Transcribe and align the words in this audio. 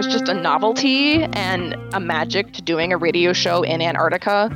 there's 0.00 0.12
just 0.12 0.28
a 0.28 0.34
novelty 0.34 1.24
and 1.24 1.74
a 1.92 1.98
magic 1.98 2.52
to 2.52 2.62
doing 2.62 2.92
a 2.92 2.96
radio 2.96 3.32
show 3.32 3.64
in 3.64 3.82
Antarctica. 3.82 4.48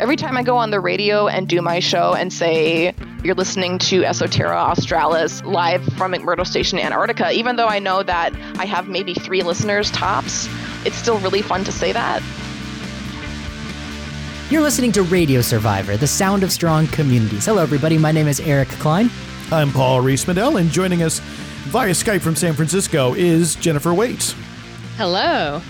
Every 0.00 0.16
time 0.16 0.38
I 0.38 0.42
go 0.42 0.56
on 0.56 0.70
the 0.70 0.80
radio 0.80 1.28
and 1.28 1.46
do 1.46 1.60
my 1.60 1.80
show 1.80 2.14
and 2.14 2.32
say, 2.32 2.94
you're 3.22 3.34
listening 3.34 3.78
to 3.80 4.00
Esoterra 4.00 4.56
Australis 4.56 5.44
live 5.44 5.84
from 5.98 6.14
McMurdo 6.14 6.46
Station, 6.46 6.78
Antarctica, 6.78 7.30
even 7.32 7.56
though 7.56 7.66
I 7.66 7.78
know 7.78 8.02
that 8.04 8.34
I 8.58 8.64
have 8.64 8.88
maybe 8.88 9.12
three 9.12 9.42
listeners 9.42 9.90
tops, 9.90 10.48
it's 10.86 10.96
still 10.96 11.18
really 11.18 11.42
fun 11.42 11.62
to 11.64 11.72
say 11.72 11.92
that. 11.92 12.22
You're 14.48 14.62
listening 14.62 14.92
to 14.92 15.02
Radio 15.02 15.42
Survivor, 15.42 15.98
the 15.98 16.06
sound 16.06 16.42
of 16.42 16.50
strong 16.50 16.86
communities. 16.86 17.44
Hello, 17.44 17.62
everybody. 17.62 17.98
My 17.98 18.12
name 18.12 18.28
is 18.28 18.40
Eric 18.40 18.68
Klein. 18.68 19.10
I'm 19.52 19.70
Paul 19.72 20.02
Riismandel, 20.02 20.58
and 20.58 20.70
joining 20.70 21.02
us 21.02 21.18
via 21.68 21.90
Skype 21.90 22.22
from 22.22 22.34
San 22.34 22.54
Francisco 22.54 23.12
is 23.12 23.56
Jennifer 23.56 23.92
Waits. 23.92 24.34
Hello. 24.96 25.60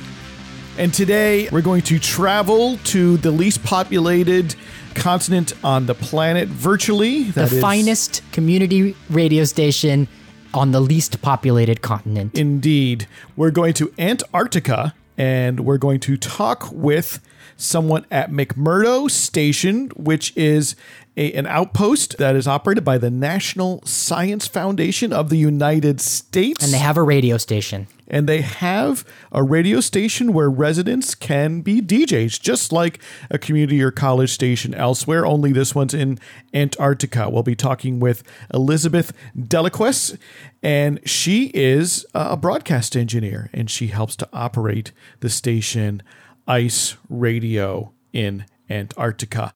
And 0.79 0.93
today 0.93 1.49
we're 1.51 1.63
going 1.63 1.83
to 1.83 1.99
travel 1.99 2.77
to 2.85 3.17
the 3.17 3.31
least 3.31 3.65
populated 3.65 4.55
continent 4.95 5.53
on 5.65 5.87
the 5.87 5.95
planet 5.95 6.49
virtually. 6.49 7.25
the 7.25 7.33
That 7.43 7.53
is- 7.53 7.61
finest 7.61 8.23
community 8.33 8.95
radio 9.11 9.45
station 9.45 10.09
on 10.55 10.71
the 10.73 10.81
least 10.81 11.21
populated 11.23 11.83
continent. 11.83 12.35
Indeed. 12.35 13.07
We're 13.37 13.51
going 13.51 13.75
to 13.75 13.93
Antarctica 13.99 14.95
and 15.19 15.61
we're 15.61 15.79
going 15.79 16.01
to 16.01 16.17
talk 16.17 16.69
with 16.73 17.21
someone 17.57 18.05
at 18.11 18.31
McMurdo 18.31 19.11
Station, 19.11 19.89
which 19.97 20.37
is 20.37 20.77
a, 21.17 21.33
an 21.33 21.47
outpost 21.47 22.19
that 22.19 22.37
is 22.37 22.47
operated 22.47 22.85
by 22.85 22.99
the 22.99 23.11
National 23.11 23.81
Science 23.87 24.47
Foundation 24.47 25.13
of 25.15 25.31
the 25.31 25.37
United 25.39 26.01
States. 26.03 26.63
and 26.63 26.73
they 26.73 26.79
have 26.79 26.99
a 26.99 27.03
radio 27.03 27.39
station. 27.39 27.87
And 28.09 28.29
they 28.29 28.41
have 28.41 29.05
a 29.33 29.43
radio 29.43 29.81
station 29.81 30.33
where 30.33 30.51
residents 30.51 31.15
can 31.15 31.61
be 31.61 31.81
DJs, 31.81 32.41
just 32.41 32.73
like 32.73 33.01
a 33.31 33.39
community 33.39 33.83
or 33.83 33.91
college 33.91 34.33
station 34.33 34.75
elsewhere. 34.75 35.27
Only 35.27 35.53
this 35.53 35.75
one's 35.75 35.95
in 35.95 36.19
Antarctica. 36.55 37.29
We'll 37.29 37.43
be 37.43 37.57
talking 37.57 38.01
with 38.01 38.23
Elizabeth 38.53 39.13
Delaquest, 39.37 40.19
and 40.63 41.01
she 41.09 41.51
is 41.55 42.07
a 42.15 42.37
broadcast 42.37 42.97
engineer, 42.97 43.51
and 43.53 43.71
she 43.71 43.89
helps 43.89 44.17
to 44.17 44.29
operate 44.33 44.93
the 45.21 45.31
station 45.31 46.03
Ice 46.47 46.97
Radio 47.09 47.93
in 48.13 48.45
Antarctica. 48.71 49.53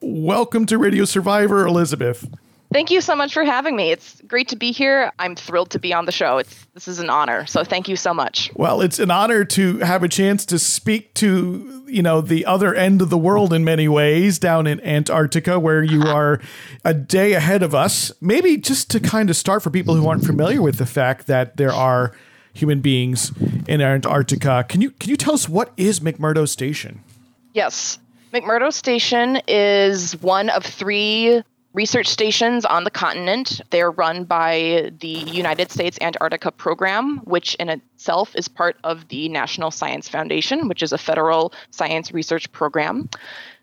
Welcome 0.00 0.66
to 0.66 0.76
Radio 0.76 1.06
Survivor, 1.06 1.66
Elizabeth. 1.66 2.28
Thank 2.74 2.90
you 2.90 3.00
so 3.00 3.14
much 3.14 3.32
for 3.32 3.44
having 3.44 3.76
me. 3.76 3.92
It's 3.92 4.20
great 4.22 4.48
to 4.48 4.56
be 4.56 4.72
here. 4.72 5.12
I'm 5.20 5.36
thrilled 5.36 5.70
to 5.70 5.78
be 5.78 5.94
on 5.94 6.06
the 6.06 6.10
show. 6.10 6.38
It's 6.38 6.66
this 6.74 6.88
is 6.88 6.98
an 6.98 7.08
honor. 7.08 7.46
So 7.46 7.62
thank 7.62 7.88
you 7.88 7.94
so 7.94 8.12
much. 8.12 8.50
Well, 8.56 8.80
it's 8.80 8.98
an 8.98 9.12
honor 9.12 9.44
to 9.44 9.78
have 9.78 10.02
a 10.02 10.08
chance 10.08 10.44
to 10.46 10.58
speak 10.58 11.14
to, 11.14 11.84
you 11.86 12.02
know, 12.02 12.20
the 12.20 12.44
other 12.44 12.74
end 12.74 13.00
of 13.00 13.10
the 13.10 13.16
world 13.16 13.52
in 13.52 13.62
many 13.62 13.86
ways 13.86 14.40
down 14.40 14.66
in 14.66 14.80
Antarctica 14.80 15.60
where 15.60 15.84
you 15.84 16.02
uh-huh. 16.02 16.16
are 16.16 16.40
a 16.84 16.92
day 16.92 17.34
ahead 17.34 17.62
of 17.62 17.76
us. 17.76 18.10
Maybe 18.20 18.56
just 18.56 18.90
to 18.90 18.98
kind 18.98 19.30
of 19.30 19.36
start 19.36 19.62
for 19.62 19.70
people 19.70 19.94
who 19.94 20.08
aren't 20.08 20.24
familiar 20.24 20.60
with 20.60 20.78
the 20.78 20.86
fact 20.86 21.28
that 21.28 21.56
there 21.56 21.72
are 21.72 22.10
human 22.54 22.80
beings 22.80 23.30
in 23.68 23.82
Antarctica. 23.82 24.66
Can 24.68 24.80
you 24.80 24.90
can 24.90 25.10
you 25.10 25.16
tell 25.16 25.34
us 25.34 25.48
what 25.48 25.72
is 25.76 26.00
McMurdo 26.00 26.48
Station? 26.48 27.04
Yes. 27.52 28.00
McMurdo 28.32 28.72
Station 28.72 29.40
is 29.46 30.20
one 30.20 30.48
of 30.50 30.64
three 30.64 31.44
research 31.74 32.06
stations 32.06 32.64
on 32.64 32.84
the 32.84 32.90
continent. 32.90 33.60
They're 33.70 33.90
run 33.90 34.24
by 34.24 34.92
the 35.00 35.08
United 35.08 35.70
States 35.70 35.98
Antarctica 36.00 36.50
Program, 36.52 37.18
which 37.24 37.54
in 37.56 37.68
itself 37.68 38.34
is 38.36 38.48
part 38.48 38.76
of 38.84 39.08
the 39.08 39.28
National 39.28 39.70
Science 39.70 40.08
Foundation, 40.08 40.68
which 40.68 40.82
is 40.82 40.92
a 40.92 40.98
federal 40.98 41.52
science 41.70 42.12
research 42.12 42.50
program. 42.52 43.10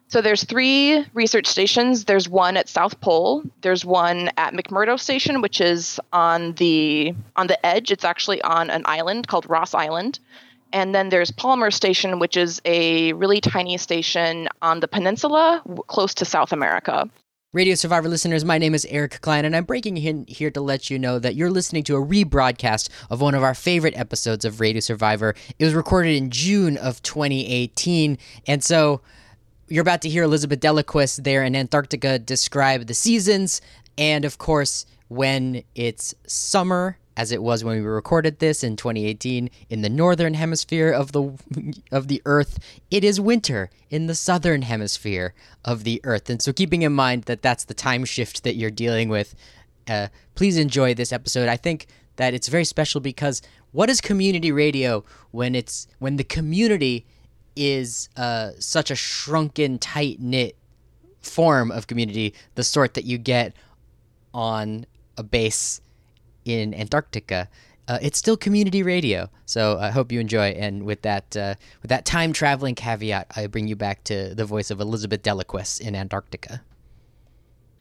So 0.10 0.22
there's 0.22 0.44
three 0.44 1.06
research 1.14 1.48
stations. 1.48 2.04
There's 2.04 2.28
one 2.28 2.58
at 2.58 2.68
South 2.68 3.00
Pole. 3.00 3.44
There's 3.62 3.86
one 3.86 4.30
at 4.36 4.54
McMurdo 4.54 5.00
Station, 5.00 5.40
which 5.40 5.62
is 5.62 6.02
on 6.12 6.52
the 6.56 7.16
on 7.38 7.48
the 7.48 7.66
edge. 7.66 7.92
It's 7.92 8.04
actually 8.04 8.42
on 8.42 8.70
an 8.70 8.84
island 8.86 9.30
called 9.30 9.50
Ross 9.50 9.74
Island. 9.74 10.20
And 10.74 10.94
then 10.94 11.10
there's 11.10 11.32
Palmer 11.32 11.72
Station, 11.72 12.20
which 12.20 12.36
is 12.36 12.62
a 12.66 13.14
really 13.14 13.40
tiny 13.40 13.78
station 13.78 14.50
on 14.62 14.82
the 14.82 14.88
peninsula 14.88 15.62
close 15.88 16.14
to 16.16 16.26
South 16.26 16.52
America. 16.52 17.10
Radio 17.54 17.76
Survivor 17.76 18.08
listeners, 18.08 18.46
my 18.46 18.58
name 18.58 18.74
is 18.74 18.88
Eric 18.90 19.20
Klein, 19.20 19.44
and 19.44 19.54
I'm 19.54 19.66
breaking 19.66 19.98
in 19.98 20.24
here 20.26 20.50
to 20.52 20.62
let 20.62 20.90
you 20.90 20.98
know 20.98 21.20
that 21.20 21.36
you're 21.36 21.52
listening 21.52 21.84
to 21.84 21.98
a 21.98 22.02
rebroadcast 22.02 22.88
of 23.10 23.20
one 23.20 23.36
of 23.36 23.44
our 23.44 23.54
favorite 23.54 23.94
episodes 23.98 24.46
of 24.46 24.62
Radio 24.62 24.80
Survivor. 24.80 25.36
It 25.60 25.66
was 25.66 25.74
recorded 25.74 26.16
in 26.16 26.30
June 26.30 26.78
of 26.78 27.04
2018, 27.04 28.18
and 28.48 28.64
so 28.64 29.02
you're 29.68 29.82
about 29.82 30.02
to 30.04 30.10
hear 30.10 30.24
Elizabeth 30.24 30.62
Delaquist 30.62 31.26
there 31.26 31.44
in 31.44 31.54
Antarctica 31.58 32.18
describe 32.18 32.88
the 32.88 32.94
seasons, 32.94 33.60
and 33.98 34.24
of 34.24 34.38
course, 34.38 34.86
when 35.10 35.62
it's 35.76 36.16
summer, 36.26 37.00
as 37.18 37.32
it 37.32 37.44
was 37.44 37.64
when 37.64 37.76
we 37.76 37.82
recorded 37.82 38.40
this 38.40 38.64
in 38.64 38.76
2018 38.76 39.50
in 39.70 39.82
the 39.82 39.90
northern 39.90 40.34
hemisphere 40.34 40.92
of 40.92 41.12
the 41.12 41.38
of 41.92 42.08
the 42.08 42.22
earth. 42.26 42.60
It 42.90 43.04
is 43.04 43.20
winter 43.20 43.70
in 43.90 44.08
the 44.08 44.16
southern 44.16 44.62
hemisphere 44.62 45.34
of 45.66 45.84
the 45.84 46.02
earth. 46.04 46.30
And 46.30 46.42
so 46.42 46.54
keeping 46.54 46.84
in 46.84 46.94
mind 46.94 47.24
that 47.24 47.42
that's 47.42 47.66
the 47.66 47.74
time 47.74 48.06
shift 48.06 48.44
that 48.44 48.56
you're 48.56 48.72
dealing 48.72 49.10
with 49.10 49.36
uh, 49.88 50.08
please 50.36 50.58
enjoy 50.58 50.94
this 50.94 51.12
episode. 51.12 51.50
I 51.50 51.58
think 51.58 51.88
that 52.16 52.34
it's 52.34 52.48
very 52.48 52.66
special 52.66 53.02
because 53.02 53.42
what 53.72 53.90
is 53.90 54.02
community 54.02 54.52
radio 54.52 55.04
when 55.32 55.56
it's 55.56 55.88
when 56.00 56.18
the 56.18 56.24
community 56.24 57.06
is 57.56 58.10
uh, 58.18 58.52
such 58.60 58.92
a 58.92 58.96
shrunken 58.96 59.80
tight 59.80 60.20
knit 60.20 60.56
form 61.20 61.72
of 61.72 61.88
community 61.88 62.34
the 62.56 62.64
sort 62.64 62.96
that 62.96 63.06
you 63.06 63.18
get 63.18 63.54
on 64.34 64.86
a 65.18 65.24
base 65.24 65.82
in 66.46 66.74
Antarctica, 66.74 67.50
uh, 67.88 68.00
it's 68.02 68.18
still 68.18 68.38
community 68.38 68.84
radio. 68.84 69.30
So 69.46 69.78
I 69.80 69.90
hope 69.90 70.12
you 70.12 70.20
enjoy. 70.20 70.50
And 70.52 70.84
with 70.84 71.02
that, 71.02 71.36
uh, 71.36 71.56
with 71.82 71.90
that 71.90 72.06
time 72.06 72.32
traveling 72.34 72.76
caveat, 72.76 73.28
I 73.36 73.48
bring 73.48 73.68
you 73.68 73.76
back 73.76 74.04
to 74.06 74.34
the 74.34 74.46
voice 74.46 74.72
of 74.72 74.80
Elizabeth 74.80 75.24
Delaquest 75.24 75.82
in 75.82 75.96
Antarctica. 75.96 76.62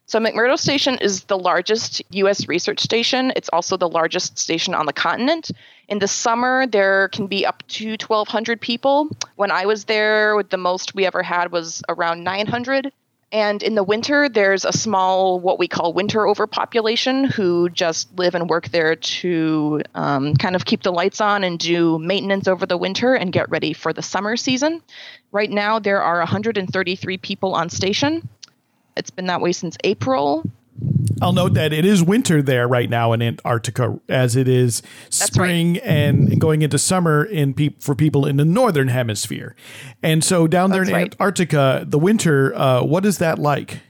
So 0.07 0.19
McMurdo 0.19 0.59
Station 0.59 0.99
is 0.99 1.23
the 1.25 1.39
largest 1.39 2.03
U.S. 2.11 2.49
research 2.49 2.81
station. 2.81 3.33
It's 3.37 3.49
also 3.51 3.77
the 3.77 3.89
largest 3.89 4.37
station 4.39 4.75
on 4.75 4.87
the 4.87 4.93
continent. 4.93 5.53
In 5.87 6.01
the 6.01 6.09
summer, 6.09 6.67
there 6.67 7.09
can 7.11 7.29
be 7.29 7.47
up 7.47 7.63
to 7.69 7.91
1,200 7.91 8.61
people. 8.61 9.09
When 9.37 9.53
I 9.53 9.67
was 9.67 9.85
there, 9.85 10.43
the 10.43 10.57
most 10.57 10.97
we 10.97 11.07
ever 11.07 11.23
had 11.23 11.53
was 11.53 11.81
around 11.89 12.25
900. 12.25 12.91
And 13.33 13.63
in 13.63 13.77
the 13.77 13.85
winter, 13.85 14.29
there's 14.29 14.65
a 14.65 14.73
small, 14.73 15.39
what 15.39 15.59
we 15.59 15.69
call 15.69 15.93
winter 15.93 16.27
overpopulation, 16.27 17.25
who 17.25 17.69
just 17.69 18.13
live 18.19 18.35
and 18.35 18.51
work 18.51 18.69
there 18.71 18.97
to 18.97 19.83
um, 19.95 20.35
kind 20.35 20.57
of 20.57 20.65
keep 20.65 20.83
the 20.83 20.91
lights 20.91 21.21
on 21.21 21.45
and 21.45 21.57
do 21.57 21.99
maintenance 22.01 22.49
over 22.49 22.67
the 22.67 22.77
winter 22.77 23.15
and 23.15 23.33
get 23.33 23.49
ready 23.49 23.73
for 23.73 23.93
the 23.93 24.03
summer 24.03 24.37
season. 24.37 24.83
Right 25.31 25.51
now, 25.51 25.79
there 25.79 26.03
are 26.03 26.19
133 26.19 27.19
people 27.19 27.55
on 27.55 27.71
station. 27.71 28.29
It's 28.97 29.11
been 29.11 29.27
that 29.27 29.41
way 29.41 29.53
since 29.53 29.77
April. 29.85 30.45
I'll 31.23 31.33
note 31.33 31.55
that 31.55 31.73
it 31.73 31.85
is 31.85 32.03
winter 32.03 32.41
there 32.41 32.67
right 32.67 32.89
now 32.89 33.13
in 33.13 33.21
Antarctica, 33.21 34.01
as 34.09 34.37
it 34.37 34.49
is 34.49 34.83
spring 35.11 35.79
and 35.79 36.41
going 36.41 36.63
into 36.63 36.79
summer 36.79 37.25
in 37.25 37.53
pe- 37.53 37.75
for 37.79 37.95
people 37.95 38.25
in 38.27 38.37
the 38.37 38.45
northern 38.45 38.89
hemisphere. 38.89 39.55
And 40.03 40.25
so 40.25 40.47
down 40.47 40.71
there 40.71 40.81
That's 40.81 40.91
in 40.91 40.95
right. 40.95 41.13
Antarctica, 41.13 41.85
the 41.87 41.99
winter, 41.99 42.55
uh, 42.55 42.83
what 42.83 43.05
is 43.05 43.19
that 43.19 43.39
like? 43.39 43.81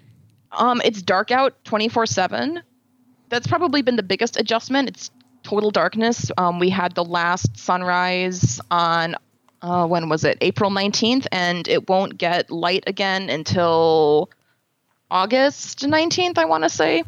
Um, 0.53 0.81
it's 0.85 1.03
dark 1.03 1.31
out 1.31 1.65
24 1.65 2.07
7. 2.07 2.63
That's 3.29 3.47
probably 3.47 3.83
been 3.83 3.97
the 3.97 4.03
biggest 4.03 4.37
adjustment. 4.37 4.89
It's 4.89 5.11
total 5.45 5.71
darkness. 5.71 6.33
Um, 6.37 6.59
we 6.59 6.69
had 6.69 6.97
the 6.97 7.05
last 7.05 7.57
sunrise 7.57 8.61
on, 8.73 9.15
uh, 9.63 9.87
when 9.87 10.09
was 10.09 10.25
it? 10.25 10.37
April 10.41 10.71
19th, 10.71 11.27
and 11.31 11.69
it 11.69 11.89
won't 11.89 12.19
get 12.19 12.51
light 12.51 12.83
again 12.89 13.31
until 13.31 14.31
August 15.11 15.81
19th, 15.81 16.39
I 16.39 16.45
want 16.45 16.65
to 16.65 16.71
say. 16.71 17.05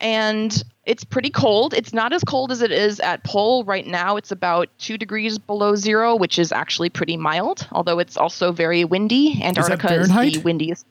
And 0.00 0.62
it's 0.86 1.04
pretty 1.04 1.30
cold. 1.30 1.74
It's 1.74 1.92
not 1.92 2.12
as 2.12 2.22
cold 2.22 2.52
as 2.52 2.62
it 2.62 2.70
is 2.70 3.00
at 3.00 3.24
Pole 3.24 3.64
right 3.64 3.86
now. 3.86 4.16
It's 4.16 4.30
about 4.30 4.68
two 4.78 4.96
degrees 4.96 5.38
below 5.38 5.74
zero, 5.74 6.14
which 6.14 6.38
is 6.38 6.52
actually 6.52 6.88
pretty 6.88 7.16
mild, 7.16 7.66
although 7.72 7.98
it's 7.98 8.16
also 8.16 8.52
very 8.52 8.84
windy. 8.84 9.40
Antarctica 9.42 9.88
is, 9.94 10.06
Fahrenheit? 10.08 10.34
the 10.34 10.40
windiest. 10.40 10.86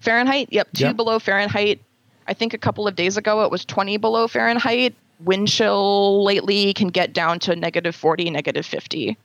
Fahrenheit, 0.00 0.48
yep, 0.52 0.68
two 0.74 0.84
Yep. 0.84 0.96
below 0.96 1.18
Fahrenheit. 1.18 1.80
I 2.28 2.34
think 2.34 2.52
a 2.54 2.58
couple 2.58 2.86
of 2.86 2.94
days 2.94 3.16
ago 3.16 3.42
it 3.42 3.50
was 3.50 3.64
20 3.64 3.96
below 3.96 4.28
Fahrenheit. 4.28 4.94
Wind 5.24 5.48
chill 5.48 6.22
lately 6.22 6.74
can 6.74 6.88
get 6.88 7.14
down 7.14 7.38
to 7.40 7.56
negative 7.56 7.96
40, 7.96 8.28
negative 8.30 8.66
50. 8.66 9.16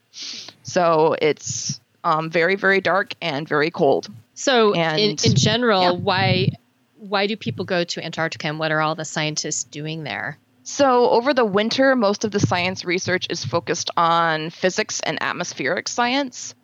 So 0.62 1.14
it's 1.20 1.80
um, 2.02 2.30
very, 2.30 2.56
very 2.56 2.80
dark 2.80 3.14
and 3.20 3.46
very 3.46 3.70
cold. 3.70 4.08
So, 4.34 4.74
in, 4.74 5.16
in 5.24 5.34
general, 5.34 5.82
yeah. 5.82 5.90
why 5.92 6.48
why 6.96 7.26
do 7.26 7.36
people 7.36 7.64
go 7.64 7.84
to 7.84 8.04
Antarctica, 8.04 8.46
and 8.46 8.58
what 8.58 8.70
are 8.70 8.80
all 8.80 8.94
the 8.94 9.04
scientists 9.04 9.64
doing 9.64 10.04
there? 10.04 10.38
So, 10.62 11.10
over 11.10 11.34
the 11.34 11.44
winter, 11.44 11.96
most 11.96 12.24
of 12.24 12.30
the 12.30 12.38
science 12.38 12.84
research 12.84 13.26
is 13.28 13.44
focused 13.44 13.90
on 13.96 14.50
physics 14.50 15.00
and 15.00 15.20
atmospheric 15.20 15.88
science. 15.88 16.54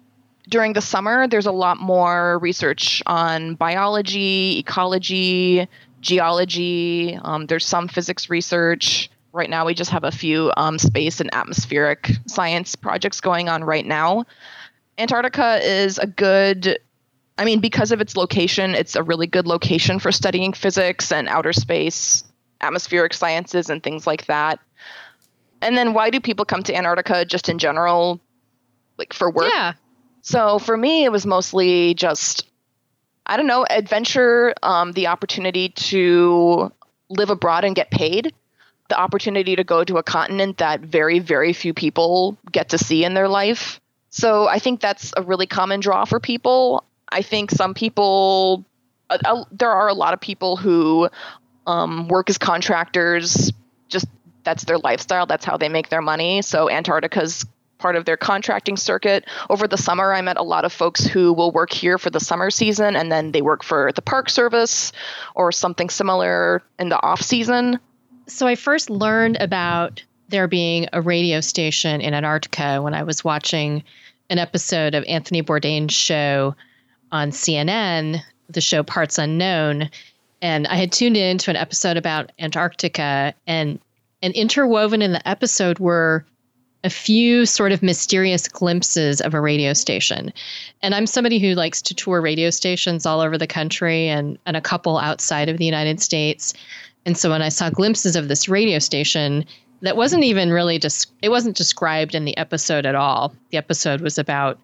During 0.49 0.73
the 0.73 0.81
summer, 0.81 1.26
there's 1.26 1.47
a 1.47 1.53
lot 1.53 1.79
more 1.79 2.38
research 2.38 3.03
on 3.06 3.56
biology, 3.56 4.59
ecology, 4.59 5.69
geology. 6.00 7.19
Um, 7.20 7.47
there's 7.47 7.67
some 7.67 7.88
physics 7.88 8.31
research. 8.31 9.11
Right 9.32 9.50
now, 9.50 9.67
we 9.67 9.75
just 9.75 9.91
have 9.91 10.05
a 10.05 10.12
few 10.12 10.53
um, 10.56 10.79
space 10.79 11.20
and 11.20 11.35
atmospheric 11.35 12.11
science 12.26 12.76
projects 12.76 13.20
going 13.20 13.49
on 13.49 13.65
right 13.65 13.85
now. 13.85 14.25
Antarctica 14.97 15.61
is 15.62 15.99
a 15.99 16.06
good 16.06 16.79
I 17.38 17.44
mean, 17.44 17.61
because 17.61 17.93
of 17.93 18.00
its 18.00 18.17
location, 18.17 18.75
it's 18.75 18.96
a 18.96 19.02
really 19.02 19.29
good 19.29 19.46
location 19.46 20.00
for 20.00 20.11
studying 20.11 20.52
physics 20.52 21.12
and 21.12 21.29
outer 21.29 21.52
space, 21.52 22.25
atmospheric 22.61 23.14
sciences, 23.14 23.70
and 23.70 23.81
things 23.81 24.06
like 24.06 24.26
that. 24.26 24.58
And 25.62 25.79
then, 25.79 25.94
why 25.94 26.11
do 26.11 26.20
people 26.20 26.44
come 26.44 26.64
to 26.64 26.75
Antarctica 26.75 27.25
just 27.25 27.49
in 27.49 27.58
general, 27.58 28.20
like 28.99 29.12
for 29.12 29.31
work? 29.31 29.52
Yeah. 29.52 29.75
So, 30.20 30.58
for 30.58 30.76
me, 30.76 31.05
it 31.05 31.12
was 31.12 31.26
mostly 31.26 31.94
just, 31.94 32.44
I 33.25 33.37
don't 33.37 33.46
know, 33.46 33.64
adventure, 33.69 34.52
um, 34.62 34.91
the 34.93 35.06
opportunity 35.06 35.69
to 35.69 36.73
live 37.08 37.31
abroad 37.31 37.64
and 37.64 37.75
get 37.76 37.91
paid, 37.91 38.34
the 38.88 38.99
opportunity 38.99 39.55
to 39.56 39.64
go 39.64 39.84
to 39.84 39.99
a 39.99 40.02
continent 40.02 40.58
that 40.58 40.81
very, 40.81 41.20
very 41.20 41.52
few 41.52 41.73
people 41.73 42.37
get 42.50 42.70
to 42.70 42.79
see 42.79 43.05
in 43.05 43.14
their 43.14 43.29
life. 43.29 43.81
So 44.11 44.49
I 44.49 44.58
think 44.58 44.81
that's 44.81 45.12
a 45.17 45.23
really 45.23 45.46
common 45.46 45.81
draw 45.81 46.05
for 46.05 46.19
people. 46.19 46.84
I 47.10 47.22
think 47.22 47.50
some 47.50 47.75
people, 47.75 48.64
uh, 49.10 49.19
uh, 49.25 49.44
there 49.50 49.70
are 49.70 49.88
a 49.88 49.94
lot 49.94 50.14
of 50.14 50.20
people 50.20 50.56
who 50.56 51.08
um, 51.66 52.08
work 52.08 52.31
as 52.31 52.38
contractors. 52.38 53.52
Just 53.88 54.06
that's 54.44 54.64
their 54.64 54.78
lifestyle. 54.78 55.26
That's 55.26 55.44
how 55.44 55.56
they 55.56 55.69
make 55.69 55.88
their 55.88 56.02
money. 56.02 56.43
So 56.43 56.70
Antarctica's 56.70 57.44
part 57.78 57.96
of 57.96 58.05
their 58.05 58.16
contracting 58.16 58.76
circuit. 58.76 59.25
Over 59.49 59.69
the 59.69 59.76
summer, 59.76 60.12
I 60.12 60.20
met 60.20 60.37
a 60.37 60.43
lot 60.43 60.64
of 60.64 60.72
folks 60.72 61.05
who 61.05 61.32
will 61.32 61.52
work 61.52 61.72
here 61.72 61.96
for 61.96 62.10
the 62.10 62.20
summer 62.20 62.50
season 62.50 62.96
and 62.96 63.10
then 63.10 63.32
they 63.32 63.43
work 63.43 63.62
for 63.62 63.93
the 63.93 64.02
Park 64.02 64.31
Service 64.31 64.93
or 65.34 65.52
something 65.52 65.88
similar 65.88 66.62
in 66.78 66.88
the 66.88 67.00
off 67.02 67.22
season. 67.22 67.78
So 68.26 68.46
I 68.46 68.56
first 68.56 68.90
learned 68.90 69.38
about 69.40 70.02
there 70.28 70.49
being 70.49 70.88
a 70.93 71.00
radio 71.00 71.40
station 71.40 72.00
in 72.00 72.14
Antarctica 72.14 72.82
when 72.82 72.94
I 72.94 73.02
was 73.02 73.25
watching 73.25 73.82
an 74.28 74.38
episode 74.38 74.94
of 74.94 75.05
Anthony 75.05 75.43
Bourdain's 75.43 75.94
show 75.94 76.55
on 77.12 77.31
CNN, 77.31 78.20
the 78.49 78.60
show 78.60 78.82
Parts 78.82 79.19
Unknown, 79.19 79.90
and 80.40 80.66
I 80.69 80.76
had 80.76 80.93
tuned 80.93 81.16
in 81.16 81.38
to 81.38 81.50
an 81.50 81.56
episode 81.56 81.96
about 81.96 82.31
Antarctica, 82.38 83.34
and 83.46 83.78
and 84.22 84.34
interwoven 84.34 85.02
in 85.02 85.12
the 85.12 85.28
episode 85.28 85.78
were 85.78 86.25
a 86.84 86.90
few 86.90 87.44
sort 87.44 87.72
of 87.72 87.82
mysterious 87.82 88.46
glimpses 88.46 89.20
of 89.20 89.34
a 89.34 89.40
radio 89.40 89.72
station. 89.72 90.32
And 90.82 90.94
I'm 90.94 91.06
somebody 91.06 91.38
who 91.38 91.55
likes 91.55 91.82
to 91.82 91.94
tour 91.94 92.20
radio 92.20 92.50
stations 92.50 93.05
all 93.05 93.20
over 93.20 93.37
the 93.37 93.46
country 93.46 94.08
and, 94.08 94.38
and 94.46 94.56
a 94.56 94.60
couple 94.60 94.99
outside 94.99 95.49
of 95.49 95.58
the 95.58 95.64
United 95.64 96.00
States. 96.00 96.55
And 97.05 97.16
so 97.16 97.31
when 97.31 97.43
I 97.43 97.49
saw 97.49 97.70
glimpses 97.70 98.14
of 98.14 98.28
this 98.28 98.49
radio 98.49 98.78
station 98.78 99.44
that 99.82 99.96
wasn't 99.96 100.25
even 100.25 100.52
really 100.52 100.78
just, 100.78 101.10
it 101.20 101.31
wasn't 101.31 101.56
described 101.56 102.14
in 102.14 102.25
the 102.25 102.37
episode 102.37 102.87
at 102.87 102.94
all. 102.94 103.34
The 103.50 103.58
episode 103.58 104.00
was 104.00 104.19
about 104.19 104.58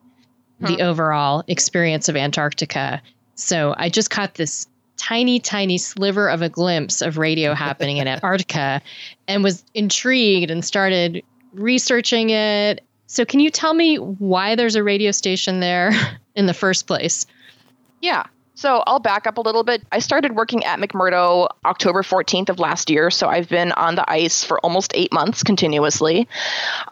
the 0.61 0.81
overall 0.83 1.45
experience 1.49 2.09
of 2.09 2.17
Antarctica. 2.17 3.03
So 3.35 3.75
I 3.77 3.89
just 3.89 4.11
caught 4.11 4.35
this 4.35 4.67
tiny, 4.97 5.41
tiny 5.41 5.79
sliver 5.79 6.29
of 6.29 6.43
a 6.43 6.49
glimpse 6.49 7.03
of 7.03 7.19
radio 7.19 7.55
happening 7.55 7.99
in 7.99 8.09
Antarctica 8.09 8.81
and 9.29 9.43
was 9.43 9.65
intrigued 9.75 10.51
and 10.51 10.65
started 10.65 11.23
researching 11.53 12.31
it. 12.31 12.83
So, 13.07 13.25
can 13.25 13.41
you 13.41 13.51
tell 13.51 13.75
me 13.75 13.97
why 13.97 14.55
there's 14.55 14.77
a 14.77 14.83
radio 14.83 15.11
station 15.11 15.61
there 15.61 15.93
in 16.35 16.47
the 16.47 16.55
first 16.55 16.87
place? 16.87 17.27
Yeah. 18.01 18.25
So 18.55 18.83
I'll 18.87 19.01
back 19.01 19.27
up 19.27 19.39
a 19.39 19.41
little 19.41 19.65
bit. 19.65 19.83
I 19.91 19.99
started 19.99 20.37
working 20.37 20.65
at 20.65 20.79
McMurdo 20.79 21.49
October 21.65 22.03
14th 22.03 22.51
of 22.51 22.61
last 22.61 22.89
year, 22.89 23.11
so 23.11 23.29
I've 23.29 23.49
been 23.49 23.73
on 23.73 23.97
the 23.97 24.09
ice 24.09 24.45
for 24.45 24.61
almost 24.61 24.93
eight 24.95 25.13
months 25.13 25.43
continuously. 25.43 26.29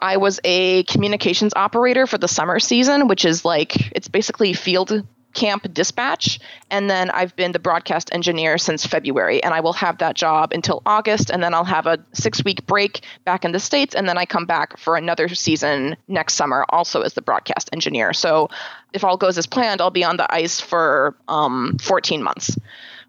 I 0.01 0.17
was 0.17 0.41
a 0.43 0.83
communications 0.83 1.53
operator 1.55 2.05
for 2.05 2.17
the 2.17 2.27
summer 2.27 2.59
season, 2.59 3.07
which 3.07 3.23
is 3.23 3.45
like, 3.45 3.91
it's 3.93 4.09
basically 4.09 4.51
field 4.53 5.03
camp 5.33 5.71
dispatch 5.73 6.39
and 6.69 6.89
then 6.89 7.09
i've 7.11 7.35
been 7.35 7.51
the 7.51 7.59
broadcast 7.59 8.09
engineer 8.13 8.57
since 8.57 8.85
february 8.85 9.43
and 9.43 9.53
i 9.53 9.59
will 9.59 9.73
have 9.73 9.97
that 9.97 10.15
job 10.15 10.51
until 10.53 10.81
august 10.85 11.29
and 11.29 11.41
then 11.41 11.53
i'll 11.53 11.63
have 11.63 11.87
a 11.87 11.97
six 12.13 12.43
week 12.43 12.65
break 12.67 13.01
back 13.25 13.43
in 13.43 13.51
the 13.51 13.59
states 13.59 13.95
and 13.95 14.07
then 14.07 14.17
i 14.17 14.25
come 14.25 14.45
back 14.45 14.77
for 14.77 14.95
another 14.95 15.27
season 15.27 15.95
next 16.07 16.35
summer 16.35 16.65
also 16.69 17.01
as 17.01 17.13
the 17.13 17.21
broadcast 17.21 17.69
engineer. 17.73 18.13
So 18.13 18.49
if 18.93 19.03
all 19.03 19.17
goes 19.17 19.37
as 19.37 19.47
planned 19.47 19.81
i'll 19.81 19.91
be 19.91 20.03
on 20.03 20.17
the 20.17 20.33
ice 20.33 20.59
for 20.59 21.15
um, 21.27 21.77
14 21.81 22.23
months 22.23 22.57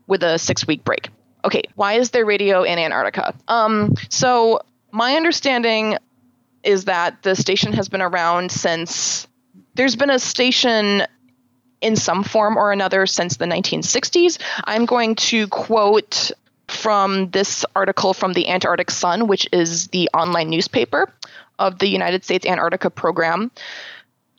with 0.07 0.23
a 0.23 0.39
six 0.39 0.67
week 0.67 0.85
break. 0.85 1.09
Okay 1.45 1.63
why 1.75 1.95
is 1.95 2.11
there 2.11 2.25
radio 2.25 2.63
in 2.63 2.79
antarctica? 2.79 3.35
Um, 3.49 3.95
so 4.09 4.61
my 4.91 5.17
understanding 5.17 5.99
is 6.63 6.87
that 6.87 7.23
the 7.23 7.37
station 7.37 7.73
has 7.75 7.89
been 7.89 8.03
around 8.03 8.51
since 8.51 9.27
there's 9.75 9.97
been 9.97 10.11
a 10.11 10.19
station 10.19 11.03
in 11.85 11.97
some 11.97 12.25
form 12.25 12.57
or 12.57 12.73
another 12.73 13.07
since 13.07 13.37
the 13.37 13.45
1960s. 13.45 14.39
I'm 14.65 14.87
going 14.87 15.15
to 15.17 15.47
quote 15.49 16.33
from 16.67 17.31
this 17.31 17.65
article 17.77 18.15
from 18.15 18.33
the 18.33 18.49
Antarctic 18.49 18.91
Sun, 18.91 19.27
which 19.27 19.47
is 19.53 19.89
the 19.89 20.09
online 20.15 20.49
newspaper 20.49 21.13
of 21.59 21.79
the 21.79 21.87
United 21.87 22.25
States 22.25 22.47
Antarctica 22.47 22.91
Program. 22.91 23.51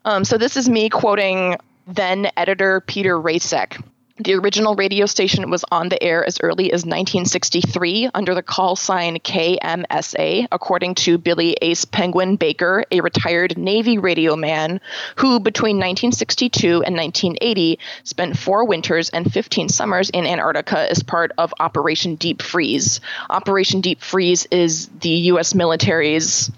Um, 0.04 0.26
so 0.26 0.38
this 0.38 0.58
is 0.58 0.68
me 0.68 0.90
quoting 0.90 1.58
then 1.88 2.32
editor 2.36 2.82
Peter 2.82 3.16
Rejcek. 3.16 3.82
The 4.18 4.36
original 4.36 4.76
radio 4.76 5.08
station 5.08 5.50
was 5.50 5.66
on 5.74 5.90
the 5.90 6.02
air 6.02 6.26
as 6.26 6.40
early 6.42 6.72
as 6.72 6.86
1963 6.86 8.12
under 8.14 8.34
the 8.34 8.42
call 8.42 8.78
sign 8.78 9.18
KMSA, 9.18 10.48
according 10.54 10.96
to 10.96 11.18
Billy 11.18 11.58
Ace 11.62 11.84
Penguin 11.84 12.38
Baker, 12.38 12.86
a 12.92 13.02
retired 13.02 13.58
Navy 13.58 13.98
radio 13.98 14.38
man 14.38 14.80
who, 15.18 15.42
between 15.42 15.76
1962 15.76 16.82
and 16.84 16.96
1980, 16.96 17.78
spent 18.06 18.38
four 18.38 18.66
winters 18.66 19.10
and 19.10 19.30
15 19.30 19.68
summers 19.68 20.10
in 20.12 20.26
Antarctica 20.26 20.90
as 20.90 21.04
part 21.04 21.34
of 21.38 21.54
Operation 21.60 22.16
Deep 22.16 22.42
Freeze. 22.42 23.02
Operation 23.30 23.82
Deep 23.82 24.02
Freeze 24.02 24.48
is 24.50 24.88
the 25.02 25.10
U.S. 25.10 25.54
military's 25.54 26.50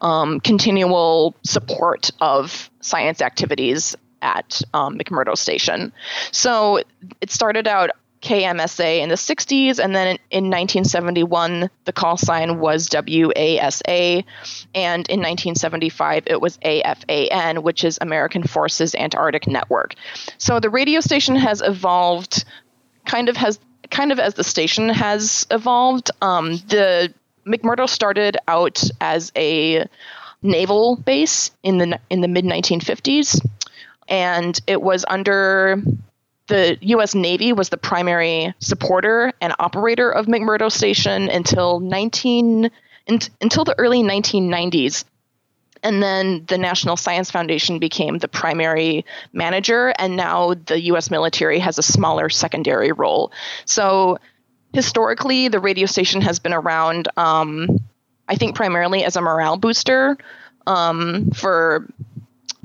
um, 0.00 0.40
continual 0.40 1.34
support 1.44 2.10
of 2.22 2.70
science 2.80 3.20
activities 3.20 3.96
at 4.22 4.62
um, 4.72 4.98
McMurdo 4.98 5.36
Station. 5.36 5.92
So 6.30 6.82
it 7.20 7.30
started 7.30 7.68
out 7.68 7.90
KMSA 8.22 9.00
in 9.00 9.08
the 9.08 9.16
60s, 9.16 9.78
and 9.78 9.94
then 9.94 10.06
in, 10.06 10.18
in 10.30 10.44
1971, 10.44 11.68
the 11.84 11.92
call 11.92 12.16
sign 12.16 12.60
was 12.60 12.88
WASA, 12.88 14.24
and 14.74 15.08
in 15.08 15.18
1975, 15.18 16.22
it 16.26 16.40
was 16.40 16.56
AFAN, 16.58 17.62
which 17.64 17.82
is 17.84 17.98
American 18.00 18.44
Forces 18.44 18.94
Antarctic 18.94 19.48
Network. 19.48 19.96
So 20.38 20.60
the 20.60 20.70
radio 20.70 21.00
station 21.00 21.34
has 21.34 21.60
evolved, 21.62 22.44
kind 23.04 23.28
of 23.28 23.36
has 23.36 23.58
kind 23.90 24.12
of 24.12 24.20
as 24.20 24.34
the 24.34 24.44
station 24.44 24.88
has 24.88 25.46
evolved. 25.50 26.12
Um, 26.22 26.52
the 26.68 27.12
McMurdo 27.44 27.88
started 27.88 28.36
out 28.46 28.82
as 29.00 29.32
a 29.36 29.86
naval 30.42 30.96
base 30.96 31.50
in 31.62 31.78
the 31.78 31.98
in 32.10 32.20
the 32.20 32.28
mid 32.28 32.44
1950s 32.44 33.40
and 34.12 34.60
it 34.66 34.82
was 34.82 35.06
under 35.08 35.82
the 36.46 36.76
U.S. 36.82 37.14
Navy 37.14 37.54
was 37.54 37.70
the 37.70 37.78
primary 37.78 38.52
supporter 38.58 39.32
and 39.40 39.54
operator 39.58 40.10
of 40.10 40.26
McMurdo 40.26 40.70
Station 40.70 41.30
until 41.30 41.80
19 41.80 42.70
in, 43.06 43.18
until 43.40 43.64
the 43.64 43.74
early 43.78 44.02
1990s. 44.02 45.04
And 45.82 46.02
then 46.02 46.44
the 46.46 46.58
National 46.58 46.96
Science 46.96 47.30
Foundation 47.30 47.78
became 47.78 48.18
the 48.18 48.28
primary 48.28 49.04
manager, 49.32 49.94
and 49.98 50.14
now 50.14 50.54
the 50.54 50.80
U.S. 50.82 51.10
military 51.10 51.58
has 51.58 51.78
a 51.78 51.82
smaller 51.82 52.28
secondary 52.28 52.92
role. 52.92 53.32
So 53.64 54.18
historically, 54.74 55.48
the 55.48 55.58
radio 55.58 55.86
station 55.86 56.20
has 56.20 56.38
been 56.38 56.52
around, 56.52 57.08
um, 57.16 57.80
I 58.28 58.36
think, 58.36 58.54
primarily 58.56 59.04
as 59.04 59.16
a 59.16 59.22
morale 59.22 59.56
booster 59.56 60.18
um, 60.66 61.30
for 61.30 61.88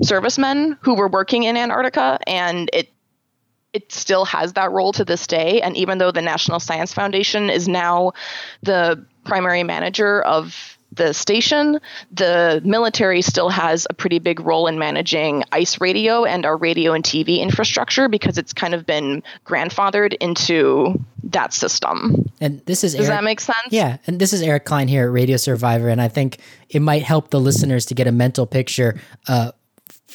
servicemen 0.02 0.76
who 0.80 0.94
were 0.94 1.08
working 1.08 1.44
in 1.44 1.56
Antarctica, 1.56 2.18
and 2.26 2.70
it 2.72 2.92
it 3.72 3.92
still 3.92 4.24
has 4.24 4.54
that 4.54 4.72
role 4.72 4.92
to 4.94 5.04
this 5.04 5.26
day. 5.26 5.60
And 5.60 5.76
even 5.76 5.98
though 5.98 6.10
the 6.10 6.22
National 6.22 6.58
Science 6.58 6.94
Foundation 6.94 7.50
is 7.50 7.68
now 7.68 8.12
the 8.62 9.04
primary 9.24 9.62
manager 9.62 10.22
of 10.22 10.78
the 10.90 11.12
station, 11.12 11.78
the 12.10 12.62
military 12.64 13.20
still 13.20 13.50
has 13.50 13.86
a 13.90 13.94
pretty 13.94 14.18
big 14.18 14.40
role 14.40 14.66
in 14.66 14.78
managing 14.78 15.44
ICE 15.52 15.80
radio 15.80 16.24
and 16.24 16.46
our 16.46 16.56
radio 16.56 16.94
and 16.94 17.04
TV 17.04 17.40
infrastructure 17.40 18.08
because 18.08 18.38
it's 18.38 18.54
kind 18.54 18.74
of 18.74 18.86
been 18.86 19.22
grandfathered 19.46 20.14
into 20.14 20.98
that 21.24 21.52
system. 21.52 22.30
And 22.40 22.62
this 22.64 22.84
is 22.84 22.94
Does 22.94 23.06
Eric, 23.06 23.18
that 23.18 23.24
make 23.24 23.40
sense? 23.40 23.68
Yeah, 23.70 23.98
and 24.06 24.18
this 24.18 24.32
is 24.32 24.40
Eric 24.40 24.64
Klein 24.64 24.88
here 24.88 25.04
at 25.04 25.12
Radio 25.12 25.36
Survivor, 25.36 25.88
and 25.88 26.00
I 26.00 26.08
think 26.08 26.38
it 26.70 26.80
might 26.80 27.02
help 27.02 27.30
the 27.30 27.40
listeners 27.40 27.84
to 27.86 27.94
get 27.94 28.06
a 28.06 28.12
mental 28.12 28.46
picture. 28.46 28.98
Uh, 29.26 29.52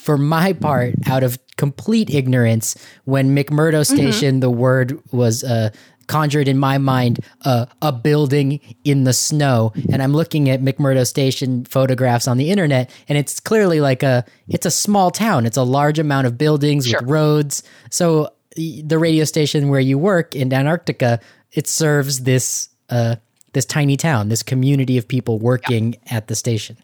for 0.03 0.17
my 0.17 0.51
part, 0.51 0.95
out 1.07 1.23
of 1.23 1.39
complete 1.55 2.09
ignorance, 2.09 2.75
when 3.05 3.33
McMurdo 3.33 3.85
Station, 3.85 4.41
the 4.41 4.49
word 4.49 4.99
was 5.13 5.45
uh, 5.45 5.69
conjured 6.07 6.49
in 6.49 6.57
my 6.57 6.77
mind 6.77 7.19
uh, 7.45 7.67
a 7.81 7.93
building 7.93 8.59
in 8.83 9.05
the 9.05 9.13
snow, 9.13 9.71
and 9.91 10.03
I'm 10.03 10.11
looking 10.11 10.49
at 10.49 10.61
McMurdo 10.61 11.07
Station 11.07 11.63
photographs 11.63 12.27
on 12.27 12.35
the 12.35 12.49
internet, 12.49 12.91
and 13.07 13.17
it's 13.17 13.39
clearly 13.39 13.79
like 13.79 14.03
a 14.03 14.25
it's 14.49 14.65
a 14.65 14.71
small 14.71 15.09
town. 15.09 15.45
It's 15.45 15.57
a 15.57 15.63
large 15.63 15.99
amount 15.99 16.27
of 16.27 16.37
buildings 16.37 16.85
Sure. 16.85 16.99
with 16.99 17.09
roads. 17.09 17.63
So 17.89 18.33
the 18.57 18.97
radio 18.97 19.23
station 19.23 19.69
where 19.69 19.79
you 19.79 19.97
work 19.97 20.35
in 20.35 20.51
Antarctica, 20.53 21.21
it 21.53 21.67
serves 21.67 22.23
this 22.23 22.67
uh, 22.89 23.15
this 23.53 23.65
tiny 23.65 23.95
town, 23.95 24.27
this 24.27 24.43
community 24.43 24.97
of 24.97 25.07
people 25.07 25.39
working 25.39 25.95
at 26.11 26.27
the 26.27 26.35
station. 26.35 26.75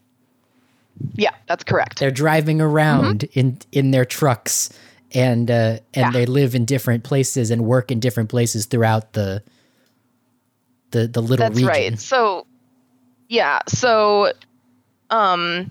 Yeah, 1.14 1.30
that's 1.46 1.64
correct. 1.64 1.98
They're 1.98 2.10
driving 2.10 2.60
around 2.60 3.24
in 3.32 3.58
in 3.72 3.90
their 3.90 4.04
trucks, 4.04 4.70
and 5.14 5.50
uh, 5.50 5.54
and 5.54 5.80
Yeah. 5.94 6.10
they 6.12 6.26
live 6.26 6.54
in 6.54 6.64
different 6.64 7.04
places 7.04 7.50
and 7.50 7.64
work 7.64 7.90
in 7.90 8.00
different 8.00 8.28
places 8.28 8.66
throughout 8.66 9.12
the 9.14 9.42
the 10.90 11.06
the 11.08 11.20
little 11.22 11.44
That's 11.44 11.56
region. 11.56 11.68
right. 11.68 11.98
So, 11.98 12.46
yeah. 13.28 13.60
So, 13.68 14.32
um, 15.10 15.70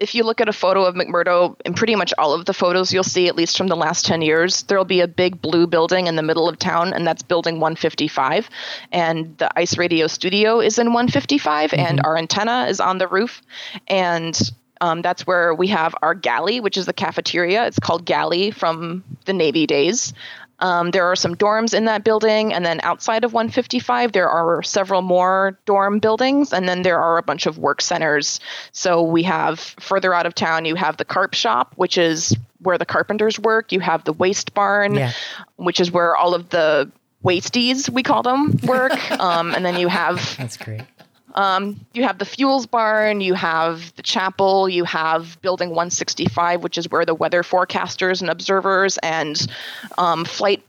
if 0.00 0.14
you 0.14 0.24
look 0.24 0.40
at 0.40 0.48
a 0.48 0.52
photo 0.52 0.84
of 0.84 0.94
McMurdo, 0.96 1.54
in 1.64 1.72
pretty 1.74 1.94
much 1.94 2.12
all 2.18 2.34
of 2.34 2.46
the 2.46 2.52
photos 2.52 2.92
you'll 2.92 3.04
see, 3.04 3.28
at 3.28 3.36
least 3.36 3.56
from 3.56 3.68
the 3.68 3.76
last 3.76 4.04
10 4.04 4.22
years, 4.22 4.64
there'll 4.64 4.84
be 4.84 5.00
a 5.00 5.06
big 5.08 5.40
blue 5.40 5.66
building 5.66 6.08
in 6.08 6.16
the 6.16 6.22
middle 6.22 6.48
of 6.48 6.58
town, 6.58 6.92
and 6.92 7.06
that's 7.06 7.22
building 7.22 7.60
155. 7.60 8.50
And 8.90 9.38
the 9.38 9.48
ICE 9.58 9.78
radio 9.78 10.08
studio 10.08 10.60
is 10.60 10.78
in 10.78 10.88
155, 10.88 11.72
and 11.74 12.00
our 12.04 12.16
antenna 12.18 12.66
is 12.68 12.80
on 12.80 12.98
the 12.98 13.06
roof. 13.06 13.40
And 13.86 14.38
um, 14.84 15.00
that's 15.00 15.26
where 15.26 15.54
we 15.54 15.68
have 15.68 15.94
our 16.02 16.14
galley, 16.14 16.60
which 16.60 16.76
is 16.76 16.84
the 16.84 16.92
cafeteria. 16.92 17.66
It's 17.66 17.78
called 17.78 18.04
Galley 18.04 18.50
from 18.50 19.02
the 19.24 19.32
Navy 19.32 19.66
days. 19.66 20.12
Um, 20.60 20.90
there 20.90 21.06
are 21.06 21.16
some 21.16 21.34
dorms 21.34 21.72
in 21.74 21.86
that 21.86 22.04
building, 22.04 22.52
and 22.52 22.64
then 22.64 22.80
outside 22.82 23.24
of 23.24 23.32
155, 23.32 24.12
there 24.12 24.28
are 24.28 24.62
several 24.62 25.00
more 25.02 25.58
dorm 25.64 26.00
buildings, 26.00 26.52
and 26.52 26.68
then 26.68 26.82
there 26.82 27.00
are 27.00 27.16
a 27.16 27.22
bunch 27.22 27.46
of 27.46 27.56
work 27.58 27.80
centers. 27.80 28.40
So 28.72 29.02
we 29.02 29.22
have 29.22 29.58
further 29.58 30.12
out 30.12 30.26
of 30.26 30.34
town, 30.34 30.66
you 30.66 30.74
have 30.74 30.96
the 30.98 31.04
carp 31.04 31.32
shop, 31.34 31.72
which 31.76 31.96
is 31.96 32.36
where 32.60 32.76
the 32.78 32.86
carpenters 32.86 33.38
work. 33.38 33.72
You 33.72 33.80
have 33.80 34.04
the 34.04 34.12
waste 34.12 34.52
barn, 34.52 34.94
Yeah. 34.94 35.12
which 35.56 35.80
is 35.80 35.90
where 35.90 36.14
all 36.14 36.34
of 36.34 36.50
the 36.50 36.90
wasties, 37.24 37.88
we 37.88 38.02
call 38.02 38.22
them, 38.22 38.58
work. 38.64 38.92
um, 39.18 39.54
and 39.54 39.64
then 39.64 39.78
you 39.80 39.88
have 39.88 40.36
That's 40.36 40.56
great. 40.58 40.82
Um, 41.34 41.84
you 41.92 42.04
have 42.04 42.18
the 42.18 42.24
fuels 42.24 42.66
barn, 42.66 43.20
you 43.20 43.34
have 43.34 43.94
the 43.96 44.02
chapel, 44.02 44.68
you 44.68 44.84
have 44.84 45.40
building 45.42 45.70
165, 45.70 46.62
which 46.62 46.78
is 46.78 46.88
where 46.90 47.04
the 47.04 47.14
weather 47.14 47.42
forecasters 47.42 48.20
and 48.20 48.30
observers 48.30 48.98
and 48.98 49.46
um, 49.98 50.24
flight 50.24 50.62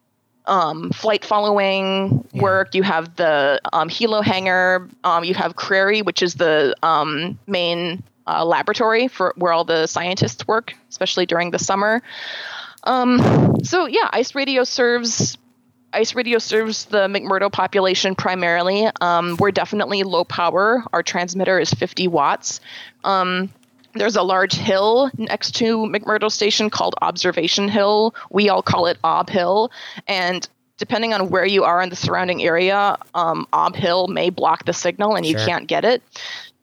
um, 0.48 0.92
flight 0.92 1.26
following 1.26 2.24
work. 2.36 2.76
You 2.76 2.84
have 2.84 3.16
the 3.16 3.60
um, 3.74 3.90
helo 3.90 4.24
hangar. 4.24 4.88
Um, 5.04 5.24
you 5.24 5.34
have 5.34 5.56
Crary, 5.56 6.02
which 6.04 6.22
is 6.22 6.36
the 6.36 6.76
um, 6.84 7.40
main 7.48 8.04
uh, 8.28 8.46
laboratory 8.46 9.08
for 9.08 9.34
where 9.38 9.52
all 9.52 9.64
the 9.64 9.88
scientists 9.88 10.48
work, 10.48 10.74
especially 10.90 11.26
during 11.26 11.52
the 11.52 11.60
summer. 11.60 12.02
Um, 12.84 13.56
so 13.64 13.88
yeah, 13.88 14.10
Ice 14.14 14.36
Radio 14.36 14.64
serves 14.64 15.38
Ice 15.96 16.14
Radio 16.14 16.40
serves 16.40 16.86
the 16.86 17.08
McMurdo 17.08 17.52
population 17.52 18.16
primarily. 18.16 18.88
Um, 19.02 19.38
we're 19.40 19.52
definitely 19.52 20.04
low 20.04 20.26
power. 20.26 20.84
Our 20.92 21.02
transmitter 21.02 21.58
is 21.58 21.72
50 21.72 22.08
watts. 22.10 22.60
Um, 23.06 23.50
there's 23.94 24.18
a 24.18 24.22
large 24.22 24.54
hill 24.54 25.10
next 25.18 25.56
to 25.56 25.78
McMurdo 25.78 26.30
Station 26.30 26.70
called 26.70 26.96
Observation 27.02 27.70
Hill. 27.70 28.14
We 28.30 28.50
all 28.50 28.62
call 28.62 28.88
it 28.88 28.98
Ob 29.06 29.30
Hill. 29.30 29.72
And 30.06 30.46
depending 30.78 31.14
on 31.14 31.30
where 31.30 31.46
you 31.46 31.64
are 31.64 31.82
in 31.82 31.90
the 31.90 31.96
surrounding 31.96 32.44
area, 32.44 32.98
um, 33.14 33.48
Ob 33.54 33.74
Hill 33.76 34.08
may 34.08 34.30
block 34.30 34.66
the 34.66 34.74
signal 34.74 35.16
and 35.16 35.26
you 35.26 35.38
Sure. 35.38 35.48
can't 35.48 35.68
get 35.68 35.86
it. 35.86 36.04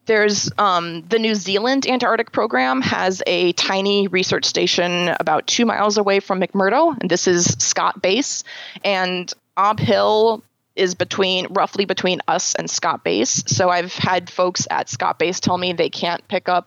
There's 0.06 0.50
um, 0.58 1.02
the 1.08 1.18
New 1.18 1.34
Zealand 1.34 1.86
Antarctic 1.86 2.32
program 2.32 2.80
has 2.82 3.22
a 3.26 3.52
tiny 3.52 4.08
research 4.08 4.44
station 4.44 5.08
about 5.20 5.46
two 5.46 5.64
miles 5.64 5.96
away 5.96 6.18
from 6.20 6.40
McMurdo, 6.40 6.96
and 7.00 7.08
this 7.10 7.28
is 7.28 7.44
Scott 7.58 8.02
Base. 8.02 8.42
And 8.84 9.32
Ob 9.56 9.78
Hill 9.78 10.42
is 10.74 10.94
between 10.94 11.46
roughly 11.50 11.84
between 11.84 12.20
us 12.26 12.54
and 12.54 12.68
Scott 12.68 13.04
Base. 13.04 13.44
So 13.46 13.68
I've 13.68 13.92
had 13.94 14.28
folks 14.30 14.66
at 14.70 14.88
Scott 14.88 15.18
Base 15.18 15.38
tell 15.38 15.56
me 15.58 15.72
they 15.72 15.90
can't 15.90 16.26
pick 16.28 16.48
up 16.48 16.66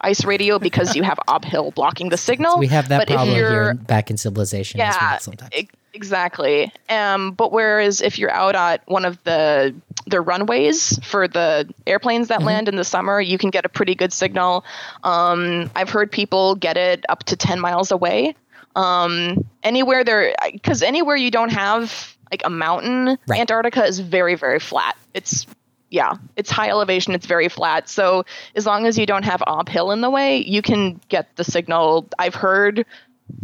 ice 0.00 0.24
radio 0.24 0.58
because 0.58 0.96
you 0.96 1.02
have 1.02 1.18
Ob 1.28 1.44
Hill 1.44 1.72
blocking 1.72 2.08
the 2.08 2.16
signal. 2.28 2.58
We 2.58 2.68
have 2.68 2.88
that 2.88 2.98
But 3.00 3.08
problem 3.08 3.34
here 3.34 3.74
back 3.74 4.10
in 4.10 4.16
civilization 4.16 4.80
as 4.80 4.94
yeah, 4.94 5.10
well 5.10 5.20
sometimes. 5.20 5.50
e- 5.54 5.68
exactly. 5.94 6.72
Um, 6.88 7.32
but 7.32 7.52
whereas 7.52 8.00
if 8.00 8.18
you're 8.18 8.30
out 8.30 8.54
at 8.54 8.82
one 8.86 9.04
of 9.04 9.22
the 9.24 9.74
the 10.06 10.20
runways 10.20 10.98
for 11.04 11.28
the 11.28 11.72
airplanes 11.86 12.28
Mm-hmm. 12.28 12.40
that 12.42 12.46
land 12.46 12.68
in 12.68 12.76
the 12.76 12.84
summer, 12.84 13.20
you 13.20 13.38
can 13.38 13.50
get 13.50 13.64
a 13.64 13.68
pretty 13.68 13.94
good 13.94 14.12
signal. 14.12 14.64
Um, 15.04 15.70
I've 15.76 15.90
heard 15.90 16.10
people 16.10 16.54
get 16.56 16.76
it 16.76 17.04
up 17.08 17.24
to 17.24 17.36
ten 17.36 17.60
miles 17.60 17.90
away. 17.90 18.34
Um, 18.74 19.44
anywhere 19.62 20.02
there, 20.02 20.34
because 20.52 20.82
anywhere 20.82 21.16
you 21.16 21.30
don't 21.30 21.52
have 21.52 22.16
like 22.30 22.42
a 22.44 22.50
mountain, 22.50 23.18
Right. 23.26 23.40
Antarctica 23.40 23.84
is 23.84 24.00
very 24.00 24.34
very 24.34 24.58
flat. 24.58 24.96
It's 25.14 25.46
yeah, 25.90 26.14
it's 26.36 26.50
high 26.50 26.70
elevation, 26.70 27.14
it's 27.14 27.26
very 27.26 27.50
flat. 27.50 27.86
So 27.86 28.24
as 28.54 28.64
long 28.64 28.86
as 28.86 28.96
you 28.96 29.04
don't 29.04 29.24
have 29.24 29.42
Ob 29.42 29.68
Hill 29.68 29.90
in 29.90 30.00
the 30.00 30.08
way, 30.08 30.38
you 30.38 30.62
can 30.62 30.98
get 31.10 31.36
the 31.36 31.44
signal. 31.44 32.08
I've 32.18 32.34
heard, 32.34 32.86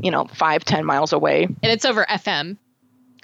you 0.01 0.11
know, 0.11 0.27
five, 0.35 0.65
ten 0.65 0.85
miles 0.85 1.13
away. 1.13 1.45
And 1.45 1.73
it's 1.73 1.85
over 1.85 2.05
FM. 2.09 2.57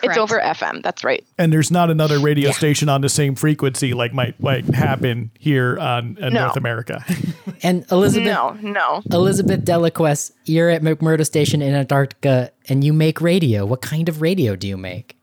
It's 0.02 0.18
over 0.18 0.38
FM. 0.40 0.82
That's 0.82 1.02
right. 1.04 1.24
and 1.38 1.50
there's 1.52 1.70
not 1.70 1.88
another 1.88 2.18
radio 2.18 2.48
Yeah. 2.48 2.54
station 2.54 2.88
on 2.90 3.00
the 3.00 3.08
same 3.08 3.34
frequency 3.36 3.94
like 3.94 4.12
might 4.12 4.38
might 4.42 4.66
happen 4.66 5.30
here 5.38 5.78
on 5.78 6.18
in 6.20 6.32
No. 6.34 6.44
North 6.46 6.56
America. 6.56 7.02
and 7.62 7.86
Elizabeth 7.90 8.26
No, 8.26 8.50
no. 8.60 9.02
Elizabeth 9.10 9.64
Delaquest, 9.64 10.32
you're 10.44 10.68
at 10.68 10.82
McMurdo 10.82 11.24
Station 11.24 11.62
in 11.62 11.74
Antarctica 11.74 12.50
and 12.68 12.82
you 12.84 12.92
make 12.92 13.20
radio. 13.20 13.64
What 13.64 13.80
kind 13.82 14.08
of 14.08 14.20
radio 14.20 14.56
do 14.56 14.66
you 14.68 14.76
make? 14.76 15.16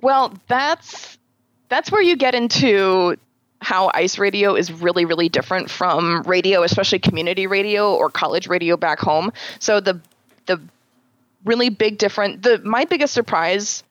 Well, 0.00 0.34
that's 0.48 1.16
that's 1.68 1.90
where 1.90 2.02
you 2.02 2.16
get 2.16 2.34
into 2.34 3.16
how 3.62 3.90
ice 3.94 4.18
radio 4.18 4.56
is 4.56 4.72
really 4.72 5.04
really 5.04 5.28
different 5.28 5.70
from 5.70 6.22
radio 6.24 6.64
especially 6.64 6.98
community 6.98 7.46
radio 7.46 7.94
or 7.94 8.10
college 8.10 8.48
radio 8.48 8.76
back 8.76 8.98
home 8.98 9.32
so 9.60 9.78
the 9.78 10.00
the 10.46 10.60
really 11.44 11.68
big 11.68 11.98
different 11.98 12.42
the 12.42 12.58
my 12.64 12.84
biggest 12.84 13.14
surprise 13.14 13.82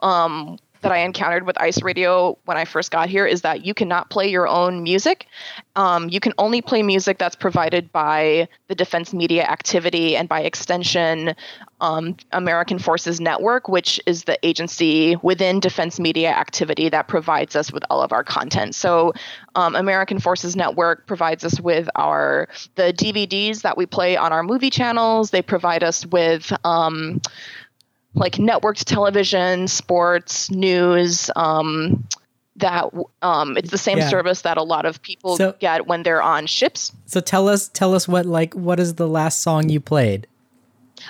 um 0.00 0.58
that 0.82 0.92
I 0.92 0.98
encountered 0.98 1.46
with 1.46 1.60
Ice 1.60 1.82
Radio 1.82 2.38
when 2.44 2.56
I 2.56 2.64
first 2.64 2.90
got 2.90 3.08
here 3.08 3.26
is 3.26 3.42
that 3.42 3.64
you 3.64 3.72
cannot 3.74 4.10
play 4.10 4.28
your 4.28 4.46
own 4.46 4.82
music. 4.82 5.26
Um, 5.74 6.08
you 6.08 6.20
can 6.20 6.32
only 6.38 6.60
play 6.60 6.82
music 6.82 7.18
that's 7.18 7.36
provided 7.36 7.90
by 7.92 8.48
the 8.68 8.74
Defense 8.74 9.14
Media 9.14 9.44
Activity 9.44 10.16
and 10.16 10.28
by 10.28 10.42
extension, 10.42 11.34
um, 11.80 12.16
American 12.32 12.78
Forces 12.78 13.20
Network, 13.20 13.68
which 13.68 14.00
is 14.06 14.24
the 14.24 14.38
agency 14.46 15.16
within 15.22 15.60
Defense 15.60 15.98
Media 15.98 16.30
Activity 16.30 16.88
that 16.88 17.08
provides 17.08 17.56
us 17.56 17.72
with 17.72 17.84
all 17.88 18.02
of 18.02 18.12
our 18.12 18.24
content. 18.24 18.74
So, 18.74 19.12
um, 19.54 19.74
American 19.76 20.18
Forces 20.18 20.56
Network 20.56 21.06
provides 21.06 21.44
us 21.44 21.60
with 21.60 21.88
our 21.96 22.48
the 22.74 22.92
DVDs 22.92 23.62
that 23.62 23.76
we 23.76 23.86
play 23.86 24.16
on 24.16 24.32
our 24.32 24.42
movie 24.42 24.70
channels. 24.70 25.30
They 25.30 25.42
provide 25.42 25.82
us 25.82 26.06
with 26.06 26.52
um, 26.64 27.20
like 28.14 28.34
networked 28.34 28.84
television, 28.84 29.68
sports, 29.68 30.50
news. 30.50 31.30
Um, 31.36 32.06
that 32.56 32.90
um, 33.22 33.56
it's 33.56 33.70
the 33.70 33.78
same 33.78 33.96
Yeah. 33.98 34.10
service 34.10 34.42
that 34.42 34.58
a 34.58 34.62
lot 34.62 34.84
of 34.84 35.00
people 35.00 35.38
So- 35.38 35.54
get 35.58 35.86
when 35.86 36.02
they're 36.02 36.20
on 36.22 36.46
ships. 36.46 36.92
So 37.06 37.20
tell 37.20 37.48
us 37.48 37.68
tell 37.68 37.94
us 37.94 38.06
what 38.06 38.26
like 38.26 38.52
what 38.54 38.78
is 38.78 38.94
the 38.96 39.08
last 39.08 39.40
song 39.40 39.70
you 39.70 39.80
played? 39.80 40.26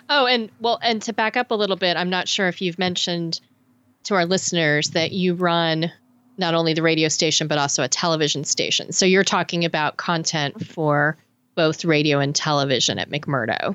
Oh, 0.08 0.26
and 0.26 0.50
well, 0.60 0.78
and 0.82 1.02
to 1.02 1.12
back 1.12 1.36
up 1.36 1.50
a 1.50 1.54
little 1.54 1.74
bit, 1.76 1.96
I'm 1.96 2.08
not 2.10 2.28
sure 2.28 2.46
if 2.46 2.62
you've 2.62 2.78
mentioned 2.78 3.40
to 4.04 4.14
our 4.14 4.24
listeners 4.24 4.90
that 4.90 5.10
you 5.12 5.34
run 5.34 5.90
not 6.38 6.54
only 6.54 6.74
the 6.74 6.82
radio 6.82 7.08
station 7.08 7.48
but 7.48 7.58
also 7.58 7.82
a 7.82 7.88
television 7.88 8.44
station. 8.44 8.92
So 8.92 9.04
you're 9.04 9.24
talking 9.24 9.64
about 9.64 9.96
content 9.96 10.64
for 10.66 11.16
both 11.56 11.84
radio 11.84 12.20
and 12.20 12.34
television 12.34 12.98
at 13.00 13.10
McMurdo. 13.10 13.74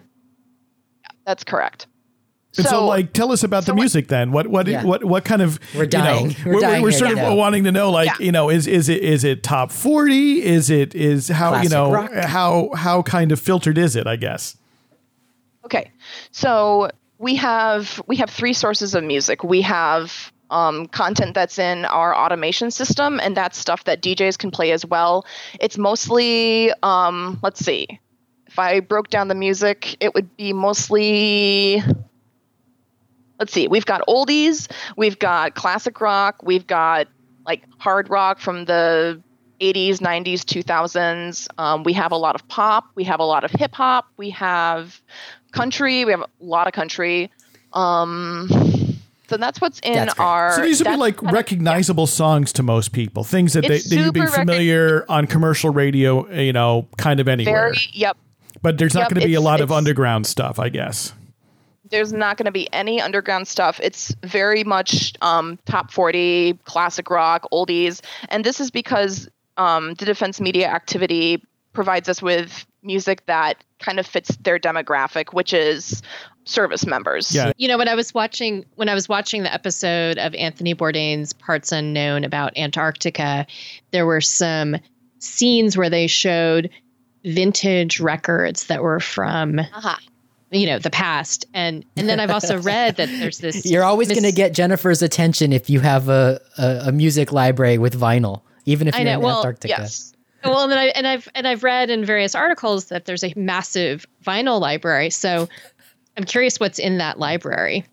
That's 1.25 1.43
correct. 1.43 1.86
And 2.57 2.65
so, 2.65 2.71
So- 2.71 2.85
like, 2.87 3.13
tell 3.13 3.31
us 3.31 3.43
about 3.43 3.61
the 3.63 3.67
so 3.67 3.73
what- 3.73 3.81
music 3.81 4.07
then. 4.07 4.31
What 4.31 4.47
what 4.47 4.67
Yeah. 4.67 4.83
what 4.83 5.03
what 5.03 5.23
kind 5.25 5.41
of 5.41 5.59
We're 5.75 5.83
you 5.83 5.89
know, 5.89 6.03
dying. 6.03 6.35
We're 6.45 6.53
we're, 6.55 6.59
dying 6.61 6.81
we're 6.83 6.91
sort 6.91 7.11
to 7.11 7.17
of 7.17 7.21
know. 7.29 7.35
wanting 7.35 7.63
to 7.65 7.71
know, 7.71 7.91
like, 7.91 8.07
Yeah. 8.07 8.25
you 8.25 8.31
know, 8.31 8.49
is 8.49 8.67
is 8.67 8.89
it 8.89 9.01
is 9.03 9.23
it 9.23 9.43
top 9.43 9.71
forty? 9.71 10.43
Is 10.43 10.69
it 10.69 10.95
is 10.95 11.29
how 11.29 11.61
you 11.61 11.69
know 11.69 11.91
rock. 11.91 12.11
how 12.13 12.69
how 12.75 13.01
kind 13.03 13.31
of 13.31 13.39
filtered 13.39 13.77
is 13.77 13.95
it? 13.95 14.07
I 14.07 14.15
guess. 14.15 14.57
Okay, 15.65 15.91
so 16.31 16.89
we 17.17 17.35
have 17.35 18.01
we 18.07 18.15
have 18.17 18.29
three 18.29 18.53
sources 18.53 18.95
of 18.95 19.03
music. 19.03 19.43
We 19.43 19.61
have 19.61 20.31
um, 20.49 20.87
content 20.87 21.33
that's 21.35 21.59
in 21.59 21.83
our 21.83 22.15
automation 22.15 22.71
system, 22.71 23.19
and 23.21 23.35
that's 23.35 23.57
stuff 23.57 23.83
that 23.83 24.01
DJs 24.01 24.37
can 24.37 24.49
play 24.49 24.71
as 24.71 24.85
well. 24.85 25.25
It's 25.59 25.77
mostly, 25.77 26.71
um, 26.83 27.37
let's 27.43 27.59
see, 27.65 27.85
if 28.45 28.57
I 28.57 28.79
broke 28.79 29.09
down 29.09 29.27
the 29.27 29.35
music, 29.35 29.97
it 29.99 30.13
would 30.15 30.37
be 30.37 30.53
mostly. 30.53 31.83
Let's 33.39 33.53
see, 33.53 33.67
we've 33.67 33.86
got 33.86 34.01
oldies, 34.08 34.70
we've 34.96 35.20
got 35.20 35.56
classic 35.56 36.01
rock, 36.01 36.41
we've 36.44 36.65
got 36.65 37.08
like 37.46 37.63
hard 37.77 38.10
rock 38.10 38.39
from 38.39 38.65
the 38.65 39.22
80s, 39.62 39.98
90s, 39.98 40.41
2000s. 40.41 41.48
Um, 41.58 41.84
we 41.84 41.94
have 41.94 42.12
a 42.12 42.17
lot 42.17 42.36
of 42.36 42.48
pop, 42.48 42.86
we 42.96 43.03
have 43.03 43.20
a 43.20 43.24
lot 43.24 43.44
of 43.44 43.51
hip 43.51 43.74
hop, 43.74 44.08
we 44.17 44.29
have 44.32 45.01
country, 45.51 46.06
we 46.06 46.12
have 46.12 46.22
a 46.22 46.27
lot 46.39 46.67
of 46.67 46.74
country. 46.74 47.32
Um, 47.74 48.50
so 49.29 49.36
that's 49.36 49.60
what's 49.60 49.79
in 49.79 49.94
That's 49.94 50.20
our. 50.20 50.53
So 50.53 50.62
these 50.62 50.82
would 50.82 50.89
be 50.89 50.96
like 50.96 51.17
kind 51.17 51.27
of- 51.29 51.34
recognizable 51.34 52.08
songs 52.08 52.53
to 52.53 52.63
most 52.63 52.94
people, 52.94 53.24
things 53.24 53.53
that, 53.53 53.62
they, 53.62 53.79
that 53.79 53.91
you'd 53.91 54.13
be 54.13 54.25
familiar 54.25 55.06
on 55.10 55.27
commercial 55.27 55.70
radio, 55.70 56.29
you 56.32 56.53
know, 56.53 56.88
kind 56.98 57.20
of 57.20 57.27
anywhere. 57.27 57.74
very, 57.74 57.77
yep. 57.91 58.17
but 58.62 58.77
there's 58.77 58.94
not 58.94 59.01
yep, 59.01 59.10
going 59.10 59.22
to 59.22 59.27
be 59.27 59.34
a 59.34 59.41
lot 59.41 59.60
of 59.60 59.72
underground 59.72 60.25
stuff, 60.25 60.60
I 60.60 60.70
guess. 60.70 61.13
There's 61.89 62.13
not 62.13 62.38
going 62.38 62.46
to 62.46 62.51
be 62.51 62.72
any 62.74 63.01
underground 63.01 63.48
stuff. 63.48 63.79
It's 63.82 64.15
very 64.24 64.63
much 64.63 65.13
um, 65.22 65.58
top 65.65 65.91
40, 65.91 66.60
classic 66.65 67.10
rock, 67.10 67.48
oldies. 67.51 68.01
And 68.29 68.44
this 68.44 68.60
is 68.60 68.72
because 68.72 69.29
um, 69.58 69.94
the 69.96 70.06
defense 70.06 70.39
media 70.39 70.67
activity 70.67 71.44
provides 71.74 72.10
us 72.10 72.22
with 72.22 72.65
music 72.84 73.25
that 73.25 73.63
kind 73.79 74.00
of 74.00 74.08
fits 74.08 74.36
their 74.38 74.60
demographic, 74.60 75.34
which 75.34 75.53
is 75.53 76.01
service 76.46 76.86
members. 76.86 77.34
Yeah. 77.36 77.51
You 77.58 77.67
know, 77.67 77.77
when 77.77 77.88
I 77.89 77.96
was 77.96 78.13
watching 78.13 78.65
when 78.75 78.89
I 78.89 78.94
was 78.94 79.10
watching 79.10 79.44
the 79.44 79.53
episode 79.53 80.17
of 80.17 80.34
Anthony 80.36 80.74
Bourdain's 80.74 81.34
Parts 81.34 81.72
Unknown 81.72 82.24
about 82.24 82.58
Antarctica, 82.58 83.46
there 83.91 84.06
were 84.06 84.22
some 84.22 84.77
scenes 85.20 85.77
where 85.77 85.89
they 85.89 86.08
showed 86.08 86.70
vintage 87.25 88.00
records 88.00 88.67
that 88.67 88.82
were 88.82 89.00
from 89.00 89.60
Uh-huh. 89.60 89.98
You 90.51 90.65
know 90.65 90.79
the 90.79 90.89
past 90.89 91.45
and 91.53 91.83
and 91.95 92.07
then 92.07 92.19
I've 92.19 92.31
also 92.31 92.59
read 92.59 92.95
that 92.97 93.09
there's 93.19 93.39
this 93.39 93.65
You're 93.69 93.83
always 93.83 94.09
mis- 94.09 94.19
going 94.19 94.31
to 94.31 94.35
get 94.35 94.53
Jennifer's 94.53 95.01
attention 95.01 95.51
if 95.51 95.69
you 95.69 95.79
have 95.81 96.09
a, 96.09 96.39
a, 96.57 96.83
a 96.87 96.91
music 96.91 97.31
library 97.31 97.77
with 97.77 97.99
vinyl, 97.99 98.41
even 98.65 98.87
if 98.87 98.95
you're 98.95 99.05
know, 99.05 99.13
in 99.15 99.21
well, 99.21 99.39
Antarctica. 99.39 99.75
Yes. 99.79 100.13
well 100.43 100.63
and 100.63 100.71
then 100.71 100.79
I 100.79 100.85
and 100.87 101.07
I've 101.07 101.27
and 101.35 101.47
I've 101.47 101.63
read 101.63 101.89
in 101.89 102.05
various 102.05 102.33
articles 102.35 102.85
that 102.85 103.05
there's 103.05 103.23
a 103.23 103.33
massive 103.35 104.05
vinyl 104.25 104.61
library 104.61 105.09
so 105.09 105.49
I'm 106.17 106.23
curious 106.23 106.59
what's 106.59 106.79
in 106.79 106.97
that 106.97 107.19
library. 107.19 107.85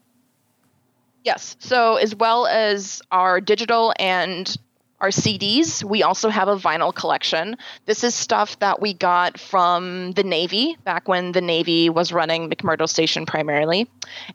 Yes. 1.25 1.57
So, 1.59 1.97
as 1.97 2.15
well 2.15 2.47
as 2.47 3.03
our 3.13 3.41
digital 3.41 3.93
and 3.99 4.57
our 5.05 5.11
CDs, 5.11 5.85
we 5.85 6.03
also 6.03 6.31
have 6.31 6.49
a 6.49 6.57
vinyl 6.57 6.95
collection. 6.95 7.59
This 7.85 8.05
is 8.05 8.15
stuff 8.15 8.59
that 8.61 8.81
we 8.81 8.95
got 8.95 9.39
from 9.39 10.13
the 10.13 10.23
Navy 10.23 10.79
back 10.83 11.09
when 11.09 11.33
the 11.33 11.43
Navy 11.43 11.91
was 11.91 12.11
running 12.11 12.49
McMurdo 12.49 12.89
Station 12.89 13.27
primarily, 13.27 13.87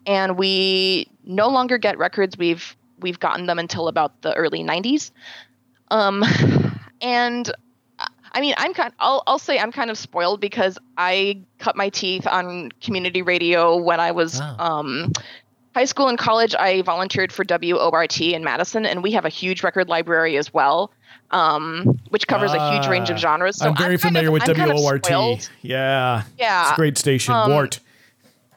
and 0.06 0.38
we 0.38 1.08
no 1.24 1.48
longer 1.48 1.76
get 1.76 1.98
records. 1.98 2.38
We've 2.38 2.76
we've 3.00 3.18
gotten 3.18 3.46
them 3.46 3.58
until 3.58 3.88
about 3.88 4.22
the 4.22 4.32
early 4.34 4.62
'90s, 4.62 5.10
um, 5.90 6.22
and 7.00 7.50
I 8.30 8.40
mean, 8.40 8.54
I'm 8.56 8.72
kind. 8.72 8.92
I'll 9.00 9.24
I'll 9.26 9.40
say 9.40 9.58
I'm 9.58 9.72
kind 9.72 9.90
of 9.90 9.98
spoiled 9.98 10.40
because 10.40 10.78
I 10.96 11.42
cut 11.58 11.74
my 11.74 11.88
teeth 11.88 12.28
on 12.28 12.70
community 12.80 13.22
radio 13.22 13.76
when 13.76 13.98
I 13.98 14.12
was 14.12 14.38
Wow. 14.38 14.54
um, 14.60 15.12
high 15.74 15.84
school 15.84 16.08
and 16.08 16.18
college. 16.18 16.54
I 16.54 16.82
volunteered 16.82 17.32
for 17.32 17.44
WORT 17.48 18.20
in 18.20 18.44
Madison, 18.44 18.84
and 18.86 19.02
we 19.02 19.12
have 19.12 19.24
a 19.24 19.28
huge 19.28 19.62
record 19.62 19.88
library 19.88 20.36
as 20.36 20.52
well, 20.52 20.92
um, 21.30 21.98
which 22.10 22.26
covers 22.26 22.52
a 22.52 22.72
huge 22.72 22.86
range 22.88 23.10
of 23.10 23.16
Ah, 23.16 23.20
genres. 23.20 23.56
So 23.56 23.68
I'm 23.68 23.76
very 23.76 23.90
kind 23.98 24.00
familiar 24.14 24.28
of- 24.28 24.32
with 24.34 24.48
I'm 24.48 24.54
kind 24.56 24.70
of 24.72 24.78
WORT. 24.78 25.08
yeah. 25.62 26.22
Yeah. 26.38 26.62
It's 26.62 26.72
a 26.72 26.76
great 26.76 26.98
station. 26.98 27.34
um, 27.34 27.50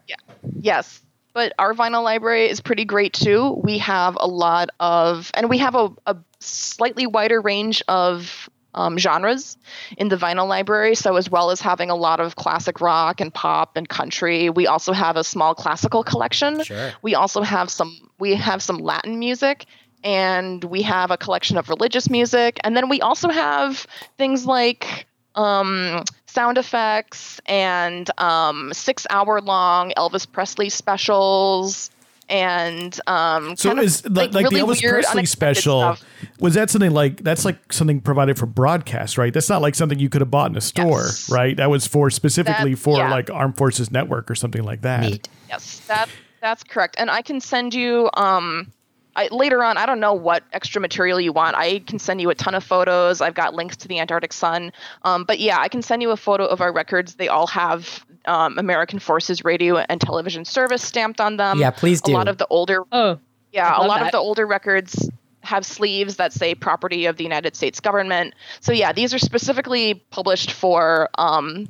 Yeah, 0.08 0.16
Yes. 0.60 1.00
But 1.34 1.54
our 1.58 1.74
vinyl 1.74 2.04
library 2.04 2.48
is 2.48 2.62
pretty 2.62 2.86
great 2.86 3.12
too. 3.14 3.60
We 3.64 3.80
have 3.80 4.16
a 4.20 4.28
lot 4.28 4.70
of, 4.80 5.32
and 5.34 5.50
we 5.50 5.58
have 5.58 5.74
a, 5.74 5.90
a 6.06 6.16
slightly 6.40 7.08
wider 7.08 7.42
range 7.42 7.82
of 7.88 8.48
um, 8.76 8.98
genres 8.98 9.58
in 9.98 10.10
the 10.10 10.18
vinyl 10.18 10.48
library. 10.48 10.96
So, 10.96 11.16
as 11.16 11.30
well 11.30 11.52
as 11.52 11.62
having 11.62 11.90
a 11.90 11.96
lot 11.96 12.20
of 12.20 12.36
classic 12.36 12.82
rock 12.82 13.22
and 13.22 13.34
pop 13.34 13.78
and 13.78 13.88
country, 13.88 14.50
we 14.50 14.68
also 14.68 14.94
have 14.94 15.18
a 15.18 15.24
small 15.24 15.56
classical 15.56 16.04
collection. 16.04 16.64
Sure. 16.64 16.92
We 17.02 17.16
also 17.16 17.42
have 17.42 17.70
some, 17.70 18.12
we 18.20 18.36
have 18.36 18.62
some 18.62 18.78
Latin 18.78 19.20
music. 19.20 19.66
And 20.06 20.62
we 20.66 20.82
have 20.82 21.12
a 21.12 21.18
collection 21.18 21.56
of 21.56 21.70
religious 21.70 22.10
music. 22.10 22.60
And 22.66 22.76
then 22.76 22.90
we 22.90 23.00
also 23.00 23.30
have 23.30 23.88
things 24.18 24.46
like 24.46 25.08
um, 25.36 26.04
sound 26.26 26.58
effects 26.58 27.40
and 27.46 28.10
um, 28.20 28.74
six 28.74 29.08
hour 29.10 29.40
long 29.40 29.94
Elvis 29.96 30.30
Presley 30.30 30.70
specials 30.70 31.90
and 32.30 33.00
um, 33.08 33.56
So 33.56 33.70
kind 33.70 33.80
of, 33.80 33.86
is 33.86 34.06
like, 34.10 34.34
like 34.34 34.46
really 34.50 34.62
the 34.62 34.66
Elvis 34.68 34.82
weird, 34.82 34.94
Presley 34.94 35.12
unexpected 35.20 35.58
special? 35.62 35.80
stuff. 35.96 36.04
Was 36.40 36.54
that 36.56 36.70
something 36.70 36.92
like 36.92 37.24
that's 37.24 37.46
like 37.46 37.72
something 37.74 38.00
provided 38.02 38.38
for 38.38 38.46
broadcast, 38.46 39.18
right? 39.18 39.34
That's 39.34 39.50
not 39.50 39.62
like 39.62 39.76
something 39.76 40.00
you 40.00 40.10
could 40.10 40.22
have 40.22 40.32
bought 40.32 40.50
in 40.52 40.58
a 40.58 40.62
store, 40.62 41.02
Yes. 41.04 41.30
right? 41.30 41.56
That 41.58 41.70
was 41.70 41.86
for 41.88 42.10
specifically 42.10 42.74
That- 42.74 42.80
for 42.80 42.98
yeah. 42.98 43.12
like 43.12 43.30
Armed 43.30 43.58
Forces 43.58 43.92
Network 43.92 44.30
or 44.32 44.36
something 44.36 44.64
like 44.64 44.82
that. 44.82 45.02
Neat. 45.02 45.28
Yes, 45.50 45.80
that 45.88 46.10
that's 46.42 46.64
correct. 46.64 46.96
And 46.98 47.10
I 47.12 47.22
can 47.22 47.40
send 47.42 47.74
you 47.74 48.10
um 48.16 48.72
I, 49.16 49.28
later 49.32 49.64
on. 49.64 49.78
I 49.78 49.86
don't 49.86 50.00
know 50.00 50.14
what 50.16 50.44
extra 50.54 50.82
material 50.82 51.22
you 51.22 51.32
want. 51.32 51.56
I 51.56 51.80
can 51.86 52.00
send 52.00 52.20
you 52.20 52.32
a 52.32 52.36
ton 52.36 52.56
of 52.56 52.64
photos. 52.64 53.22
I've 53.22 53.36
got 53.36 53.54
links 53.54 53.78
to 53.78 53.88
the 53.88 54.00
Antarctic 54.00 54.34
Sun. 54.34 54.72
Um, 55.04 55.24
but 55.24 55.40
yeah, 55.40 55.60
I 55.60 55.68
can 55.68 55.84
send 55.84 56.02
you 56.02 56.10
a 56.10 56.18
photo 56.18 56.46
of 56.48 56.62
our 56.62 56.74
records. 56.74 57.14
They 57.14 57.28
all 57.28 57.46
have 57.46 58.04
um, 58.26 58.58
American 58.58 59.00
Forces 59.00 59.44
Radio 59.44 59.78
and 59.78 60.00
Television 60.00 60.46
Service 60.46 60.84
stamped 60.84 61.20
on 61.20 61.38
them. 61.38 61.60
Yeah, 61.60 61.72
please 61.72 62.02
do. 62.02 62.12
A 62.12 62.16
lot 62.16 62.28
of 62.28 62.38
the 62.38 62.48
older 62.48 62.84
Oh, 62.92 63.20
yeah, 63.52 63.78
a 63.78 63.80
love 63.80 63.88
lot 63.88 64.02
of 64.02 64.12
the 64.12 64.18
older 64.18 64.46
records 64.46 65.10
have 65.42 65.66
sleeves 65.66 66.16
that 66.16 66.32
say 66.32 66.56
property 66.56 67.06
of 67.06 67.18
the 67.18 67.24
United 67.24 67.56
States 67.56 67.80
government. 67.80 68.34
So 68.62 68.72
yeah, 68.72 68.94
these 68.94 69.14
are 69.14 69.20
specifically 69.20 69.96
published 70.10 70.52
for 70.52 71.10
um, 71.18 71.68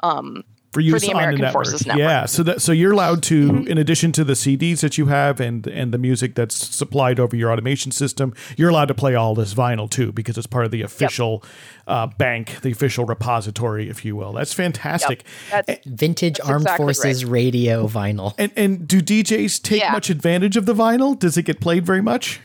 um, 0.00 0.44
for 0.84 0.94
use 0.94 1.02
the 1.02 1.08
on 1.08 1.14
American 1.16 1.40
the 1.40 1.46
network. 1.46 1.64
Forces 1.66 1.86
Network. 1.86 2.00
Yeah, 2.00 2.26
so 2.26 2.42
that 2.44 2.62
so 2.62 2.72
you're 2.72 2.92
allowed 2.92 3.22
to, 3.24 3.64
in 3.66 3.78
addition 3.78 4.12
to 4.12 4.24
the 4.24 4.32
CDs 4.34 4.80
that 4.80 4.96
you 4.98 5.06
have 5.06 5.40
and 5.40 5.66
and 5.66 5.92
the 5.92 5.98
music 5.98 6.34
that's 6.34 6.54
supplied 6.54 7.18
over 7.20 7.34
your 7.36 7.52
automation 7.52 7.92
system, 7.92 8.32
you're 8.56 8.70
allowed 8.70 8.88
to 8.88 8.94
play 8.94 9.14
all 9.14 9.34
this 9.34 9.54
vinyl 9.54 9.90
too 9.90 10.12
because 10.12 10.38
it's 10.38 10.46
part 10.46 10.64
of 10.64 10.70
the 10.70 10.82
official 10.82 11.42
uh, 11.86 12.06
bank, 12.06 12.60
the 12.62 12.70
official 12.70 13.04
repository, 13.04 13.88
if 13.88 14.04
you 14.04 14.16
will. 14.16 14.32
That's 14.32 14.52
fantastic. 14.52 15.24
that's 15.50 15.86
Vintage 15.86 16.38
That's 16.38 16.48
Armed 16.48 16.62
exactly 16.62 16.84
Forces 16.84 17.24
radio 17.24 17.86
vinyl. 17.86 18.34
And 18.38 18.52
and 18.56 18.86
do 18.88 19.00
DJs 19.02 19.62
take 19.62 19.80
Yeah. 19.82 19.92
much 19.92 20.10
advantage 20.10 20.56
of 20.56 20.66
the 20.66 20.74
vinyl? 20.74 21.18
Does 21.18 21.36
it 21.36 21.42
get 21.44 21.60
played 21.60 21.84
very 21.86 22.02
much? 22.02 22.40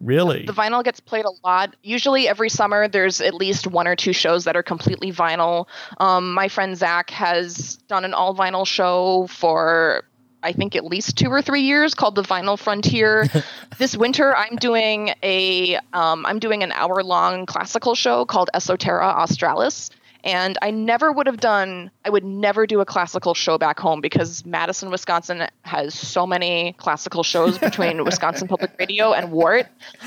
Really? 0.00 0.44
the 0.44 0.52
vinyl 0.52 0.84
gets 0.84 1.00
played 1.00 1.24
a 1.24 1.30
lot. 1.44 1.76
Usually, 1.82 2.28
every 2.28 2.48
summer, 2.48 2.88
there's 2.88 3.20
at 3.20 3.34
least 3.34 3.66
one 3.66 3.86
or 3.86 3.96
two 3.96 4.12
shows 4.12 4.44
that 4.44 4.56
are 4.56 4.62
completely 4.62 5.12
vinyl. 5.12 5.66
Um, 5.98 6.32
my 6.32 6.48
friend 6.48 6.76
Zach 6.76 7.10
has 7.10 7.76
done 7.88 8.04
an 8.04 8.12
all 8.12 8.34
vinyl 8.34 8.66
show 8.66 9.26
for, 9.28 10.04
I 10.42 10.52
think, 10.52 10.76
at 10.76 10.84
least 10.84 11.16
two 11.16 11.28
or 11.28 11.40
three 11.42 11.62
years 11.62 11.94
called 11.94 12.16
the 12.16 12.22
Vinyl 12.22 12.58
Frontier. 12.58 13.28
this 13.78 13.96
winter, 13.96 14.36
I'm 14.36 14.56
doing 14.56 15.14
a, 15.22 15.76
um, 15.92 16.26
I'm 16.26 16.38
doing 16.38 16.62
an 16.62 16.72
hour 16.72 17.02
long 17.02 17.46
classical 17.46 17.94
show 17.94 18.24
called 18.24 18.50
Esoterra 18.54 19.14
Australis. 19.14 19.90
And 20.24 20.56
I 20.62 20.70
never 20.70 21.12
would 21.12 21.26
have 21.26 21.38
done, 21.38 21.90
I 22.04 22.10
would 22.10 22.24
never 22.24 22.66
do 22.66 22.80
a 22.80 22.86
classical 22.86 23.34
show 23.34 23.58
back 23.58 23.78
home 23.78 24.00
because 24.00 24.44
Madison, 24.46 24.90
Wisconsin 24.90 25.46
has 25.62 25.94
so 25.94 26.26
many 26.26 26.74
classical 26.78 27.22
shows 27.22 27.58
between 27.58 28.02
Wisconsin 28.04 28.48
Public 28.48 28.72
Radio 28.78 29.12
and 29.12 29.30
WORT. 29.30 29.66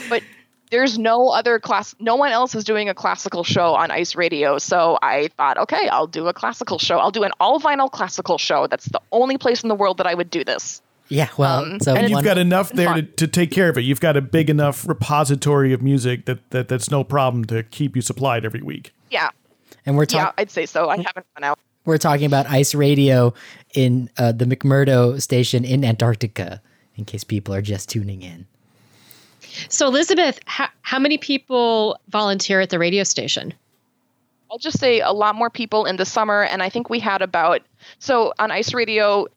But 0.10 0.24
there's 0.72 0.98
no 0.98 1.30
other 1.30 1.60
class, 1.60 1.96
no 2.00 2.16
one 2.16 2.32
else 2.32 2.56
is 2.56 2.64
doing 2.64 2.90
a 2.90 2.96
classical 2.96 3.44
show 3.44 3.76
on 3.76 3.92
Ice 3.92 4.16
Radio. 4.16 4.58
So 4.58 4.98
I 5.04 5.30
thought, 5.38 5.60
okay, 5.60 5.88
I'll 5.90 6.08
do 6.08 6.28
a 6.28 6.34
classical 6.34 6.80
show. 6.80 6.98
I'll 6.98 7.12
do 7.12 7.24
an 7.24 7.32
all 7.40 7.60
vinyl 7.60 7.90
classical 7.90 8.40
show. 8.40 8.66
That's 8.66 8.86
the 8.86 9.02
only 9.12 9.38
place 9.38 9.62
in 9.62 9.70
the 9.70 9.76
world 9.76 9.98
that 10.00 10.08
I 10.08 10.16
would 10.16 10.32
do 10.32 10.44
this. 10.44 10.82
Yeah, 11.10 11.30
well, 11.38 11.64
Um, 11.64 11.80
so 11.80 11.96
and 11.96 12.10
you've 12.10 12.24
got 12.24 12.38
enough 12.38 12.72
there 12.72 12.94
to, 12.94 13.04
to 13.04 13.28
take 13.28 13.52
care 13.52 13.70
of 13.70 13.78
it. 13.78 13.82
You've 13.82 14.02
got 14.02 14.18
a 14.18 14.22
big 14.22 14.50
enough 14.50 14.86
repository 14.88 15.72
of 15.72 15.82
music 15.82 16.26
that, 16.26 16.50
that 16.50 16.68
that's 16.68 16.92
no 16.92 17.04
problem 17.04 17.46
to 17.46 17.64
keep 17.64 17.96
you 17.96 18.02
supplied 18.02 18.44
every 18.44 18.62
week. 18.62 18.92
Yeah. 19.10 19.30
And 19.88 19.98
we're 19.98 20.04
Yeah, 20.04 20.26
talking. 20.26 20.34
I'd 20.38 20.52
say 20.52 20.68
so. 20.68 20.90
I 20.90 20.98
haven't 20.98 21.26
run 21.36 21.44
out. 21.44 21.58
We're 21.86 21.98
talking 21.98 22.26
about 22.26 22.46
ice 22.48 22.76
radio 22.76 23.34
in 23.74 24.10
uh, 24.18 24.34
the 24.34 24.46
McMurdo 24.46 25.20
station 25.22 25.64
in 25.66 25.84
Antarctica, 25.86 26.62
in 26.98 27.06
case 27.06 27.24
people 27.24 27.56
are 27.56 27.62
just 27.62 27.90
tuning 27.90 28.22
in. 28.22 28.46
So, 29.70 29.88
Elizabeth, 29.88 30.40
how, 30.46 30.68
how 30.82 31.00
many 31.00 31.18
people 31.18 32.00
volunteer 32.10 32.60
at 32.60 32.70
the 32.70 32.78
radio 32.78 33.04
station? 33.04 33.54
I'll 34.52 34.58
just 34.58 34.80
say 34.80 35.00
a 35.00 35.12
lot 35.12 35.36
more 35.36 35.50
people 35.50 35.86
in 35.86 35.96
the 35.96 36.06
summer, 36.06 36.44
and 36.44 36.62
I 36.62 36.70
think 36.70 36.90
we 36.90 37.00
had 37.00 37.22
about 37.22 37.62
so 38.00 38.34
on 38.38 38.52
Ice 38.52 38.74
Radio. 38.74 39.28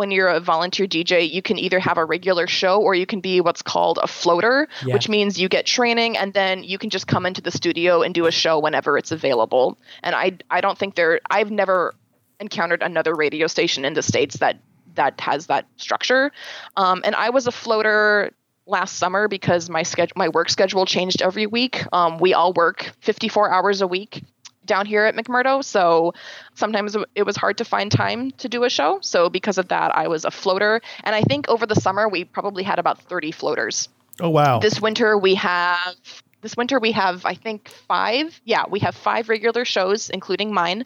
When 0.00 0.10
you're 0.10 0.28
a 0.28 0.40
volunteer 0.40 0.86
DJ, 0.86 1.30
you 1.30 1.42
can 1.42 1.58
either 1.58 1.78
have 1.78 1.98
a 1.98 2.04
regular 2.06 2.46
show 2.46 2.80
or 2.80 2.94
you 2.94 3.04
can 3.04 3.20
be 3.20 3.42
what's 3.42 3.60
called 3.60 3.98
a 4.02 4.06
floater, 4.06 4.66
Yeah. 4.86 4.94
which 4.94 5.10
means 5.10 5.38
you 5.38 5.46
get 5.50 5.66
training 5.66 6.16
and 6.16 6.32
then 6.32 6.64
you 6.64 6.78
can 6.78 6.88
just 6.88 7.06
come 7.06 7.26
into 7.26 7.42
the 7.42 7.50
studio 7.50 8.00
and 8.00 8.14
do 8.14 8.24
a 8.24 8.30
show 8.32 8.58
whenever 8.58 8.96
it's 8.96 9.12
available. 9.12 9.76
And 10.02 10.14
I 10.14 10.38
I 10.50 10.62
don't 10.62 10.78
think 10.78 10.94
there 10.94 11.20
I've 11.30 11.50
never 11.50 11.94
encountered 12.40 12.82
another 12.82 13.14
radio 13.14 13.46
station 13.46 13.84
in 13.84 13.92
the 13.92 14.02
states 14.02 14.38
that 14.38 14.56
that 14.94 15.20
has 15.20 15.48
that 15.48 15.66
structure. 15.76 16.32
Um, 16.78 17.02
and 17.04 17.14
I 17.14 17.28
was 17.28 17.46
a 17.46 17.52
floater 17.52 18.32
last 18.66 18.96
summer 18.96 19.28
because 19.28 19.68
my 19.68 19.82
schedule 19.82 20.14
my 20.16 20.30
work 20.30 20.48
schedule 20.48 20.86
changed 20.86 21.20
every 21.20 21.46
week. 21.46 21.84
Um, 21.92 22.16
we 22.18 22.32
all 22.32 22.54
work 22.54 22.90
54 23.00 23.52
hours 23.52 23.82
a 23.82 23.86
week 23.86 24.22
down 24.70 24.86
here 24.86 25.04
at 25.04 25.14
McMurdo, 25.16 25.62
so 25.62 26.14
sometimes 26.54 26.96
it 27.14 27.24
was 27.24 27.36
hard 27.36 27.58
to 27.58 27.64
find 27.64 27.90
time 27.92 28.30
to 28.38 28.48
do 28.48 28.64
a 28.64 28.70
show. 28.70 28.98
So 29.02 29.28
because 29.28 29.58
of 29.58 29.68
that, 29.68 29.94
I 29.94 30.06
was 30.08 30.24
a 30.24 30.30
floater, 30.30 30.80
and 31.04 31.14
I 31.14 31.22
think 31.22 31.48
over 31.48 31.66
the 31.66 31.74
summer 31.74 32.08
we 32.08 32.24
probably 32.24 32.62
had 32.62 32.78
about 32.78 33.02
30 33.02 33.32
floaters. 33.32 33.88
Oh 34.20 34.30
wow. 34.30 34.60
This 34.60 34.80
winter 34.80 35.18
we 35.18 35.34
have 35.34 35.96
this 36.42 36.56
winter 36.56 36.78
we 36.78 36.92
have 36.92 37.26
I 37.26 37.34
think 37.34 37.68
five. 37.88 38.40
Yeah, 38.44 38.64
we 38.70 38.78
have 38.80 38.94
five 38.94 39.28
regular 39.28 39.64
shows, 39.64 40.08
including 40.08 40.54
mine. 40.54 40.84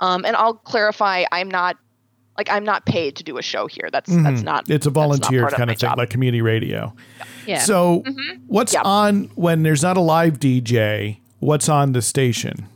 Um, 0.00 0.24
and 0.24 0.36
I'll 0.36 0.54
clarify, 0.54 1.24
I'm 1.32 1.50
not 1.50 1.76
like 2.38 2.50
I'm 2.50 2.64
not 2.64 2.84
paid 2.86 3.16
to 3.16 3.24
do 3.24 3.38
a 3.38 3.42
show 3.42 3.66
here. 3.66 3.88
That's 3.92 4.10
that's 4.14 4.42
not. 4.42 4.64
Mm-hmm. 4.64 4.72
it's 4.74 4.86
a 4.86 4.90
volunteer 4.90 5.42
kind 5.48 5.66
my 5.66 5.72
of 5.72 5.78
thing, 5.80 5.88
job. 5.88 5.98
like 5.98 6.10
community 6.10 6.42
radio. 6.42 6.92
Yeah. 7.46 7.58
So, 7.60 8.02
what's 8.46 8.72
Yep. 8.74 8.84
on 8.84 9.24
when 9.34 9.62
there's 9.62 9.82
not 9.82 9.96
a 9.96 10.00
live 10.00 10.38
DJ? 10.40 11.18
What's 11.40 11.68
on 11.68 11.92
the 11.92 12.00
station? 12.02 12.66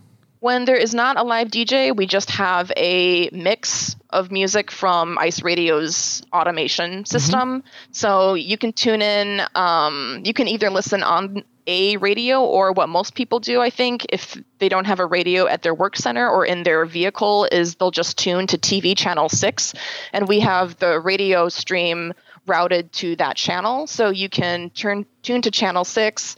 When 0.41 0.67
there 0.67 0.77
is 0.77 0.95
not 0.95 1.19
a 1.19 1.25
live 1.25 1.49
DJ, 1.49 1.95
we 1.95 2.07
just 2.07 2.31
have 2.31 2.71
a 2.77 3.29
mix 3.33 3.97
of 4.11 4.31
music 4.31 4.71
from 4.71 5.19
Ice 5.19 5.43
Radio's 5.43 6.23
automation 6.33 7.05
system. 7.05 7.65
So 7.91 8.35
you 8.35 8.57
can 8.57 8.73
tune 8.73 9.03
in. 9.03 9.43
Um, 9.55 10.23
you 10.25 10.33
can 10.33 10.47
either 10.47 10.71
listen 10.71 11.03
on 11.03 11.43
a 11.67 11.99
radio 11.99 12.43
or 12.43 12.73
what 12.73 12.89
most 12.89 13.15
people 13.15 13.41
do, 13.41 13.61
I 13.61 13.69
think, 13.69 14.07
if 14.09 14.41
they 14.59 14.71
don't 14.71 14.87
have 14.87 15.01
a 15.01 15.07
radio 15.07 15.47
at 15.47 15.63
their 15.63 15.75
work 15.75 15.97
center 15.97 16.27
or 16.29 16.47
in 16.47 16.63
their 16.63 16.87
vehicle, 16.87 17.47
is 17.53 17.75
they'll 17.75 17.91
just 17.91 18.17
tune 18.17 18.47
to 18.47 18.59
TV 18.59 18.97
channel 18.97 19.29
six. 19.29 19.75
And 20.13 20.27
we 20.27 20.41
have 20.41 20.79
the 20.79 20.99
radio 20.99 21.51
stream 21.51 22.15
routed 22.47 22.91
to 22.93 23.17
that 23.17 23.37
channel. 23.37 23.87
So 23.87 24.09
you 24.09 24.31
can 24.31 24.71
turn 24.71 25.05
tune 25.23 25.43
to 25.43 25.51
channel 25.51 25.85
six 25.85 26.37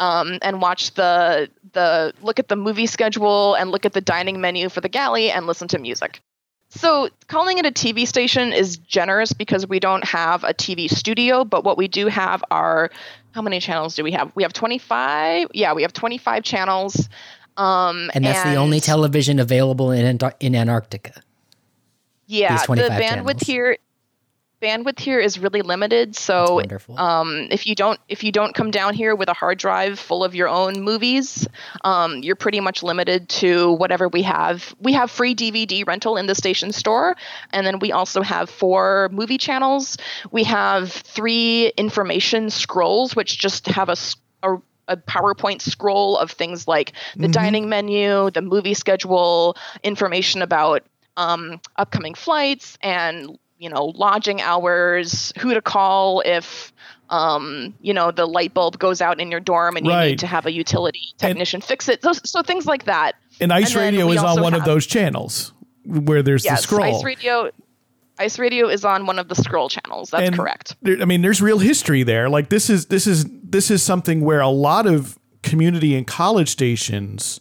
um, 0.00 0.38
and 0.42 0.60
watch 0.60 0.94
the 0.94 1.48
the 1.72 2.12
look 2.22 2.40
at 2.40 2.48
the 2.48 2.56
movie 2.56 2.86
schedule 2.86 3.54
and 3.54 3.70
look 3.70 3.86
at 3.86 3.92
the 3.92 4.00
dining 4.00 4.40
menu 4.40 4.68
for 4.68 4.80
the 4.80 4.88
galley 4.88 5.30
and 5.30 5.46
listen 5.46 5.68
to 5.68 5.78
music. 5.78 6.20
So 6.70 7.08
calling 7.26 7.58
it 7.58 7.66
a 7.66 7.70
TV 7.70 8.06
station 8.06 8.52
is 8.52 8.76
generous 8.76 9.32
because 9.32 9.66
we 9.66 9.78
don't 9.78 10.04
have 10.04 10.42
a 10.44 10.54
TV 10.54 10.88
studio, 10.88 11.44
but 11.44 11.64
what 11.64 11.76
we 11.76 11.86
do 11.86 12.06
have 12.06 12.42
are 12.50 12.90
how 13.32 13.42
many 13.42 13.60
channels 13.60 13.94
do 13.94 14.02
we 14.02 14.12
have? 14.12 14.32
We 14.34 14.42
have 14.42 14.52
25. 14.52 15.48
Yeah, 15.52 15.72
we 15.74 15.82
have 15.82 15.92
25 15.92 16.42
channels. 16.42 17.08
Um, 17.56 18.10
And 18.14 18.24
that's 18.24 18.42
the 18.42 18.56
only 18.56 18.80
television 18.80 19.38
available 19.38 19.90
in 19.90 20.18
in 20.40 20.54
Antarctica. 20.54 21.22
Yeah, 22.26 22.64
the 22.64 22.74
bandwidth 22.74 23.00
channels. 23.00 23.42
here 23.42 23.76
bandwidth 24.60 25.00
here 25.00 25.18
is 25.18 25.38
really 25.38 25.62
limited. 25.62 26.14
So 26.14 26.60
um, 26.96 27.48
if 27.50 27.66
you 27.66 27.74
don't 27.74 27.98
if 28.08 28.22
you 28.22 28.32
don't 28.32 28.54
come 28.54 28.70
down 28.70 28.94
here 28.94 29.14
with 29.14 29.28
a 29.28 29.32
hard 29.32 29.58
drive 29.58 29.98
full 29.98 30.22
of 30.22 30.34
your 30.34 30.48
own 30.48 30.82
movies, 30.82 31.48
um, 31.82 32.22
you're 32.22 32.36
pretty 32.36 32.60
much 32.60 32.82
limited 32.82 33.28
to 33.28 33.72
whatever 33.72 34.08
we 34.08 34.22
have. 34.22 34.74
We 34.80 34.92
have 34.92 35.10
free 35.10 35.34
DVD 35.34 35.86
rental 35.86 36.16
in 36.16 36.26
the 36.26 36.34
station 36.34 36.72
store, 36.72 37.16
and 37.52 37.66
then 37.66 37.78
we 37.78 37.92
also 37.92 38.22
have 38.22 38.50
four 38.50 39.08
movie 39.12 39.38
channels. 39.38 39.96
We 40.30 40.44
have 40.44 40.92
three 40.92 41.68
information 41.76 42.50
scrolls, 42.50 43.16
which 43.16 43.38
just 43.38 43.66
have 43.66 43.88
a 43.88 43.96
a 44.88 44.96
PowerPoint 44.96 45.62
scroll 45.62 46.18
of 46.18 46.32
things 46.32 46.66
like 46.66 46.92
the 47.14 47.28
dining 47.28 47.68
menu, 47.68 48.28
the 48.32 48.42
movie 48.42 48.74
schedule, 48.74 49.56
information 49.84 50.42
about 50.42 50.82
um, 51.16 51.60
upcoming 51.76 52.14
flights, 52.14 52.76
and 52.82 53.38
you 53.60 53.68
know 53.68 53.92
lodging 53.94 54.40
hours, 54.40 55.32
who 55.38 55.54
to 55.54 55.60
call 55.62 56.22
if 56.24 56.72
um, 57.10 57.74
you 57.80 57.92
know 57.94 58.10
the 58.10 58.26
light 58.26 58.54
bulb 58.54 58.78
goes 58.78 59.00
out 59.00 59.20
in 59.20 59.30
your 59.30 59.40
dorm 59.40 59.76
and 59.76 59.86
you 59.86 59.92
need 59.96 60.18
to 60.20 60.26
have 60.26 60.46
a 60.46 60.52
utility 60.52 61.12
technician 61.18 61.60
fix 61.60 61.88
it. 61.88 62.02
So, 62.02 62.12
so 62.12 62.42
things 62.42 62.66
like 62.66 62.84
that. 62.84 63.16
And 63.40 63.52
Ice 63.52 63.74
And 63.74 63.82
Radio 63.82 64.10
is 64.10 64.18
on 64.22 64.40
one 64.42 64.54
of 64.54 64.64
those 64.64 64.86
channels 64.86 65.52
where 65.84 66.22
there's 66.22 66.44
Yes, 66.44 66.62
the 66.62 66.68
scroll. 66.68 66.96
Ice 66.96 67.04
Radio. 67.04 67.50
Ice 68.18 68.38
Radio 68.38 68.68
is 68.68 68.84
on 68.84 69.06
one 69.06 69.18
of 69.18 69.28
the 69.28 69.34
scroll 69.34 69.70
channels. 69.70 70.10
That's 70.10 70.26
And 70.26 70.36
correct. 70.36 70.76
there- 70.82 71.00
I 71.00 71.06
mean, 71.06 71.22
there's 71.22 71.40
real 71.40 71.58
history 71.58 72.02
there. 72.02 72.28
Like 72.28 72.50
this 72.50 72.68
is 72.68 72.86
this 72.86 73.06
is 73.06 73.24
this 73.42 73.70
is 73.70 73.82
something 73.82 74.20
where 74.20 74.40
a 74.40 74.48
lot 74.48 74.86
of 74.86 75.18
community 75.42 75.94
and 75.96 76.06
college 76.06 76.50
stations 76.50 77.40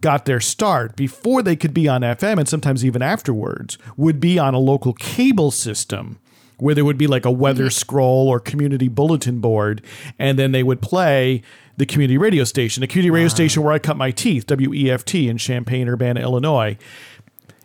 got 0.00 0.24
their 0.24 0.40
start 0.40 0.96
before 0.96 1.42
they 1.42 1.56
could 1.56 1.72
be 1.72 1.86
on 1.88 2.00
FM 2.00 2.38
and 2.38 2.48
sometimes 2.48 2.84
even 2.84 3.02
afterwards 3.02 3.78
would 3.96 4.18
be 4.18 4.38
on 4.38 4.52
a 4.54 4.58
local 4.58 4.92
cable 4.92 5.50
system 5.50 6.18
where 6.58 6.74
there 6.74 6.84
would 6.84 6.98
be 6.98 7.06
like 7.06 7.24
a 7.24 7.30
weather 7.30 7.64
mm-hmm. 7.64 7.70
scroll 7.70 8.28
or 8.28 8.40
community 8.40 8.88
bulletin 8.88 9.40
board 9.40 9.82
and 10.18 10.38
then 10.38 10.52
they 10.52 10.62
would 10.62 10.80
play 10.82 11.42
the 11.76 11.86
community 11.86 12.18
radio 12.18 12.44
station 12.44 12.80
the 12.80 12.86
community 12.86 13.10
radio 13.10 13.28
station 13.28 13.62
where 13.62 13.72
i 13.72 13.78
cut 13.78 13.96
my 13.96 14.10
teeth 14.10 14.46
WEFT 14.46 15.28
in 15.28 15.36
champaign 15.38 15.88
urbana 15.88 16.20
illinois 16.20 16.76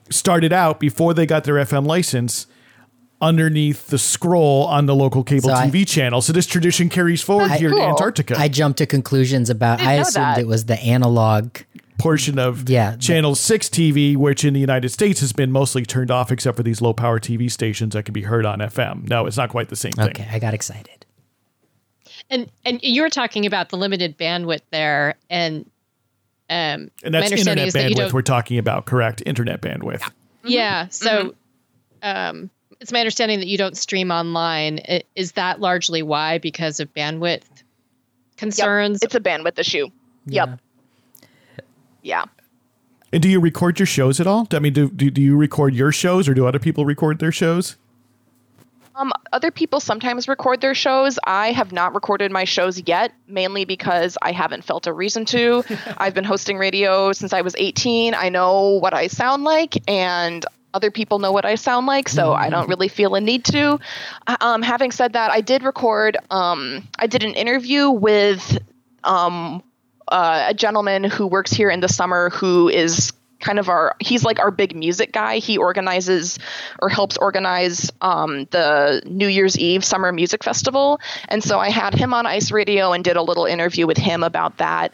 started 0.10 0.51
out 0.51 0.79
before 0.79 1.13
they 1.13 1.25
got 1.25 1.45
their 1.45 1.55
fm 1.55 1.88
license 1.88 2.47
underneath 3.21 3.88
the 3.88 3.97
scroll 3.97 4.65
on 4.65 4.88
the 4.88 4.95
local 4.95 5.23
cable 5.23 5.49
So 5.49 5.55
I- 5.55 5.67
tv 5.67 5.88
channel 5.88 6.21
so 6.21 6.34
this 6.34 6.45
tradition 6.45 6.89
carries 6.89 7.21
forward 7.21 7.51
here 7.51 7.69
to 7.69 7.75
cool. 7.75 7.84
antarctica 7.84 8.36
I 8.38 8.47
jumped 8.47 8.79
to 8.79 8.86
conclusions 8.86 9.49
about. 9.49 9.79
I, 9.79 9.95
know 9.97 10.01
assumed 10.01 10.25
that. 10.25 10.38
it 10.39 10.47
was 10.47 10.65
the 10.65 10.79
analog. 10.79 11.57
Portion 12.01 12.39
of 12.39 12.69
Yeah. 12.69 12.95
channel 12.97 13.35
6 13.35 13.69
TV 13.69 14.15
which 14.15 14.43
in 14.43 14.53
the 14.53 14.59
United 14.59 14.89
States 14.89 15.19
has 15.19 15.31
been 15.33 15.51
mostly 15.51 15.85
turned 15.85 16.11
off 16.11 16.31
except 16.31 16.57
for 16.57 16.63
these 16.63 16.81
low 16.81 16.93
power 16.93 17.19
TV 17.19 17.49
stations 17.49 17.93
that 17.93 18.03
can 18.03 18.13
be 18.13 18.23
heard 18.23 18.45
on 18.45 18.59
FM. 18.59 19.07
No, 19.07 19.25
it's 19.25 19.37
not 19.37 19.49
quite 19.49 19.69
the 19.69 19.75
same 19.75 19.91
thing. 19.93 20.09
Okay, 20.09 20.27
I 20.31 20.39
got 20.39 20.53
excited. 20.53 21.05
And 22.29 22.49
and 22.65 22.79
you 22.81 23.01
were 23.01 23.09
talking 23.09 23.45
about 23.45 23.69
the 23.69 23.77
limited 23.77 24.17
bandwidth 24.17 24.61
there, 24.71 25.15
and 25.29 25.65
um, 26.49 26.89
And 27.03 27.11
my 27.13 27.21
that's 27.21 27.31
understanding 27.31 27.63
internet 27.63 27.67
is 27.67 27.73
that 27.73 27.89
you 27.89 27.95
bandwidth 27.95 28.13
we're 28.13 28.21
talking 28.21 28.57
about, 28.57 28.85
correct? 28.85 29.21
Internet 29.25 29.61
bandwidth. 29.61 30.01
Yeah. 30.43 30.83
yeah 30.83 30.87
So, 30.89 31.35
um, 32.03 32.49
it's 32.79 32.91
my 32.91 32.99
understanding 32.99 33.39
that 33.39 33.47
you 33.47 33.57
don't 33.57 33.77
stream 33.77 34.11
online. 34.11 34.79
Is 35.15 35.33
that 35.33 35.59
largely 35.59 36.01
why? 36.01 36.39
Because 36.39 36.79
of 36.79 36.93
bandwidth 36.93 37.45
concerns? 38.37 39.01
It's 39.03 39.15
a 39.15 39.19
bandwidth 39.19 39.59
issue. 39.59 39.87
Yep. 40.25 40.59
Yeah. 42.01 42.25
And 43.13 43.21
do 43.21 43.29
you 43.29 43.39
record 43.39 43.79
your 43.79 43.85
shows 43.85 44.19
at 44.19 44.27
all? 44.27 44.47
I 44.51 44.59
mean, 44.59 44.73
do, 44.73 44.89
do, 44.89 45.11
do 45.11 45.21
you 45.21 45.35
record 45.35 45.73
your 45.73 45.91
shows 45.91 46.29
or 46.29 46.33
do 46.33 46.47
other 46.47 46.59
people 46.59 46.85
record 46.85 47.19
their 47.19 47.31
shows? 47.31 47.75
Um, 48.95 49.11
other 49.31 49.51
people 49.51 49.79
sometimes 49.79 50.27
record 50.27 50.61
their 50.61 50.75
shows. 50.75 51.17
I 51.25 51.51
have 51.51 51.71
not 51.71 51.93
recorded 51.93 52.31
my 52.31 52.43
shows 52.43 52.81
yet, 52.85 53.13
mainly 53.27 53.65
because 53.65 54.17
I 54.21 54.31
haven't 54.31 54.63
felt 54.63 54.85
a 54.85 54.93
reason 54.93 55.25
to. 55.25 55.63
I've 55.97 56.13
been 56.13 56.23
hosting 56.23 56.57
radio 56.57 57.11
since 57.11 57.33
I 57.33 57.41
was 57.41 57.55
18. 57.57 58.13
I 58.13 58.29
know 58.29 58.77
what 58.79 58.93
I 58.93 59.07
sound 59.07 59.43
like, 59.43 59.77
and 59.89 60.45
other 60.73 60.91
people 60.91 61.19
know 61.19 61.31
what 61.31 61.45
I 61.45 61.55
sound 61.55 61.87
like, 61.87 62.07
so 62.07 62.33
I 62.33 62.49
don't 62.49 62.69
really 62.69 62.87
feel 62.87 63.15
a 63.15 63.21
need 63.21 63.43
to. 63.45 63.79
Um, 64.39 64.61
having 64.61 64.91
said 64.91 65.13
that, 65.13 65.31
I 65.31 65.41
did 65.41 65.63
record. 65.63 66.17
Um, 66.29 66.87
I 66.99 67.07
did 67.07 67.23
an 67.23 67.33
interview 67.33 67.89
with 67.89 68.57
um, 69.03 69.63
uh, 70.12 70.45
a 70.50 70.54
gentleman 70.54 71.04
who 71.04 71.28
works 71.28 71.52
here 71.52 71.69
in 71.69 71.80
the 71.80 71.89
summer 71.89 72.30
who 72.30 72.69
is 72.69 73.13
kind 73.39 73.58
of 73.58 73.69
our 73.69 73.95
he's 74.00 74.24
like 74.24 74.39
our 74.39 74.52
big 74.52 74.76
music 74.76 75.12
guy 75.12 75.38
he 75.38 75.58
organizes 75.58 76.38
or 76.80 76.89
helps 76.89 77.17
organize 77.17 77.91
um, 78.02 78.45
the 78.52 79.02
new 79.06 79.28
year's 79.28 79.58
eve 79.58 79.84
summer 79.84 80.12
music 80.12 80.43
festival 80.43 81.00
and 81.28 81.43
so 81.43 81.58
i 81.58 81.69
had 81.69 81.95
him 81.95 82.13
on 82.13 82.28
ice 82.28 82.52
radio 82.52 82.91
and 82.91 83.04
did 83.04 83.17
a 83.17 83.21
little 83.21 83.45
interview 83.45 83.88
with 83.88 83.97
him 83.97 84.24
about 84.24 84.58
that 84.58 84.93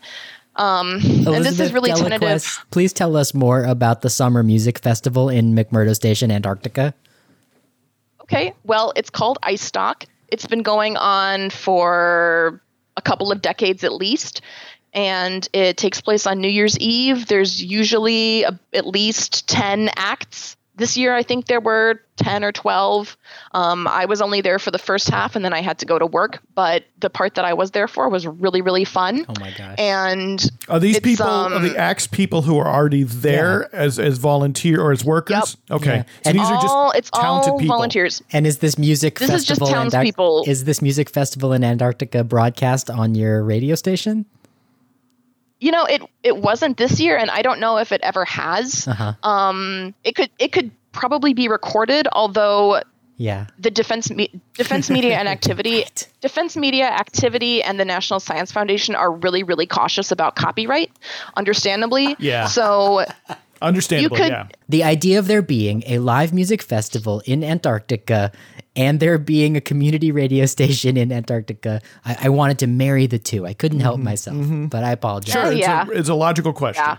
um, 0.58 1.01
and 1.03 1.45
this 1.45 1.60
is 1.60 1.71
really 1.71 1.91
tentative 1.91 2.65
Please 2.71 2.91
tell 2.91 3.15
us 3.15 3.34
more 3.34 3.63
about 3.63 4.01
the 4.01 4.10
Summer 4.10 4.41
Music 4.41 4.80
Festival 4.80 5.30
in 5.30 5.53
McMurdo 5.53 5.93
Station, 5.93 6.32
Antarctica. 6.32 6.95
Okay, 8.23 8.53
well, 8.63 8.91
it's 8.95 9.12
called 9.12 9.38
Ice 9.43 9.62
Stock. 9.62 10.06
It's 10.30 10.47
been 10.47 10.63
going 10.63 10.97
on 10.97 11.51
for 11.51 12.60
a 12.97 13.01
couple 13.01 13.32
of 13.32 13.41
decades 13.41 13.84
at 13.84 13.93
least. 13.93 14.41
And 14.97 15.47
it 15.53 15.77
takes 15.77 16.01
place 16.01 16.25
on 16.25 16.41
New 16.41 16.49
Year's 16.49 16.77
Eve. 16.79 17.27
There's 17.27 17.63
usually 17.63 18.43
a, 18.43 18.60
at 18.73 18.88
least 18.88 19.47
10 19.47 19.91
acts. 19.95 20.55
This 20.75 20.95
year, 20.95 21.15
I 21.15 21.23
think 21.23 21.47
there 21.47 21.60
were 21.60 22.01
10 22.17 22.43
or 22.43 22.51
12. 22.51 23.17
Um, 23.51 23.88
I 23.88 24.05
was 24.05 24.21
only 24.21 24.41
there 24.41 24.60
for 24.60 24.69
the 24.69 24.77
first 24.77 25.10
half 25.10 25.36
and 25.36 25.43
then 25.43 25.51
I 25.51 25.62
had 25.62 25.79
to 25.79 25.88
go 25.88 25.97
to 25.97 26.05
work, 26.05 26.39
but 26.53 26.83
the 26.99 27.10
part 27.10 27.33
that 27.36 27.45
I 27.45 27.53
was 27.55 27.71
there 27.71 27.88
for 27.88 28.10
was 28.10 28.27
really, 28.27 28.62
really 28.62 28.86
fun. 28.86 29.25
Oh 29.27 29.33
my 29.39 29.51
gosh. 29.57 29.75
And 29.79 30.51
Are 30.69 30.79
these 30.79 30.99
people 30.99 31.25
um, 31.25 31.53
are 31.53 31.60
the 31.60 31.75
axe 31.77 32.05
people 32.05 32.43
who 32.43 32.60
are 32.60 32.67
already 32.67 33.01
there 33.03 33.73
as 33.73 33.97
as 33.97 34.19
volunteer 34.19 34.79
or 34.79 34.91
as 34.91 35.03
workers? 35.03 35.57
Okay, 35.71 35.95
Yeah. 35.97 36.03
so 36.23 36.29
And- 36.29 36.39
these 36.39 36.47
are 36.47 36.62
just 36.62 36.97
it's 36.97 37.10
talented 37.12 37.51
all 37.53 37.60
people. 37.60 37.75
volunteers. 37.75 38.21
And 38.31 38.45
is 38.45 38.60
this 38.60 38.77
music 38.77 39.17
This 39.17 39.31
is 39.31 39.45
just 39.45 39.60
festival 39.60 39.81
in 39.81 39.89
townspeople. 39.89 40.43
Is 40.47 40.65
this 40.65 40.81
music 40.83 41.10
festival 41.10 41.53
in 41.53 41.63
Antarctica 41.63 42.23
broadcast 42.23 42.91
on 42.91 43.15
your 43.15 43.43
radio 43.43 43.73
station? 43.73 44.25
You 45.59 45.71
know, 45.71 45.85
it 45.85 46.01
it 46.23 46.37
wasn't 46.37 46.77
this 46.77 46.99
year, 46.99 47.17
and 47.17 47.29
I 47.31 47.41
don't 47.41 47.59
know 47.59 47.77
if 47.77 47.91
it 47.91 48.01
ever 48.01 48.25
has. 48.25 48.87
Uh-huh. 48.87 49.13
Um, 49.23 49.93
it 50.03 50.15
could 50.15 50.29
it 50.39 50.51
could 50.51 50.71
probably 50.91 51.33
be 51.33 51.47
recorded, 51.47 52.07
although 52.11 52.81
Yeah. 53.17 53.47
the 53.57 53.71
defense 53.71 54.11
me- 54.11 54.29
defense 54.53 54.89
media 54.91 55.17
and 55.17 55.27
activity 55.37 55.77
Right. 55.79 56.07
defense 56.21 56.55
media 56.55 56.85
activity 56.85 57.63
and 57.63 57.79
the 57.79 57.85
national 57.85 58.19
science 58.19 58.51
foundation 58.51 58.93
are 58.95 59.11
really 59.11 59.41
really 59.43 59.65
cautious 59.65 60.11
about 60.11 60.35
copyright 60.35 60.91
understandably 61.35 62.15
Yeah. 62.19 62.45
so 62.47 63.05
Understandable, 63.61 64.17
could- 64.17 64.27
yeah. 64.29 64.47
The 64.69 64.83
idea 64.83 65.19
of 65.19 65.27
there 65.27 65.41
being 65.41 65.83
a 65.87 65.99
live 65.99 66.33
music 66.33 66.61
festival 66.61 67.21
in 67.25 67.43
Antarctica 67.43 68.31
and 68.75 68.99
there 68.99 69.17
being 69.17 69.57
a 69.57 69.61
community 69.61 70.11
radio 70.11 70.45
station 70.45 70.97
in 70.97 71.11
Antarctica, 71.11 71.81
I, 72.05 72.17
I 72.23 72.29
wanted 72.29 72.59
to 72.59 72.67
marry 72.67 73.07
the 73.07 73.19
two. 73.19 73.45
I 73.45 73.53
couldn't 73.53 73.79
help 73.79 73.95
mm-hmm. 73.95 74.05
myself, 74.05 74.37
mm-hmm. 74.37 74.65
but 74.67 74.83
I 74.83 74.91
apologize. 74.91 75.33
Sure. 75.33 75.45
Oh, 75.45 75.49
it's, 75.49 75.55
Oh, 75.55 75.71
yeah. 75.71 75.87
a, 75.87 75.91
it's 75.91 76.09
a 76.09 76.15
logical 76.15 76.53
question. 76.53 76.83
yeah 76.85 76.97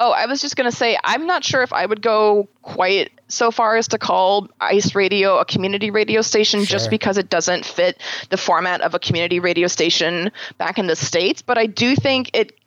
oh 0.00 0.10
i 0.10 0.26
was 0.26 0.40
just 0.40 0.56
going 0.56 0.68
to 0.68 0.76
say 0.76 0.98
i'm 1.04 1.26
not 1.26 1.44
sure 1.44 1.62
if 1.62 1.72
i 1.72 1.86
would 1.86 2.02
go 2.02 2.48
quite 2.62 3.12
so 3.28 3.50
far 3.50 3.76
as 3.76 3.86
to 3.88 3.98
call 3.98 4.48
ice 4.60 4.94
radio 4.94 5.38
a 5.38 5.44
community 5.44 5.90
radio 5.90 6.20
station 6.20 6.60
Sure. 6.60 6.66
just 6.78 6.90
because 6.90 7.16
it 7.16 7.30
doesn't 7.30 7.64
fit 7.64 8.00
the 8.30 8.36
format 8.36 8.80
of 8.80 8.94
a 8.94 8.98
community 8.98 9.38
radio 9.40 9.68
station 9.68 10.32
back 10.58 10.78
in 10.78 10.86
the 10.88 10.96
states 10.96 11.42
but 11.42 11.58
i 11.58 11.66
do 11.66 11.94
think 11.94 12.30
it 12.34 12.58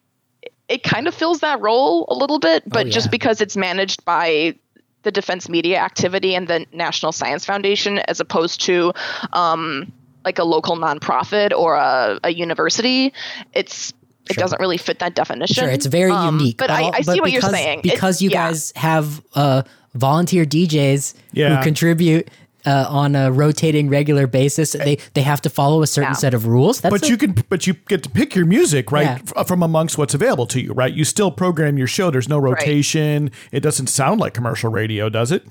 it 0.69 0.83
kind 0.83 1.07
of 1.07 1.13
fills 1.13 1.39
that 1.39 1.61
role 1.61 2.05
a 2.09 2.13
little 2.15 2.39
bit 2.39 2.63
but 2.67 2.87
Oh, 2.87 2.89
just 2.89 3.09
because 3.11 3.41
it's 3.41 3.55
managed 3.57 4.03
by 4.05 4.55
the 5.03 5.11
defense 5.11 5.47
media 5.47 5.77
activity 5.79 6.35
and 6.35 6.47
the 6.47 6.65
national 6.73 7.11
science 7.13 7.45
foundation 7.45 7.99
as 7.99 8.19
opposed 8.19 8.61
to 8.61 8.91
um, 9.33 9.91
like 10.25 10.39
a 10.39 10.43
local 10.43 10.75
nonprofit 10.75 11.51
or 11.57 11.75
a, 11.75 12.19
a 12.23 12.29
university 12.33 13.13
it's 13.53 13.93
it 14.29 14.33
Sure. 14.33 14.41
doesn't 14.41 14.59
really 14.59 14.75
fit 14.77 14.99
that 14.99 15.15
definition 15.15 15.55
Sure, 15.63 15.69
it's 15.69 15.85
very 15.85 16.11
Um, 16.11 16.37
unique. 16.39 16.57
but 16.57 16.69
I, 16.69 16.83
all- 16.83 16.91
I 16.93 16.99
see 17.01 17.21
what 17.21 17.31
you're 17.31 17.39
because- 17.39 17.51
saying 17.51 17.79
It- 17.79 17.83
Because 17.93 18.21
you 18.21 18.29
yeah. 18.29 18.47
guys 18.49 18.73
have 18.75 19.21
uh, 19.35 19.61
volunteer 19.95 20.43
DJs 20.45 21.13
Yeah. 21.31 21.55
who 21.57 21.63
contribute 21.63 22.29
uh, 22.67 22.85
on 22.89 23.15
a 23.15 23.31
rotating 23.31 23.89
regular 23.89 24.27
basis, 24.27 24.73
they 24.73 24.97
they 25.13 25.21
have 25.23 25.41
to 25.41 25.49
follow 25.49 25.81
a 25.81 25.87
certain 25.87 26.11
Yeah. 26.11 26.17
set 26.25 26.33
of 26.33 26.45
rules. 26.45 26.81
That's 26.81 26.91
But 26.93 27.03
a- 27.07 27.09
you 27.09 27.17
can, 27.17 27.33
but 27.49 27.65
you 27.65 27.73
get 27.87 28.03
to 28.03 28.09
pick 28.09 28.35
your 28.35 28.45
music 28.45 28.91
right 28.91 29.05
Yeah. 29.05 29.19
f- 29.37 29.47
from 29.47 29.63
amongst 29.63 29.97
what's 29.97 30.13
available 30.13 30.45
to 30.47 30.59
you, 30.61 30.73
right? 30.73 30.93
You 30.93 31.05
still 31.05 31.31
program 31.31 31.77
your 31.77 31.87
show. 31.87 32.11
There's 32.11 32.29
no 32.29 32.37
rotation. 32.37 33.31
It 33.51 33.61
doesn't 33.61 33.87
sound 33.87 34.19
like 34.19 34.33
commercial 34.33 34.69
radio, 34.71 35.09
does 35.09 35.31
it? 35.31 35.43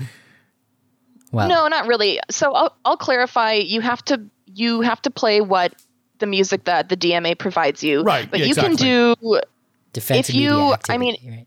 well, 1.33 1.49
No, 1.49 1.69
not 1.69 1.87
really. 1.87 2.21
So 2.31 2.53
I'll, 2.55 2.77
I'll 2.85 2.97
clarify. 2.97 3.55
You 3.55 3.81
have 3.81 4.05
to 4.07 4.21
you 4.55 4.81
have 4.83 5.03
to 5.03 5.11
play 5.11 5.41
what 5.41 5.75
the 6.19 6.27
music 6.27 6.65
that 6.65 6.89
the 6.89 6.97
DMA 6.97 7.39
provides 7.39 7.83
you. 7.85 8.03
Right, 8.03 8.31
But 8.31 8.41
yeah, 8.41 8.47
you 8.47 8.55
can 8.55 8.75
do 8.77 9.15
defense 9.93 10.29
if 10.31 10.35
and 10.35 10.39
media 10.45 10.55
you- 10.55 10.75
I 10.89 10.97
mean, 10.99 11.17
right? 11.29 11.47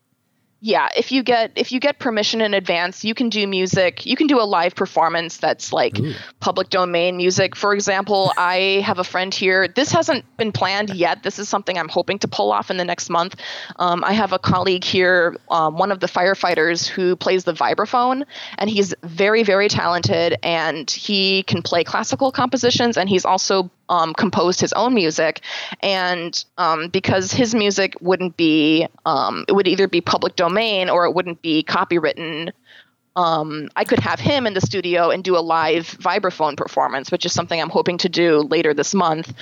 Yeah. 0.62 0.90
If 0.96 1.12
you 1.12 1.24
get 1.24 1.52
if 1.56 1.72
you 1.72 1.80
get 1.80 2.00
permission 2.00 2.42
in 2.42 2.54
advance, 2.54 3.06
you 3.06 3.14
can 3.14 3.30
do 3.30 3.48
music. 3.48 4.06
You 4.06 4.18
can 4.18 4.28
do 4.28 4.42
a 4.42 4.44
live 4.44 4.76
performance 4.76 5.38
that's 5.38 5.72
like 5.72 5.98
Ooh. 6.00 6.14
public 6.42 6.70
domain 6.70 7.16
music. 7.16 7.56
For 7.56 7.74
example, 7.74 8.34
I 8.38 8.84
have 8.86 9.00
a 9.00 9.06
friend 9.06 9.34
here. 9.34 9.70
This 9.70 9.92
hasn't 9.92 10.26
been 10.38 10.52
planned 10.52 10.90
yet. 10.90 11.24
This 11.24 11.40
is 11.40 11.48
something 11.48 11.78
I'm 11.78 11.88
hoping 11.88 12.20
to 12.20 12.28
pull 12.28 12.52
off 12.52 12.70
in 12.70 12.76
the 12.78 12.84
next 12.84 13.10
month. 13.10 13.38
Um, 13.78 14.04
I 14.04 14.12
have 14.12 14.34
a 14.34 14.40
colleague 14.40 14.84
here, 14.84 15.38
um, 15.50 15.78
one 15.78 15.92
of 15.92 16.02
the 16.02 16.08
firefighters 16.08 16.86
who 16.86 17.16
plays 17.16 17.46
the 17.46 17.54
vibraphone, 17.54 18.26
and 18.58 18.70
he's 18.70 18.94
very, 19.04 19.44
very 19.44 19.70
talented. 19.70 20.38
And 20.44 20.92
he 20.92 21.44
can 21.44 21.62
play 21.62 21.86
classical 21.86 22.32
compositions, 22.34 22.98
and 22.98 23.08
he's 23.08 23.24
also 23.24 23.72
um, 23.90 24.14
composed 24.14 24.62
his 24.62 24.74
own 24.74 24.94
music. 24.94 25.42
And 25.82 26.44
um, 26.58 26.88
because 26.90 27.32
his 27.32 27.54
music 27.54 27.96
wouldn't 28.00 28.38
be, 28.38 28.88
um, 29.06 29.46
it 29.48 29.54
would 29.54 29.68
either 29.68 29.88
be 29.88 30.02
public 30.02 30.36
domain 30.36 30.90
or 30.90 31.06
it 31.06 31.14
wouldn't 31.14 31.42
be 31.42 31.64
copywritten 31.64 32.52
um, 33.20 33.70
I 33.76 33.84
could 33.84 34.00
have 34.00 34.20
him 34.20 34.48
in 34.48 34.54
the 34.54 34.62
studio 34.62 35.10
and 35.10 35.24
do 35.24 35.36
a 35.36 35.42
live 35.42 35.88
vibraphone 35.88 36.56
performance, 36.56 37.12
which 37.12 37.26
is 37.26 37.34
something 37.34 37.60
I'm 37.60 37.70
hoping 37.70 37.98
to 38.00 38.10
do 38.10 38.42
later 38.44 38.74
this 38.74 38.94
month. 38.94 39.34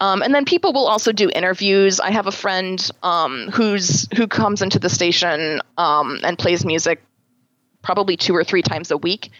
Um, 0.00 0.22
and 0.22 0.34
then 0.34 0.46
people 0.46 0.72
will 0.72 0.86
also 0.86 1.12
do 1.12 1.28
interviews. 1.34 2.00
I 2.00 2.12
have 2.12 2.26
a 2.26 2.32
friend 2.32 2.90
um, 3.02 3.50
who's 3.52 4.08
who 4.16 4.26
comes 4.26 4.62
into 4.62 4.78
the 4.78 4.88
station 4.88 5.60
and 5.76 6.38
plays 6.38 6.64
music 6.64 7.02
probably 7.86 8.16
two 8.16 8.34
or 8.34 8.42
three 8.42 8.62
times 8.62 8.90
a 8.90 8.96
week. 8.96 9.30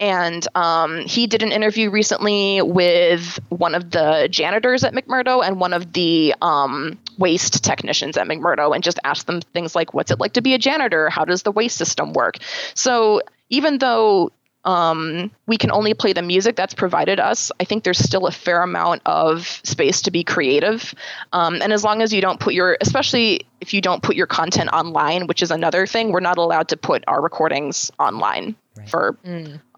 And 0.00 0.44
um, 0.56 1.06
he 1.06 1.28
did 1.28 1.44
an 1.44 1.52
interview 1.52 1.88
recently 1.88 2.60
with 2.60 3.38
one 3.48 3.76
of 3.76 3.92
the 3.92 4.26
janitors 4.28 4.82
at 4.82 4.92
McMurdo 4.92 5.46
and 5.46 5.60
one 5.60 5.72
of 5.72 5.92
the 5.92 6.34
um, 6.42 6.98
waste 7.16 7.62
technicians 7.62 8.16
at 8.16 8.26
McMurdo 8.26 8.74
and 8.74 8.82
just 8.82 8.98
asked 9.04 9.28
them 9.28 9.40
things 9.40 9.76
like, 9.76 9.94
what's 9.94 10.10
it 10.10 10.18
like 10.18 10.32
to 10.32 10.42
be 10.42 10.52
a 10.54 10.58
janitor? 10.58 11.10
How 11.10 11.24
does 11.24 11.44
the 11.44 11.52
waste 11.52 11.78
system 11.78 12.12
work? 12.12 12.38
So 12.74 13.22
even 13.50 13.78
though 13.78 14.32
um, 14.64 15.30
we 15.46 15.56
can 15.56 15.70
only 15.70 15.94
play 15.94 16.12
the 16.12 16.22
music 16.22 16.56
that's 16.56 16.74
provided 16.74 17.18
us. 17.18 17.50
I 17.58 17.64
think 17.64 17.84
there's 17.84 17.98
still 17.98 18.26
a 18.26 18.30
fair 18.32 18.62
amount 18.62 19.02
of 19.06 19.60
space 19.64 20.02
to 20.02 20.10
be 20.10 20.22
creative. 20.22 20.94
Um, 21.32 21.60
and 21.62 21.72
as 21.72 21.82
long 21.82 22.00
as 22.02 22.12
you 22.12 22.20
don't 22.20 22.38
put 22.38 22.54
your, 22.54 22.78
especially 22.80 23.46
if 23.60 23.74
you 23.74 23.80
don't 23.80 24.02
put 24.02 24.14
your 24.14 24.26
content 24.26 24.70
online, 24.72 25.26
which 25.26 25.42
is 25.42 25.50
another 25.50 25.86
thing, 25.86 26.12
we're 26.12 26.20
not 26.20 26.38
allowed 26.38 26.68
to 26.68 26.76
put 26.76 27.02
our 27.08 27.20
recordings 27.20 27.90
online 27.98 28.54
Right. 28.74 28.88
for 28.88 29.18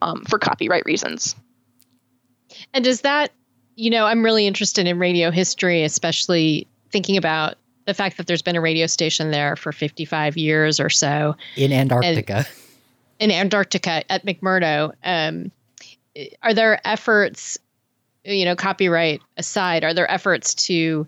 um, 0.03 0.25
for 0.29 0.39
copyright 0.39 0.85
reasons. 0.87 1.35
And 2.73 2.85
does 2.85 3.01
that, 3.01 3.33
you 3.75 3.91
know, 3.91 4.07
I'm 4.07 4.25
really 4.25 4.47
interested 4.47 4.87
in 4.87 5.01
radio 5.01 5.33
history, 5.33 5.83
especially 5.83 6.69
thinking 6.91 7.17
about 7.17 7.57
the 7.87 7.95
fact 7.95 8.19
that 8.19 8.29
there's 8.29 8.43
been 8.43 8.55
a 8.55 8.61
radio 8.61 8.87
station 8.87 9.33
there 9.33 9.57
for 9.57 9.73
55 9.73 10.37
years 10.37 10.79
or 10.79 10.91
so 10.91 11.35
in 11.57 11.73
Antarctica. 11.73 12.47
In 13.19 13.31
Antarctica 13.31 14.11
at 14.11 14.25
McMurdo. 14.25 14.93
Um, 15.05 15.51
are 16.43 16.55
there 16.55 16.81
efforts, 16.87 17.59
you 18.25 18.45
know, 18.45 18.57
copyright 18.57 19.21
aside, 19.37 19.85
are 19.85 19.95
there 19.95 20.11
efforts 20.11 20.55
to 20.67 21.07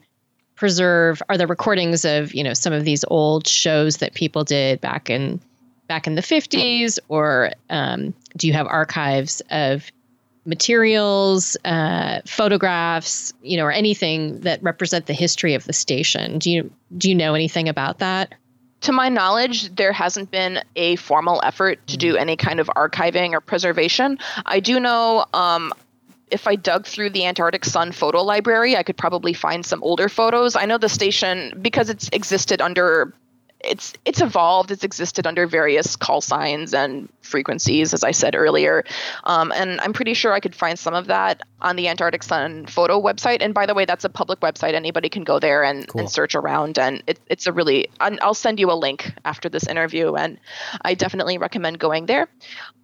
preserve? 0.56 1.22
Are 1.28 1.38
there 1.38 1.46
recordings 1.46 2.04
of 2.04 2.34
you 2.34 2.42
know 2.42 2.54
some 2.54 2.72
of 2.72 2.84
these 2.84 3.04
old 3.08 3.46
shows 3.46 3.98
that 3.98 4.14
people 4.14 4.44
did 4.44 4.80
back 4.80 5.08
in 5.10 5.40
back 5.86 6.06
in 6.06 6.16
the 6.16 6.22
50s, 6.22 6.98
or 7.08 7.52
um, 7.70 8.12
do 8.36 8.48
you 8.48 8.52
have 8.52 8.66
archives 8.66 9.40
of 9.50 9.90
materials, 10.44 11.56
uh, 11.64 12.20
photographs, 12.26 13.32
you 13.42 13.56
know, 13.56 13.64
or 13.64 13.72
anything 13.72 14.40
that 14.40 14.62
represent 14.62 15.06
the 15.06 15.12
history 15.12 15.54
of 15.54 15.64
the 15.64 15.72
station? 15.72 16.38
Do 16.38 16.50
you 16.50 16.70
do 16.96 17.08
you 17.08 17.14
know 17.14 17.34
anything 17.34 17.68
about 17.68 17.98
that? 17.98 18.34
To 18.82 18.92
my 18.92 19.08
knowledge, 19.08 19.74
there 19.74 19.92
hasn't 19.92 20.30
been 20.30 20.62
a 20.76 20.96
formal 20.96 21.40
effort 21.42 21.84
to 21.88 21.96
do 21.96 22.16
any 22.16 22.36
kind 22.36 22.60
of 22.60 22.68
archiving 22.76 23.32
or 23.32 23.40
preservation. 23.40 24.18
I 24.44 24.60
do 24.60 24.78
know 24.78 25.24
um, 25.32 25.72
if 26.30 26.46
I 26.46 26.56
dug 26.56 26.86
through 26.86 27.10
the 27.10 27.24
Antarctic 27.24 27.64
Sun 27.64 27.92
photo 27.92 28.22
library, 28.22 28.76
I 28.76 28.82
could 28.82 28.96
probably 28.96 29.32
find 29.32 29.64
some 29.64 29.82
older 29.82 30.08
photos. 30.08 30.56
I 30.56 30.66
know 30.66 30.78
the 30.78 30.88
station 30.88 31.58
because 31.60 31.88
it's 31.90 32.08
existed 32.12 32.60
under 32.60 33.12
it's 33.66 33.92
it's 34.04 34.20
evolved. 34.20 34.70
It's 34.70 34.84
existed 34.84 35.26
under 35.26 35.46
various 35.46 35.96
call 35.96 36.20
signs 36.20 36.72
and 36.74 37.08
frequencies, 37.22 37.92
as 37.92 38.04
I 38.04 38.12
said 38.12 38.34
earlier. 38.34 38.84
Um, 39.24 39.52
and 39.52 39.80
I'm 39.80 39.92
pretty 39.92 40.14
sure 40.14 40.32
I 40.32 40.40
could 40.40 40.54
find 40.54 40.78
some 40.78 40.94
of 40.94 41.06
that 41.08 41.42
on 41.60 41.76
the 41.76 41.88
Antarctic 41.88 42.22
Sun 42.22 42.66
photo 42.66 43.00
website. 43.00 43.38
And 43.40 43.52
by 43.52 43.66
the 43.66 43.74
way, 43.74 43.84
that's 43.84 44.04
a 44.04 44.08
public 44.08 44.40
website. 44.40 44.74
Anybody 44.74 45.08
can 45.08 45.24
go 45.24 45.38
there 45.38 45.64
and, 45.64 45.88
Cool. 45.88 46.02
and 46.02 46.10
search 46.10 46.34
around. 46.34 46.78
And 46.78 47.02
it, 47.06 47.18
it's 47.28 47.46
a 47.46 47.52
really 47.52 47.88
I'll 48.00 48.34
send 48.34 48.60
you 48.60 48.70
a 48.70 48.74
link 48.74 49.12
after 49.24 49.48
this 49.48 49.66
interview. 49.66 50.14
And 50.14 50.38
I 50.82 50.94
definitely 50.94 51.38
recommend 51.38 51.78
going 51.78 52.06
there. 52.06 52.28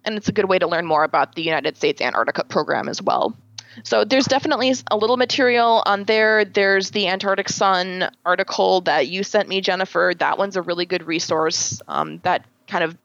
And 0.05 0.17
it's 0.17 0.27
a 0.29 0.33
good 0.33 0.45
way 0.49 0.59
to 0.59 0.67
learn 0.67 0.85
more 0.85 1.03
about 1.03 1.35
the 1.35 1.41
United 1.43 1.77
States 1.77 2.01
Antarctica 2.01 2.43
program 2.43 2.89
as 2.89 3.01
well. 3.01 3.35
So 3.83 4.05
there's 4.05 4.25
definitely 4.25 4.73
a 4.91 4.97
little 4.97 5.17
material 5.17 5.81
on 5.85 6.03
there. 6.03 6.45
There's 6.45 6.91
the 6.91 7.07
Antarctic 7.07 7.49
Sun 7.49 8.09
article 8.25 8.81
that 8.81 9.07
you 9.07 9.23
sent 9.23 9.49
me, 9.49 9.61
Jennifer. 9.61 10.13
That 10.17 10.37
one's 10.37 10.55
a 10.55 10.61
really 10.61 10.85
good 10.85 11.07
resource 11.07 11.81
um, 11.87 12.19
that 12.23 12.45
kind 12.67 12.83
of 12.83 12.95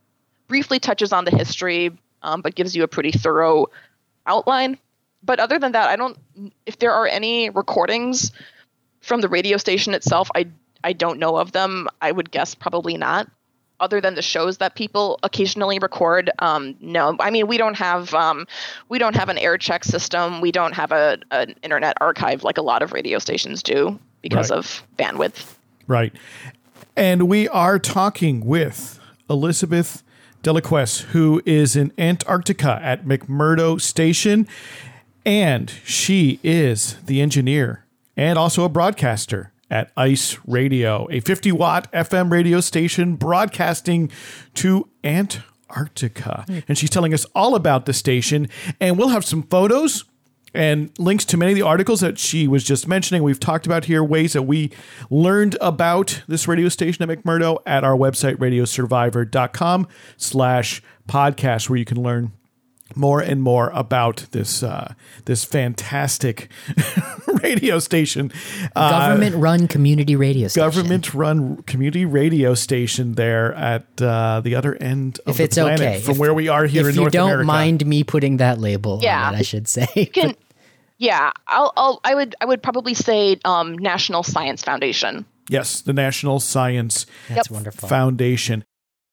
briefly 0.46 0.78
touches 0.78 1.12
on 1.12 1.24
the 1.24 1.30
history, 1.30 1.96
um, 2.22 2.42
but 2.42 2.54
gives 2.54 2.76
you 2.76 2.82
a 2.82 2.88
pretty 2.88 3.12
thorough 3.12 3.66
outline. 4.26 4.78
But 5.22 5.40
other 5.40 5.58
than 5.58 5.72
that, 5.72 5.88
I 5.88 5.96
don't. 5.96 6.18
If 6.66 6.78
there 6.78 6.92
are 6.92 7.06
any 7.06 7.50
recordings 7.50 8.30
from 9.00 9.20
the 9.20 9.28
radio 9.28 9.56
station 9.56 9.94
itself, 9.94 10.30
I 10.34 10.48
I 10.84 10.92
don't 10.92 11.18
know 11.18 11.36
of 11.36 11.52
them. 11.52 11.88
I 12.00 12.12
would 12.12 12.30
guess 12.30 12.54
probably 12.54 12.96
not. 12.96 13.28
Other 13.80 14.00
than 14.00 14.14
the 14.16 14.22
shows 14.22 14.58
that 14.58 14.74
people 14.74 15.18
occasionally 15.22 15.78
record, 15.78 16.30
um, 16.40 16.74
no. 16.80 17.16
I 17.20 17.30
mean, 17.30 17.46
we 17.46 17.58
don't 17.58 17.76
have 17.76 18.12
um, 18.12 18.46
we 18.88 18.98
don't 18.98 19.14
have 19.14 19.28
an 19.28 19.38
air 19.38 19.56
check 19.56 19.84
system. 19.84 20.40
We 20.40 20.50
don't 20.50 20.74
have 20.74 20.90
a 20.92 21.18
an 21.30 21.54
internet 21.62 21.96
archive 22.00 22.42
like 22.42 22.58
a 22.58 22.62
lot 22.62 22.82
of 22.82 22.92
radio 22.92 23.18
stations 23.18 23.62
do 23.62 23.98
because 24.20 24.50
Right. 24.50 24.58
of 24.58 24.82
bandwidth. 24.98 25.54
Right. 25.86 26.12
And 26.96 27.28
we 27.28 27.48
are 27.48 27.78
talking 27.78 28.44
with 28.44 28.98
Elizabeth 29.30 30.02
Delaquest, 30.42 31.02
who 31.12 31.40
is 31.46 31.76
in 31.76 31.92
Antarctica 31.96 32.80
at 32.82 33.04
McMurdo 33.04 33.80
Station. 33.80 34.48
And 35.24 35.70
she 35.84 36.40
is 36.42 36.96
the 37.04 37.20
engineer 37.20 37.84
and 38.16 38.38
also 38.38 38.64
a 38.64 38.68
broadcaster 38.68 39.52
at 39.70 39.92
ICE 39.96 40.38
Radio, 40.46 41.06
a 41.10 41.20
50 41.20 41.52
watt 41.52 41.90
FM 41.92 42.30
radio 42.30 42.60
station 42.60 43.16
broadcasting 43.16 44.10
to 44.54 44.88
Antarctica. 45.04 46.44
And 46.66 46.78
she's 46.78 46.90
telling 46.90 47.12
us 47.12 47.24
all 47.34 47.54
about 47.54 47.86
the 47.86 47.92
station. 47.92 48.48
And 48.80 48.98
we'll 48.98 49.08
have 49.08 49.24
some 49.24 49.42
photos 49.44 50.04
and 50.54 50.90
links 50.98 51.24
to 51.26 51.36
many 51.36 51.52
of 51.52 51.56
the 51.56 51.62
articles 51.62 52.00
that 52.00 52.18
she 52.18 52.48
was 52.48 52.64
just 52.64 52.88
mentioning. 52.88 53.22
We've 53.22 53.40
talked 53.40 53.66
about 53.66 53.84
here 53.84 54.02
ways 54.02 54.32
that 54.32 54.42
we 54.42 54.72
learned 55.10 55.56
about 55.60 56.22
this 56.26 56.48
radio 56.48 56.68
station 56.68 57.08
at 57.08 57.22
McMurdo 57.22 57.58
at 57.66 57.84
our 57.84 57.96
website, 57.96 58.36
radiosurvivor.com 58.36 59.86
slash 60.16 60.82
podcast, 61.06 61.68
where 61.68 61.78
you 61.78 61.84
can 61.84 62.02
learn 62.02 62.32
more 62.94 63.20
and 63.20 63.42
more 63.42 63.70
about 63.74 64.26
this 64.30 64.62
uh, 64.62 64.94
this 65.26 65.44
fantastic 65.44 66.50
radio 67.42 67.78
station. 67.78 68.32
Uh, 68.76 68.90
Government 69.08 69.36
run 69.36 69.68
community 69.68 70.16
radio 70.16 70.48
station. 70.48 70.68
government 70.68 71.14
run 71.14 71.62
community 71.62 72.04
radio 72.04 72.54
station 72.54 73.14
there 73.14 73.54
at 73.54 73.84
uh, 74.00 74.40
the 74.40 74.54
other 74.54 74.74
end 74.76 75.18
of 75.26 75.30
If 75.32 75.36
the 75.38 75.42
it's 75.44 75.56
planet 75.56 75.80
okay. 75.80 76.00
from 76.00 76.12
If- 76.12 76.18
where 76.18 76.34
we 76.34 76.48
are 76.48 76.66
here 76.66 76.88
in 76.88 76.94
North 76.96 76.96
America. 76.96 77.08
if 77.08 77.14
you 77.14 77.18
don't 77.18 77.28
America. 77.30 77.46
mind 77.46 77.86
me 77.86 78.04
putting 78.04 78.36
that 78.38 78.58
label 78.58 79.00
Yeah. 79.02 79.28
on 79.28 79.34
it, 79.34 79.38
I 79.38 79.42
should 79.42 79.68
say. 79.68 79.86
Can, 80.12 80.34
yeah, 80.98 81.30
I'll, 81.46 81.72
I'll 81.76 82.00
I 82.04 82.14
would 82.14 82.34
I 82.40 82.44
would 82.46 82.62
probably 82.62 82.94
say 82.94 83.38
um, 83.44 83.76
National 83.78 84.22
Science 84.22 84.62
Foundation. 84.62 85.24
Yes, 85.50 85.80
the 85.80 85.94
National 85.94 86.40
Science 86.40 87.06
That's 87.30 87.50
wonderful. 87.50 87.88
Foundation. 87.88 88.64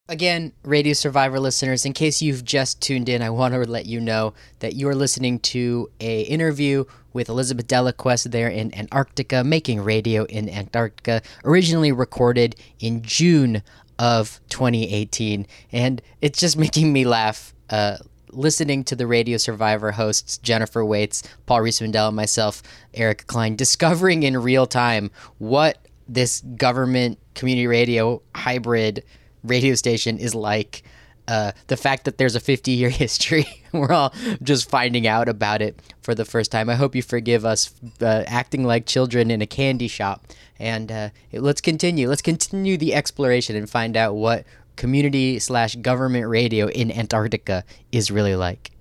Again, 0.08 0.54
Radio 0.62 0.94
Survivor 0.94 1.40
listeners, 1.40 1.84
in 1.84 1.94
case 1.94 2.22
you've 2.22 2.46
just 2.46 2.80
tuned 2.80 3.10
in, 3.10 3.24
I 3.24 3.32
want 3.32 3.56
to 3.56 3.62
let 3.62 3.88
you 3.88 4.00
know 4.00 4.36
that 4.60 4.76
you're 4.76 4.94
listening 4.94 5.40
to 5.40 5.90
a 6.00 6.22
interview 6.22 6.86
with 7.14 7.28
Elizabeth 7.28 7.68
Delaquest 7.68 8.30
there 8.30 8.48
in 8.48 8.72
Antarctica, 8.78 9.44
making 9.44 9.82
radio 9.82 10.26
in 10.26 10.48
Antarctica, 10.48 11.24
originally 11.44 11.92
recorded 11.92 12.56
in 12.80 13.02
June 13.02 13.64
of 13.98 14.40
2018, 14.50 15.48
and 15.72 16.04
it's 16.22 16.40
just 16.40 16.56
making 16.66 16.94
me 16.94 17.04
laugh. 17.04 17.56
Uh, 17.72 17.98
listening 18.30 18.84
to 18.84 18.96
the 18.96 19.08
Radio 19.08 19.38
Survivor 19.38 19.92
hosts 19.94 20.38
Jennifer 20.38 20.86
Waits, 20.86 21.24
Paul 21.48 21.62
Riismandel, 21.62 22.10
and 22.10 22.16
myself, 22.16 22.62
Eric 22.94 23.26
Klein, 23.26 23.56
discovering 23.56 24.22
in 24.22 24.38
real 24.38 24.68
time 24.68 25.10
what 25.40 25.80
this 26.08 26.42
government 26.42 27.18
community 27.34 27.66
radio 27.66 28.22
hybrid 28.36 29.04
radio 29.48 29.76
station 29.76 30.18
is 30.18 30.36
like. 30.36 30.84
Uh, 31.28 31.52
the 31.70 31.76
fact 31.76 32.06
that 32.06 32.20
there's 32.20 32.36
a 32.36 32.40
50 32.40 32.70
year 32.70 32.90
history, 32.92 33.48
we're 33.74 33.92
all 33.92 34.14
just 34.44 34.70
finding 34.70 35.08
out 35.08 35.28
about 35.28 35.60
it 35.60 35.82
for 36.04 36.14
the 36.14 36.24
first 36.24 36.52
time. 36.52 36.70
I 36.70 36.76
hope 36.76 36.94
you 36.94 37.02
forgive 37.02 37.44
us 37.44 37.74
uh, 38.00 38.24
acting 38.28 38.64
like 38.64 38.86
children 38.86 39.32
in 39.32 39.42
a 39.42 39.48
candy 39.48 39.88
shop. 39.88 40.28
And 40.60 40.92
uh, 40.92 41.10
let's 41.34 41.62
continue. 41.62 42.08
Let's 42.08 42.22
continue 42.22 42.78
the 42.78 42.94
exploration 42.94 43.56
and 43.56 43.68
find 43.68 43.98
out 43.98 44.14
what 44.14 44.46
community 44.76 45.40
slash 45.40 45.76
government 45.78 46.28
radio 46.28 46.68
in 46.68 46.92
Antarctica 46.92 47.64
is 47.92 48.12
really 48.12 48.36
like. 48.36 48.72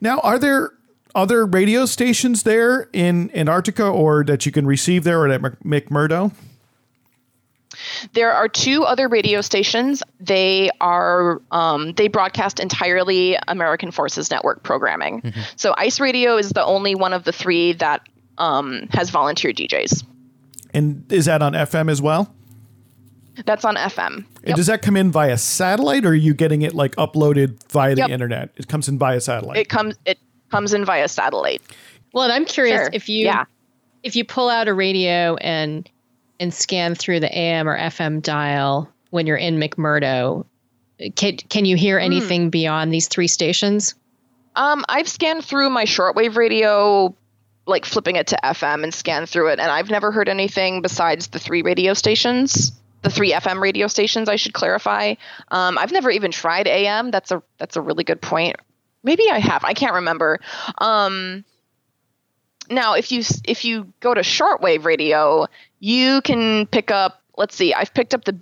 Now, 0.00 0.18
are 0.20 0.38
there 0.38 0.72
other 1.14 1.46
radio 1.46 1.86
stations 1.86 2.42
there 2.42 2.88
in 2.92 3.30
Antarctica 3.36 3.86
or 3.86 4.24
that 4.24 4.46
you 4.46 4.52
can 4.52 4.66
receive 4.66 5.04
there 5.04 5.20
or 5.20 5.28
at 5.28 5.40
McMurdo? 5.40 6.32
There 8.12 8.32
are 8.32 8.48
two 8.48 8.84
other 8.84 9.08
radio 9.08 9.40
stations. 9.40 10.02
They 10.20 10.70
are 10.80 11.40
um, 11.50 11.92
they 11.92 12.08
broadcast 12.08 12.60
entirely 12.60 13.36
American 13.48 13.90
Forces 13.90 14.30
Network 14.30 14.62
programming. 14.62 15.32
So 15.56 15.74
Ice 15.76 16.00
Radio 16.00 16.36
is 16.36 16.50
the 16.50 16.64
only 16.64 16.94
one 16.94 17.12
of 17.12 17.24
the 17.24 17.32
three 17.32 17.72
that 17.74 18.06
um, 18.38 18.88
has 18.92 19.10
volunteer 19.10 19.52
DJs. 19.52 20.04
And 20.74 21.10
is 21.12 21.26
that 21.26 21.42
on 21.42 21.52
FM 21.52 21.90
as 21.90 22.00
well? 22.00 22.34
That's 23.46 23.64
on 23.64 23.76
FM. 23.76 24.16
And 24.16 24.26
Yep. 24.48 24.56
does 24.56 24.66
that 24.66 24.82
come 24.82 24.96
in 24.96 25.10
via 25.10 25.38
satellite 25.38 26.04
or 26.04 26.10
are 26.10 26.14
you 26.14 26.34
getting 26.34 26.62
it 26.62 26.74
like 26.74 26.94
uploaded 26.96 27.62
via 27.70 27.94
the 27.94 28.00
Yep. 28.02 28.10
internet? 28.10 28.50
It 28.56 28.68
comes 28.68 28.88
in 28.88 28.98
via 28.98 29.20
satellite. 29.20 29.56
It 29.58 29.68
comes 29.68 29.94
it 30.04 30.18
comes 30.50 30.74
in 30.74 30.84
via 30.84 31.08
satellite. 31.08 31.62
Well, 32.12 32.24
and 32.24 32.32
I'm 32.32 32.44
curious 32.44 32.80
Sure. 32.82 32.90
if 32.92 33.08
you 33.08 33.24
Yeah. 33.26 33.44
if 34.02 34.16
you 34.16 34.24
pull 34.24 34.48
out 34.50 34.68
a 34.68 34.74
radio 34.74 35.36
and 35.36 35.88
and 36.42 36.52
scan 36.52 36.96
through 36.96 37.20
the 37.20 37.38
AM 37.38 37.68
or 37.68 37.78
FM 37.78 38.20
dial 38.20 38.90
when 39.10 39.26
you're 39.26 39.36
in 39.36 39.58
McMurdo, 39.58 40.44
can 41.14 41.36
can 41.36 41.64
you 41.64 41.76
hear 41.76 41.98
anything 41.98 42.50
beyond 42.50 42.92
these 42.92 43.08
three 43.08 43.28
stations? 43.28 43.94
Um, 44.56 44.84
I've 44.88 45.08
scanned 45.08 45.44
through 45.44 45.70
my 45.70 45.84
shortwave 45.84 46.36
radio, 46.36 47.14
like 47.66 47.84
flipping 47.84 48.16
it 48.16 48.26
to 48.28 48.38
FM 48.42 48.82
and 48.82 48.92
scanned 48.92 49.28
through 49.28 49.48
it, 49.48 49.60
and 49.60 49.70
I've 49.70 49.88
never 49.88 50.10
heard 50.10 50.28
anything 50.28 50.82
besides 50.82 51.28
the 51.28 51.38
three 51.38 51.62
radio 51.62 51.94
stations, 51.94 52.72
the 53.02 53.10
three 53.10 53.32
FM 53.32 53.60
radio 53.60 53.86
stations. 53.86 54.28
I 54.28 54.36
should 54.36 54.52
clarify. 54.52 55.14
Um, 55.48 55.78
I've 55.78 55.92
never 55.92 56.10
even 56.10 56.32
tried 56.32 56.66
AM. 56.66 57.10
That's 57.10 57.30
a 57.30 57.42
that's 57.58 57.76
a 57.76 57.80
really 57.80 58.04
good 58.04 58.20
point. 58.20 58.56
Maybe 59.04 59.30
I 59.30 59.38
have. 59.38 59.64
I 59.64 59.74
can't 59.74 59.94
remember. 59.94 60.40
Um, 60.78 61.44
now, 62.70 62.94
if 62.94 63.12
you 63.12 63.22
if 63.44 63.64
you 63.64 63.92
go 64.00 64.14
to 64.14 64.20
shortwave 64.20 64.84
radio, 64.84 65.46
you 65.82 66.20
can 66.22 66.66
pick 66.66 66.92
up. 66.92 67.20
Let's 67.36 67.56
see. 67.56 67.74
I've 67.74 67.92
picked 67.92 68.14
up 68.14 68.24
the. 68.24 68.38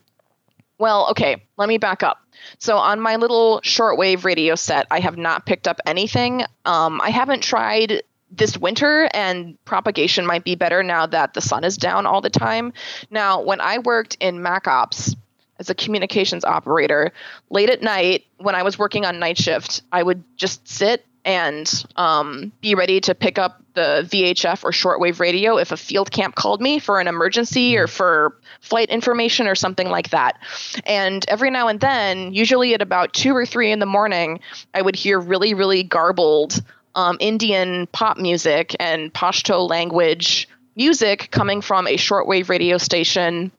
Well, 0.78 1.08
okay. 1.10 1.42
Let 1.56 1.68
me 1.68 1.78
back 1.78 2.02
up. 2.02 2.18
So 2.58 2.76
on 2.76 3.00
my 3.00 3.16
little 3.16 3.60
shortwave 3.62 4.24
radio 4.24 4.54
set, 4.54 4.86
I 4.90 5.00
have 5.00 5.16
not 5.16 5.46
picked 5.46 5.66
up 5.66 5.80
anything. 5.86 6.44
Um, 6.66 7.00
I 7.00 7.08
haven't 7.10 7.42
tried 7.42 8.02
this 8.30 8.58
winter, 8.58 9.08
and 9.14 9.62
propagation 9.64 10.26
might 10.26 10.44
be 10.44 10.54
better 10.54 10.82
now 10.82 11.06
that 11.06 11.34
the 11.34 11.40
sun 11.40 11.64
is 11.64 11.76
down 11.76 12.06
all 12.06 12.20
the 12.20 12.30
time. 12.30 12.72
Now, 13.10 13.40
when 13.40 13.60
I 13.60 13.78
worked 13.78 14.18
in 14.20 14.36
MacOps 14.36 15.16
as 15.58 15.70
a 15.70 15.74
communications 15.74 16.44
operator, 16.44 17.10
late 17.48 17.70
at 17.70 17.82
night 17.82 18.26
when 18.36 18.54
I 18.54 18.62
was 18.62 18.78
working 18.78 19.04
on 19.06 19.18
night 19.18 19.38
shift, 19.38 19.82
I 19.92 20.02
would 20.02 20.22
just 20.36 20.68
sit 20.68 21.06
and 21.30 21.84
um, 21.94 22.50
be 22.60 22.74
ready 22.74 23.00
to 23.02 23.14
pick 23.14 23.38
up 23.38 23.62
the 23.74 24.04
VHF 24.10 24.64
or 24.64 24.72
shortwave 24.72 25.20
radio 25.20 25.58
if 25.58 25.70
a 25.70 25.76
field 25.76 26.10
camp 26.10 26.34
called 26.34 26.60
me 26.60 26.80
for 26.80 26.98
an 26.98 27.06
emergency 27.06 27.76
or 27.76 27.86
for 27.86 28.36
flight 28.60 28.88
information 28.88 29.46
or 29.46 29.54
something 29.54 29.88
like 29.88 30.10
that. 30.10 30.38
And 30.84 31.24
every 31.28 31.52
now 31.52 31.68
and 31.68 31.78
then, 31.78 32.34
usually 32.34 32.74
at 32.74 32.82
about 32.82 33.12
two 33.12 33.32
or 33.34 33.46
three 33.46 33.70
in 33.70 33.78
the 33.78 33.86
morning, 33.86 34.40
I 34.74 34.82
would 34.82 34.96
hear 34.96 35.20
really, 35.20 35.54
really 35.54 35.84
garbled 35.84 36.60
um, 36.96 37.16
Indian 37.20 37.86
pop 37.92 38.18
music 38.18 38.74
and 38.80 39.14
Pashto 39.14 39.68
language 39.68 40.48
music 40.74 41.28
coming 41.30 41.60
from 41.60 41.86
a 41.86 41.96
shortwave 41.96 42.48
radio 42.48 42.76
station 42.76 43.52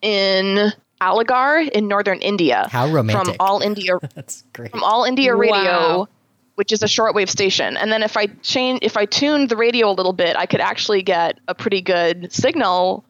in 0.00 0.72
Aligarh 1.00 1.68
in 1.68 1.88
northern 1.88 2.20
India. 2.20 2.68
How 2.70 2.88
romantic. 2.88 3.34
From 3.34 3.36
All 3.40 3.60
India 3.62 3.98
That's 4.14 4.44
great. 4.52 4.70
from 4.70 4.84
All 4.84 5.02
India 5.02 5.36
Wow. 5.36 6.06
Which 6.60 6.72
is 6.72 6.82
a 6.82 6.86
shortwave 6.86 7.30
station. 7.30 7.78
And 7.78 7.90
then 7.90 8.02
if 8.02 8.18
I 8.18 8.26
change, 8.26 8.80
if 8.82 8.98
I 8.98 9.06
tuned 9.06 9.48
the 9.48 9.56
radio 9.56 9.88
a 9.90 9.96
little 9.96 10.12
bit, 10.12 10.36
I 10.36 10.44
could 10.44 10.60
actually 10.60 11.00
get 11.00 11.40
a 11.48 11.54
pretty 11.54 11.80
good 11.80 12.30
signal 12.30 13.02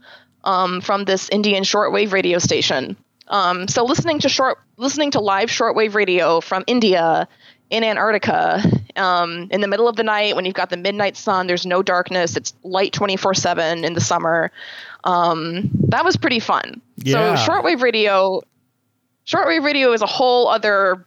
um, 0.45 0.81
from 0.81 1.05
this 1.05 1.29
Indian 1.31 1.65
shortwave 1.65 2.13
radio 2.13 2.39
station. 2.39 2.97
Um, 3.27 3.67
so 3.67 3.85
listening 3.85 4.21
to 4.21 4.29
short, 4.29 4.59
listening 4.77 5.11
to 5.11 5.21
live 5.21 5.49
shortwave 5.49 5.97
radio 5.97 6.41
from 6.41 6.63
India 6.69 7.27
in 7.71 7.83
Antarctica 7.83 8.63
um, 8.95 9.49
in 9.51 9.63
the 9.63 9.67
middle 9.67 9.89
of 9.89 9.97
the 9.97 10.05
night 10.05 10.37
when 10.37 10.45
you've 10.45 10.55
got 10.55 10.71
the 10.71 10.77
midnight 10.77 11.17
sun, 11.17 11.49
there's 11.49 11.67
no 11.67 11.83
darkness, 11.83 12.37
it's 12.37 12.55
light 12.63 12.93
24 12.93 13.35
seven 13.35 13.85
in 13.85 13.95
the 13.95 14.01
summer. 14.01 14.53
Um, 15.03 15.71
that 15.89 16.05
was 16.05 16.17
pretty 16.17 16.39
fun. 16.39 16.81
Yeah. 16.99 17.35
So 17.35 17.51
shortwave 17.51 17.83
radio, 17.83 18.43
shortwave 19.27 19.65
radio 19.65 19.93
is 19.93 20.03
a 20.03 20.07
whole 20.07 20.47
other 20.47 21.05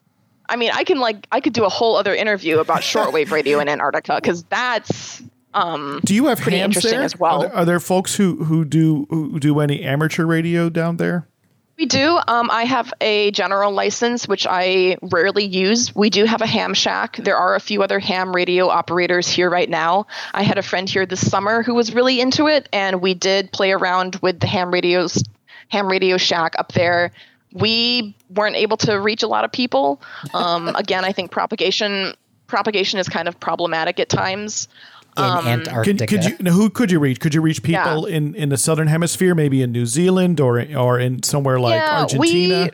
I 0.53 0.55
mean, 0.55 0.69
I 0.71 0.83
can 0.83 0.99
like 0.99 1.25
I 1.31 1.39
could 1.39 1.53
do 1.53 1.65
a 1.65 1.69
whole 1.69 1.95
other 1.95 2.13
interview 2.13 2.59
about 2.59 2.81
shortwave 2.91 3.31
radio 3.31 3.59
in 3.59 3.67
Antarctica 3.67 4.19
because 4.21 4.43
that's 4.43 5.23
um 5.55 5.99
do 6.05 6.13
you 6.13 6.28
have 6.28 6.39
pretty 6.39 6.59
interesting 6.59 6.91
there? 6.91 7.01
as 7.01 7.17
well. 7.17 7.41
Are 7.41 7.47
there, 7.47 7.55
are 7.55 7.65
there 7.65 7.80
folks 7.80 8.15
who, 8.15 8.43
who 8.43 8.63
do 8.63 9.07
who 9.09 9.39
do 9.39 9.59
any 9.59 9.82
amateur 9.82 10.25
radio 10.25 10.69
down 10.69 10.97
there? 10.97 11.28
we 11.75 11.84
We 11.84 11.88
do. 11.88 12.19
Um, 12.28 12.51
I 12.51 12.65
have 12.65 12.93
a 13.01 13.32
general 13.32 13.71
license, 13.71 14.28
which 14.28 14.45
I 14.47 14.97
rarely 15.01 15.45
use. 15.45 15.95
We 15.95 16.11
do 16.11 16.25
have 16.25 16.43
a 16.43 16.45
ham 16.45 16.75
shack. 16.75 17.17
There 17.17 17.36
are 17.36 17.55
a 17.55 17.59
few 17.59 17.82
other 17.82 17.97
ham 17.97 18.32
radio 18.32 18.69
operators 18.69 19.28
here 19.28 19.49
right 19.49 19.69
now. 19.69 20.05
I 20.36 20.43
had 20.43 20.59
a 20.59 20.63
friend 20.63 20.88
here 20.88 21.07
this 21.07 21.28
summer 21.28 21.63
who 21.63 21.73
was 21.73 21.95
really 21.95 22.21
into 22.21 22.47
it, 22.47 22.69
and 22.71 23.01
we 23.01 23.15
did 23.15 23.51
play 23.51 23.71
around 23.71 24.19
with 24.21 24.39
the 24.39 24.45
ham 24.45 24.71
radios, 24.71 25.23
ham 25.69 25.88
radio 25.88 26.17
shack 26.17 26.53
up 26.59 26.73
there. 26.73 27.11
We 27.54 28.16
weren't 28.30 28.56
able 28.56 28.78
to 28.78 28.99
reach 28.99 29.24
a 29.24 29.28
lot 29.28 29.45
of 29.45 29.51
people. 29.51 30.01
Um, 30.34 30.70
again, 30.76 31.06
I 31.06 31.12
think 31.14 31.32
propagation 31.32 32.14
propagation 32.47 32.99
is 32.99 33.08
kind 33.08 33.28
of 33.28 33.39
problematic 33.39 33.99
at 33.99 34.10
times. 34.10 34.68
In 35.16 35.24
Um, 35.24 35.47
Antarctica. 35.47 36.08
Could, 36.08 36.22
could 36.22 36.26
you? 36.26 36.38
Now, 36.39 36.51
who 36.51 36.70
could 36.70 36.91
you 36.91 36.99
reach? 36.99 37.20
Could 37.20 37.34
you 37.36 37.41
reach 37.41 37.62
people 37.62 38.06
in, 38.06 38.34
in 38.36 38.49
the 38.49 38.58
southern 38.58 38.88
hemisphere, 38.88 39.36
maybe 39.36 39.62
in 39.62 39.72
New 39.72 39.86
Zealand 39.86 40.39
or 40.39 40.66
or 40.76 40.99
in 40.99 41.22
somewhere 41.24 41.60
like 41.60 41.76
Yeah, 41.76 42.01
Argentina? 42.01 42.72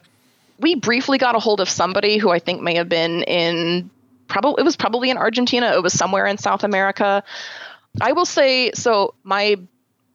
we 0.59 0.75
briefly 0.75 1.17
got 1.17 1.35
a 1.35 1.39
hold 1.39 1.61
of 1.61 1.69
somebody 1.69 2.17
who 2.17 2.29
I 2.29 2.39
think 2.39 2.61
may 2.61 2.75
have 2.75 2.89
been 2.89 3.23
in 3.23 3.89
probably 4.27 4.61
it 4.61 4.63
was 4.65 4.75
probably 4.77 5.09
in 5.09 5.17
Argentina. 5.17 5.71
It 5.73 5.83
was 5.83 5.93
somewhere 5.93 6.25
in 6.25 6.37
South 6.37 6.63
America. 6.63 7.23
I 8.01 8.11
will 8.13 8.25
say 8.25 8.71
so 8.73 9.13
my 9.23 9.57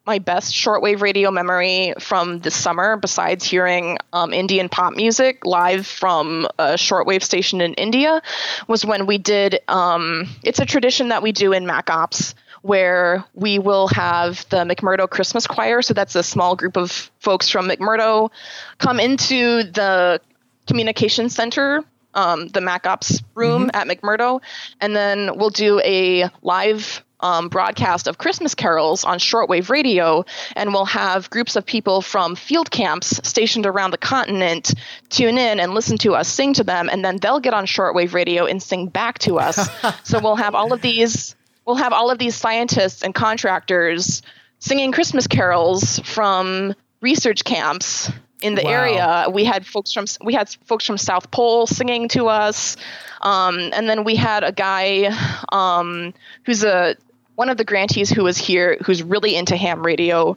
my 0.06 0.18
best 0.18 0.54
shortwave 0.54 1.00
radio 1.00 1.30
memory 1.30 1.94
from 1.98 2.38
this 2.40 2.54
summer, 2.54 2.96
besides 2.96 3.44
hearing 3.44 3.96
um, 4.12 4.32
Indian 4.32 4.68
pop 4.68 4.94
music 4.94 5.46
live 5.46 5.86
from 5.86 6.46
a 6.58 6.74
shortwave 6.74 7.22
station 7.22 7.60
in 7.60 7.74
India, 7.74 8.20
was 8.68 8.84
when 8.84 9.06
we 9.06 9.18
did. 9.18 9.60
Um, 9.66 10.28
it's 10.42 10.58
a 10.58 10.66
tradition 10.66 11.08
that 11.08 11.22
we 11.22 11.32
do 11.32 11.52
in 11.52 11.64
MacOps 11.64 12.34
where 12.60 13.24
we 13.34 13.58
will 13.58 13.88
have 13.88 14.46
the 14.48 14.64
McMurdo 14.64 15.08
Christmas 15.08 15.46
Choir. 15.46 15.82
So 15.82 15.92
that's 15.94 16.14
a 16.14 16.22
small 16.22 16.56
group 16.56 16.76
of 16.76 17.10
folks 17.18 17.48
from 17.48 17.68
McMurdo 17.68 18.30
come 18.78 19.00
into 19.00 19.64
the 19.64 20.20
communication 20.66 21.28
center, 21.28 21.82
um, 22.14 22.48
the 22.48 22.60
MacOps 22.60 23.22
room 23.34 23.70
at 23.74 23.86
McMurdo, 23.86 24.40
and 24.80 24.96
then 24.96 25.36
we'll 25.36 25.50
do 25.50 25.80
a 25.80 26.30
live 26.42 27.04
um, 27.24 27.48
broadcast 27.48 28.06
of 28.06 28.18
Christmas 28.18 28.54
carols 28.54 29.02
on 29.02 29.18
shortwave 29.18 29.70
radio, 29.70 30.24
and 30.54 30.72
we'll 30.74 30.84
have 30.84 31.30
groups 31.30 31.56
of 31.56 31.64
people 31.64 32.02
from 32.02 32.36
field 32.36 32.70
camps 32.70 33.18
stationed 33.26 33.64
around 33.66 33.90
the 33.92 33.98
continent 33.98 34.74
tune 35.08 35.38
in 35.38 35.58
and 35.58 35.72
listen 35.74 35.96
to 35.98 36.14
us 36.14 36.28
sing 36.28 36.52
to 36.54 36.62
them, 36.64 36.88
and 36.92 37.02
then 37.04 37.16
they'll 37.16 37.40
get 37.40 37.54
on 37.54 37.64
shortwave 37.66 38.12
radio 38.12 38.44
and 38.44 38.62
sing 38.62 38.86
back 38.88 39.18
to 39.20 39.38
us. 39.38 39.56
so 40.04 40.20
we'll 40.20 40.36
have 40.36 40.54
all 40.54 40.72
of 40.72 40.80
these 40.82 41.34
we'll 41.66 41.76
have 41.76 41.94
all 41.94 42.10
of 42.10 42.18
these 42.18 42.34
scientists 42.36 43.02
and 43.02 43.14
contractors 43.14 44.20
singing 44.58 44.92
Christmas 44.92 45.26
carols 45.26 45.98
from 46.00 46.74
research 47.00 47.42
camps 47.44 48.10
in 48.42 48.54
the 48.54 48.62
Wow. 48.64 48.70
area. 48.70 49.26
We 49.32 49.44
had 49.44 49.66
folks 49.66 49.92
from 49.92 50.04
we 50.22 50.34
had 50.34 50.50
folks 50.66 50.84
from 50.86 50.98
South 50.98 51.30
Pole 51.30 51.66
singing 51.66 52.08
to 52.08 52.26
us, 52.28 52.76
um, 53.22 53.58
and 53.72 53.88
then 53.88 54.04
we 54.04 54.14
had 54.14 54.44
a 54.44 54.52
guy 54.52 55.08
um, 55.50 56.12
who's 56.44 56.62
a 56.64 56.96
one 57.36 57.48
of 57.50 57.56
the 57.56 57.64
grantees 57.64 58.10
who 58.10 58.24
was 58.24 58.36
here 58.38 58.76
who's 58.84 59.02
really 59.02 59.34
into 59.36 59.56
ham 59.56 59.84
radio 59.84 60.36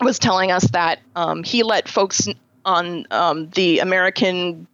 was 0.00 0.18
telling 0.18 0.50
us 0.50 0.64
that 0.72 0.98
um, 1.14 1.42
he 1.42 1.62
let 1.62 1.88
folks 1.88 2.28
on 2.64 3.06
um, 3.10 3.48
the 3.50 3.78
American 3.80 4.66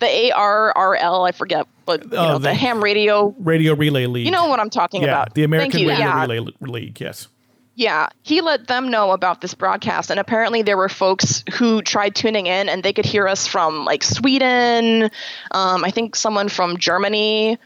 the 0.00 0.06
ARRL 0.34 1.28
I 1.28 1.32
forget 1.32 1.66
but 1.86 2.04
you 2.04 2.18
Oh, 2.18 2.28
know 2.28 2.32
the- 2.38 2.48
the 2.48 2.54
ham 2.54 2.82
radio 2.82 3.34
Radio 3.38 3.74
Relay 3.74 4.06
League. 4.06 4.24
you 4.26 4.32
know 4.32 4.48
what 4.48 4.58
I'm 4.60 4.70
talking 4.70 5.02
yeah, 5.02 5.08
about. 5.08 5.34
the 5.34 5.44
American 5.44 5.80
you. 5.80 5.88
Radio 5.90 6.04
yeah. 6.06 6.20
Relay 6.22 6.40
League. 6.60 7.00
Yes. 7.00 7.28
Yeah, 7.76 8.08
he 8.22 8.40
let 8.40 8.68
them 8.68 8.88
know 8.88 9.10
about 9.10 9.40
this 9.40 9.52
broadcast, 9.52 10.08
and 10.08 10.20
apparently 10.20 10.62
there 10.62 10.76
were 10.76 10.88
folks 10.88 11.42
who 11.54 11.82
tried 11.82 12.14
tuning 12.14 12.46
in, 12.46 12.68
and 12.68 12.84
they 12.84 12.92
could 12.92 13.04
hear 13.04 13.26
us 13.26 13.48
from 13.48 13.84
like 13.84 14.04
Sweden. 14.04 15.10
Um, 15.50 15.84
I 15.84 15.90
think 15.90 16.14
someone 16.14 16.48
from 16.48 16.76
Germany 16.78 17.58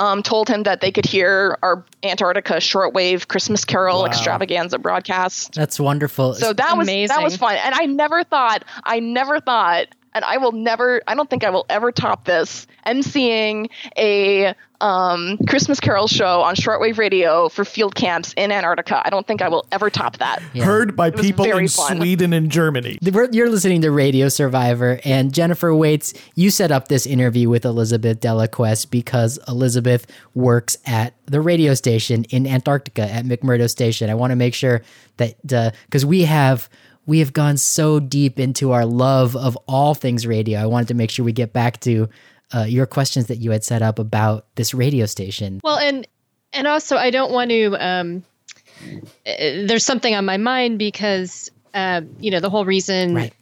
um, 0.00 0.22
told 0.22 0.48
him 0.48 0.62
that 0.64 0.80
they 0.80 0.90
could 0.90 1.04
hear 1.04 1.58
our 1.62 1.84
Antarctica 2.02 2.54
shortwave 2.54 3.28
Christmas 3.28 3.64
Carol 3.64 4.00
Wow. 4.00 4.06
extravaganza 4.06 4.78
broadcast. 4.78 5.52
That's 5.54 5.78
wonderful. 5.78 6.34
So 6.34 6.52
that 6.54 6.76
was 6.76 6.86
that 6.88 7.22
was 7.22 7.36
fun, 7.36 7.56
and 7.62 7.74
I 7.74 7.84
never 7.86 8.24
thought, 8.24 8.64
I 8.84 8.98
never 8.98 9.38
thought, 9.40 9.86
and 10.14 10.24
I 10.24 10.38
will 10.38 10.52
never, 10.52 11.02
I 11.06 11.14
don't 11.14 11.30
think 11.30 11.44
I 11.44 11.50
will 11.50 11.66
ever 11.68 11.92
top 11.92 12.24
this. 12.24 12.66
emceeing 12.86 13.68
a 13.96 14.54
um, 14.80 15.38
Christmas 15.46 15.78
Carol 15.78 16.06
show 16.06 16.40
on 16.40 16.54
shortwave 16.54 16.96
radio 16.96 17.48
for 17.48 17.64
field 17.64 17.94
camps 17.94 18.32
in 18.36 18.50
Antarctica. 18.50 19.02
I 19.04 19.10
don't 19.10 19.26
think 19.26 19.42
I 19.42 19.48
will 19.48 19.66
ever 19.72 19.90
top 19.90 20.16
that. 20.18 20.42
Yeah. 20.54 20.64
Heard 20.64 20.96
by 20.96 21.10
was 21.10 21.20
people 21.20 21.44
in 21.44 21.68
fun. 21.68 21.98
Sweden 21.98 22.32
and 22.32 22.50
Germany. 22.50 22.98
You're 23.02 23.50
listening 23.50 23.82
to 23.82 23.90
Radio 23.90 24.28
Survivor, 24.28 24.98
and 25.04 25.34
Jennifer 25.34 25.74
Waits, 25.74 26.14
you 26.34 26.50
set 26.50 26.72
up 26.72 26.88
this 26.88 27.06
interview 27.06 27.48
with 27.48 27.64
Elizabeth 27.64 28.20
Delaquest 28.20 28.90
because 28.90 29.38
Elizabeth 29.46 30.06
works 30.34 30.78
at 30.86 31.14
the 31.26 31.40
radio 31.40 31.74
station 31.74 32.24
in 32.24 32.46
Antarctica 32.46 33.02
at 33.02 33.24
McMurdo 33.26 33.68
Station. 33.68 34.08
I 34.08 34.14
want 34.14 34.30
to 34.30 34.36
make 34.36 34.54
sure 34.54 34.82
that 35.18 35.36
because 35.86 36.06
we 36.06 36.22
have 36.22 36.68
we 37.06 37.18
have 37.20 37.32
gone 37.32 37.56
so 37.56 38.00
deep 38.00 38.38
into 38.38 38.72
our 38.72 38.84
love 38.84 39.36
of 39.36 39.56
all 39.66 39.94
things 39.94 40.26
radio. 40.26 40.60
I 40.60 40.66
wanted 40.66 40.88
to 40.88 40.94
make 40.94 41.10
sure 41.10 41.24
we 41.24 41.32
get 41.32 41.52
back 41.52 41.80
to 41.80 42.08
uh, 42.54 42.64
your 42.64 42.86
questions 42.86 43.26
that 43.26 43.36
you 43.36 43.50
had 43.50 43.64
set 43.64 43.82
up 43.82 43.98
about 43.98 44.46
this 44.56 44.74
radio 44.74 45.06
station. 45.06 45.60
Well, 45.62 45.78
and 45.78 46.06
and 46.52 46.66
also 46.66 46.96
I 46.96 47.10
don't 47.10 47.32
want 47.32 47.50
to. 47.50 47.76
Um, 47.76 48.24
uh, 49.26 49.32
there's 49.66 49.84
something 49.84 50.14
on 50.14 50.24
my 50.24 50.36
mind 50.36 50.78
because 50.78 51.50
uh, 51.74 52.02
you 52.18 52.30
know 52.30 52.40
the 52.40 52.50
whole 52.50 52.64
reason 52.64 53.14
Right. 53.14 53.32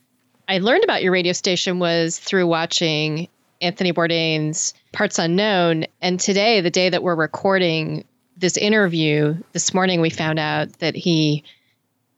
I 0.48 0.58
learned 0.58 0.84
about 0.84 1.02
your 1.02 1.12
radio 1.12 1.32
station 1.32 1.78
was 1.78 2.18
through 2.18 2.46
watching 2.46 3.28
Anthony 3.60 3.92
Bourdain's 3.92 4.72
Parts 4.92 5.18
Unknown, 5.18 5.84
and 6.00 6.18
today, 6.18 6.60
the 6.60 6.70
day 6.70 6.88
that 6.88 7.02
we're 7.02 7.14
recording 7.14 8.04
this 8.36 8.56
interview, 8.56 9.36
this 9.52 9.74
morning 9.74 10.00
we 10.00 10.10
found 10.10 10.38
out 10.38 10.72
that 10.78 10.94
he 10.94 11.44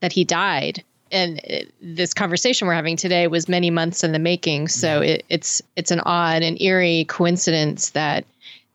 that 0.00 0.12
he 0.12 0.24
died. 0.24 0.84
And 1.12 1.40
uh, 1.50 1.56
this 1.80 2.14
conversation 2.14 2.68
we're 2.68 2.74
having 2.74 2.96
today 2.96 3.26
was 3.26 3.48
many 3.48 3.70
months 3.70 4.04
in 4.04 4.12
the 4.12 4.18
making. 4.18 4.68
So 4.68 5.00
it, 5.00 5.24
it's 5.28 5.62
it's 5.76 5.90
an 5.90 6.00
odd 6.00 6.42
and 6.42 6.60
eerie 6.60 7.04
coincidence 7.08 7.90
that 7.90 8.24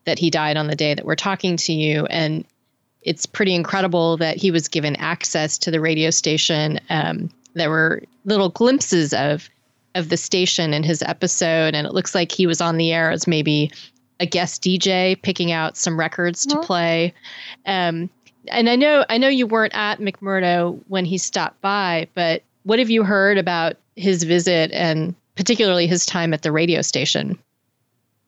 that 0.04 0.18
he 0.18 0.30
died 0.30 0.56
on 0.56 0.68
the 0.68 0.76
day 0.76 0.94
that 0.94 1.04
we're 1.04 1.16
talking 1.16 1.56
to 1.56 1.72
you. 1.72 2.06
And 2.06 2.44
it's 3.02 3.26
pretty 3.26 3.54
incredible 3.54 4.16
that 4.18 4.36
he 4.36 4.50
was 4.50 4.68
given 4.68 4.96
access 4.96 5.58
to 5.58 5.70
the 5.70 5.80
radio 5.80 6.10
station. 6.10 6.80
Um, 6.90 7.30
there 7.54 7.70
were 7.70 8.02
little 8.24 8.48
glimpses 8.48 9.12
of 9.12 9.48
of 9.94 10.10
the 10.10 10.16
station 10.16 10.74
in 10.74 10.82
his 10.82 11.02
episode, 11.02 11.74
and 11.74 11.86
it 11.86 11.94
looks 11.94 12.14
like 12.14 12.30
he 12.30 12.46
was 12.46 12.60
on 12.60 12.76
the 12.76 12.92
air 12.92 13.10
as 13.10 13.26
maybe 13.26 13.70
a 14.20 14.26
guest 14.26 14.62
DJ, 14.62 15.20
picking 15.20 15.52
out 15.52 15.76
some 15.76 15.98
records 15.98 16.46
to 16.46 16.58
play. 16.60 17.14
Um, 17.64 18.10
and 18.48 18.68
I 18.68 18.76
know 18.76 19.04
I 19.08 19.18
know 19.18 19.28
you 19.28 19.46
weren't 19.46 19.74
at 19.74 19.98
McMurdo 19.98 20.80
when 20.88 21.04
he 21.04 21.18
stopped 21.18 21.60
by, 21.60 22.08
but 22.14 22.42
what 22.64 22.78
have 22.78 22.90
you 22.90 23.04
heard 23.04 23.38
about 23.38 23.76
his 23.94 24.24
visit 24.24 24.72
and 24.72 25.14
particularly 25.36 25.86
his 25.86 26.04
time 26.04 26.34
at 26.34 26.42
the 26.42 26.52
radio 26.52 26.82
station? 26.82 27.38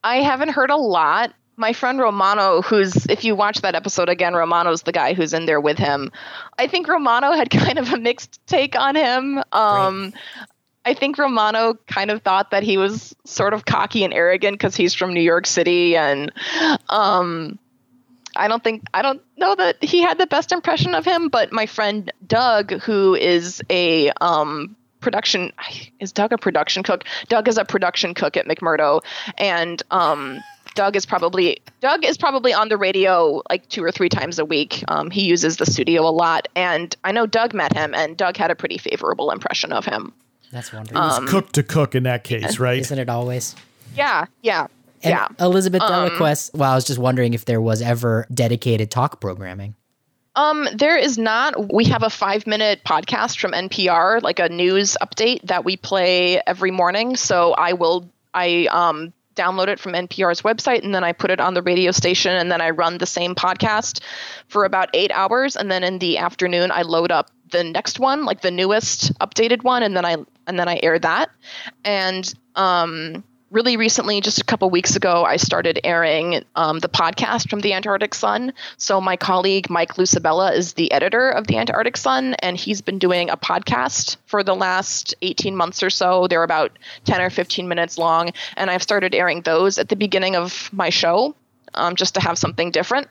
I 0.05 0.16
haven't 0.16 0.51
heard 0.51 0.71
a 0.71 0.77
lot. 0.77 1.35
My 1.57 1.73
friend 1.73 1.99
Romano, 1.99 2.62
who's, 2.62 3.07
if 3.07 3.25
you 3.25 3.35
watch 3.35 3.62
that 3.62 3.75
episode 3.75 4.09
again, 4.09 4.35
Romano's 4.35 4.83
the 4.83 4.93
guy 4.93 5.12
who's 5.12 5.33
in 5.33 5.47
there 5.47 5.61
with 5.61 5.77
him. 5.77 6.12
I 6.57 6.69
think 6.69 6.87
Romano 6.87 7.33
had 7.33 7.51
kind 7.51 7.79
of 7.79 7.93
a 7.93 7.99
mixed 7.99 8.41
take 8.47 8.79
on 8.79 8.95
him. 8.95 9.43
Um, 9.51 10.12
I 10.85 10.95
think 10.95 11.19
Romano 11.19 11.75
kind 11.89 12.11
of 12.11 12.23
thought 12.23 12.53
that 12.53 12.62
he 12.62 12.77
was 12.77 13.14
sort 13.25 13.55
of 13.55 13.64
cocky 13.64 14.05
and 14.05 14.14
arrogant 14.14 14.55
because 14.55 14.77
he's 14.77 14.95
from 14.95 15.12
New 15.12 15.21
York 15.21 15.47
City. 15.47 15.97
And 15.97 16.33
um, 16.89 17.59
I 18.39 18.49
don't 18.49 18.62
think, 18.64 18.84
I 18.95 19.03
don't 19.03 19.20
know 19.36 19.55
that 19.55 19.82
he 19.82 20.01
had 20.01 20.18
the 20.18 20.26
best 20.26 20.53
impression 20.53 20.95
of 20.95 21.05
him. 21.05 21.28
But 21.28 21.53
my 21.53 21.66
friend 21.66 22.11
Doug, 22.26 22.72
who 22.80 23.14
is 23.14 23.61
a 23.68 24.11
um, 24.20 24.76
production, 25.01 25.53
is 26.01 26.12
Doug 26.12 26.32
a 26.32 26.39
production 26.39 26.82
cook? 26.82 27.05
Doug 27.28 27.49
is 27.49 27.59
a 27.59 27.64
production 27.64 28.14
cook 28.14 28.36
at 28.36 28.47
McMurdo. 28.47 29.03
And 29.36 29.82
um, 29.91 30.39
Doug 30.74 30.95
is 30.97 31.05
probably 31.05 31.59
Doug 31.80 32.05
is 32.05 32.16
probably 32.16 32.53
on 32.55 32.68
the 32.68 32.76
radio 32.76 33.43
like 33.51 33.68
two 33.68 33.82
or 33.82 33.91
three 33.91 34.09
times 34.09 34.39
a 34.39 34.45
week. 34.45 34.84
Um, 34.89 35.11
he 35.11 35.22
uses 35.26 35.57
the 35.57 35.66
studio 35.66 36.03
a 36.07 36.11
lot, 36.12 36.47
and 36.55 36.95
I 37.03 37.11
know 37.11 37.26
Doug 37.26 37.53
met 37.53 37.72
him, 37.76 37.95
and 37.95 38.16
Doug 38.16 38.36
had 38.36 38.51
a 38.53 38.55
pretty 38.55 38.78
favorable 38.78 39.32
impression 39.32 39.72
of 39.72 39.84
him. 39.84 40.12
That's 40.53 40.72
wonderful, 40.72 41.03
Um, 41.03 41.26
Cook 41.26 41.51
to 41.53 41.62
cook 41.64 41.95
in 41.97 42.05
that 42.05 42.22
case, 42.22 42.59
right? 42.61 42.78
isn't 42.78 42.99
it 42.99 43.09
always? 43.09 43.57
Yeah, 43.97 44.26
yeah, 44.43 44.68
And 45.03 45.13
yeah. 45.13 45.29
Elizabeth 45.41 45.83
Delaquest. 45.83 46.55
Well, 46.55 46.73
I 46.73 46.75
was 46.75 46.85
just 46.85 46.99
wondering 46.99 47.35
if 47.35 47.45
there 47.45 47.61
was 47.61 47.81
ever 47.83 48.27
dedicated 48.33 48.91
talk 48.91 49.21
programming. 49.21 49.75
Um, 50.35 50.69
there 50.73 50.97
is 50.97 51.19
not. 51.19 51.73
We 51.73 51.85
have 51.87 52.03
a 52.03 52.11
five 52.11 52.47
minute 52.47 52.83
podcast 52.85 53.41
from 53.41 53.53
NPR, 53.53 54.23
like 54.23 54.39
a 54.39 54.49
news 54.49 54.97
update 55.03 55.43
that 55.43 55.65
we 55.65 55.77
play 55.77 56.41
every 56.47 56.71
morning. 56.71 57.17
So 57.17 57.55
I 57.55 57.73
will, 57.73 58.09
I 58.33 58.69
um, 58.71 59.13
download 59.35 59.69
it 59.69 59.81
from 59.81 59.93
NPR's 59.93 60.43
website 60.43 60.85
and 60.85 60.95
then 60.95 61.05
I 61.05 61.13
put 61.13 61.31
it 61.31 61.41
on 61.41 61.55
the 61.55 61.63
radio 61.63 61.93
station 61.93 62.33
and 62.33 62.51
then 62.53 62.61
I 62.61 62.71
run 62.71 62.99
the 62.99 63.07
same 63.07 63.35
podcast 63.35 64.01
for 64.49 64.65
about 64.65 64.91
eight 64.95 65.11
hours. 65.13 65.57
And 65.57 65.71
then 65.71 65.85
in 65.85 65.99
the 65.99 66.19
afternoon, 66.19 66.71
I 66.71 66.83
load 66.83 67.11
up 67.11 67.31
the 67.51 67.65
next 67.65 67.99
one, 67.99 68.25
like 68.25 68.41
the 68.41 68.51
newest 68.51 69.17
updated 69.21 69.63
one, 69.63 69.83
and 69.83 69.97
then 69.97 70.05
I 70.05 70.17
and 70.47 70.59
then 70.59 70.69
I 70.69 70.81
air 70.83 70.99
that. 70.99 71.31
And 71.85 72.33
um, 72.55 73.25
really 73.51 73.77
recently, 73.77 74.21
just 74.21 74.41
a 74.41 74.45
couple 74.45 74.69
weeks 74.71 74.97
ago, 74.97 75.25
I 75.25 75.37
started 75.37 75.81
airing 75.85 76.45
um, 76.55 76.79
the 76.81 76.89
podcast 76.89 77.49
from 77.49 77.61
the 77.61 77.73
Antarctic 77.73 78.15
Sun. 78.15 78.53
So 78.77 79.01
my 79.01 79.17
colleague 79.17 79.71
Mike 79.71 79.95
Lucibella 79.95 80.55
is 80.55 80.75
the 80.75 80.93
editor 80.93 81.31
of 81.31 81.47
the 81.47 81.57
Antarctic 81.57 81.97
Sun, 81.97 82.35
and 82.35 82.57
he's 82.57 82.81
been 82.81 82.99
doing 82.99 83.31
a 83.31 83.37
podcast 83.37 84.17
for 84.27 84.43
the 84.43 84.55
last 84.55 85.15
18 85.23 85.57
months 85.57 85.83
or 85.83 85.91
so. 85.91 86.27
They're 86.29 86.43
about 86.43 86.79
10 87.05 87.21
or 87.21 87.31
15 87.31 87.69
minutes 87.69 87.99
long, 87.99 88.31
and 88.57 88.71
I've 88.71 88.83
started 88.83 89.15
airing 89.15 89.43
those 89.43 89.79
at 89.79 89.89
the 89.89 89.97
beginning 89.97 90.37
of 90.37 90.69
my 90.73 90.91
show, 90.91 91.35
um, 91.75 91.97
just 91.97 92.15
to 92.15 92.21
have 92.21 92.39
something 92.39 92.71
different. 92.71 93.09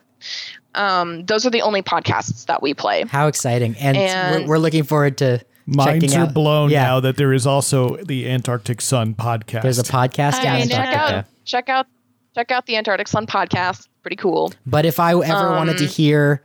Um, 0.76 1.26
those 1.26 1.46
are 1.46 1.50
the 1.50 1.62
only 1.62 1.82
podcasts 1.82 2.46
that 2.46 2.62
we 2.62 2.74
play. 2.74 3.04
How 3.06 3.28
exciting! 3.28 3.76
And, 3.78 3.98
And- 3.98 4.44
we're, 4.44 4.50
we're 4.50 4.60
looking 4.60 4.84
forward 4.84 5.18
to 5.18 5.42
Minds 5.68 6.16
are 6.16 6.22
out. 6.22 6.34
blown 6.34 6.70
yeah, 6.70 6.84
now 6.84 7.00
that 7.02 7.18
there 7.18 7.34
is 7.34 7.46
also 7.46 7.98
the 7.98 8.30
Antarctic 8.30 8.80
Sun 8.82 9.16
podcast. 9.16 9.62
There's 9.64 9.80
a 9.80 9.84
podcast 9.84 10.36
I 10.36 10.44
down 10.44 10.62
in 10.62 10.70
check 10.70 10.96
out 10.96 11.26
check 11.46 11.70
out 11.70 11.88
check 12.36 12.52
out 12.52 12.66
the 12.66 12.78
Antarctic 12.78 13.08
Sun 13.08 13.28
podcast. 13.28 13.88
Pretty 14.02 14.16
cool. 14.16 14.54
But 14.66 14.86
if 14.86 15.00
I 15.00 15.12
ever 15.12 15.50
wanted 15.52 15.78
to 15.80 15.84
Um, 15.84 15.90
hear 15.90 16.44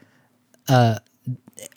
uh, 0.69 0.99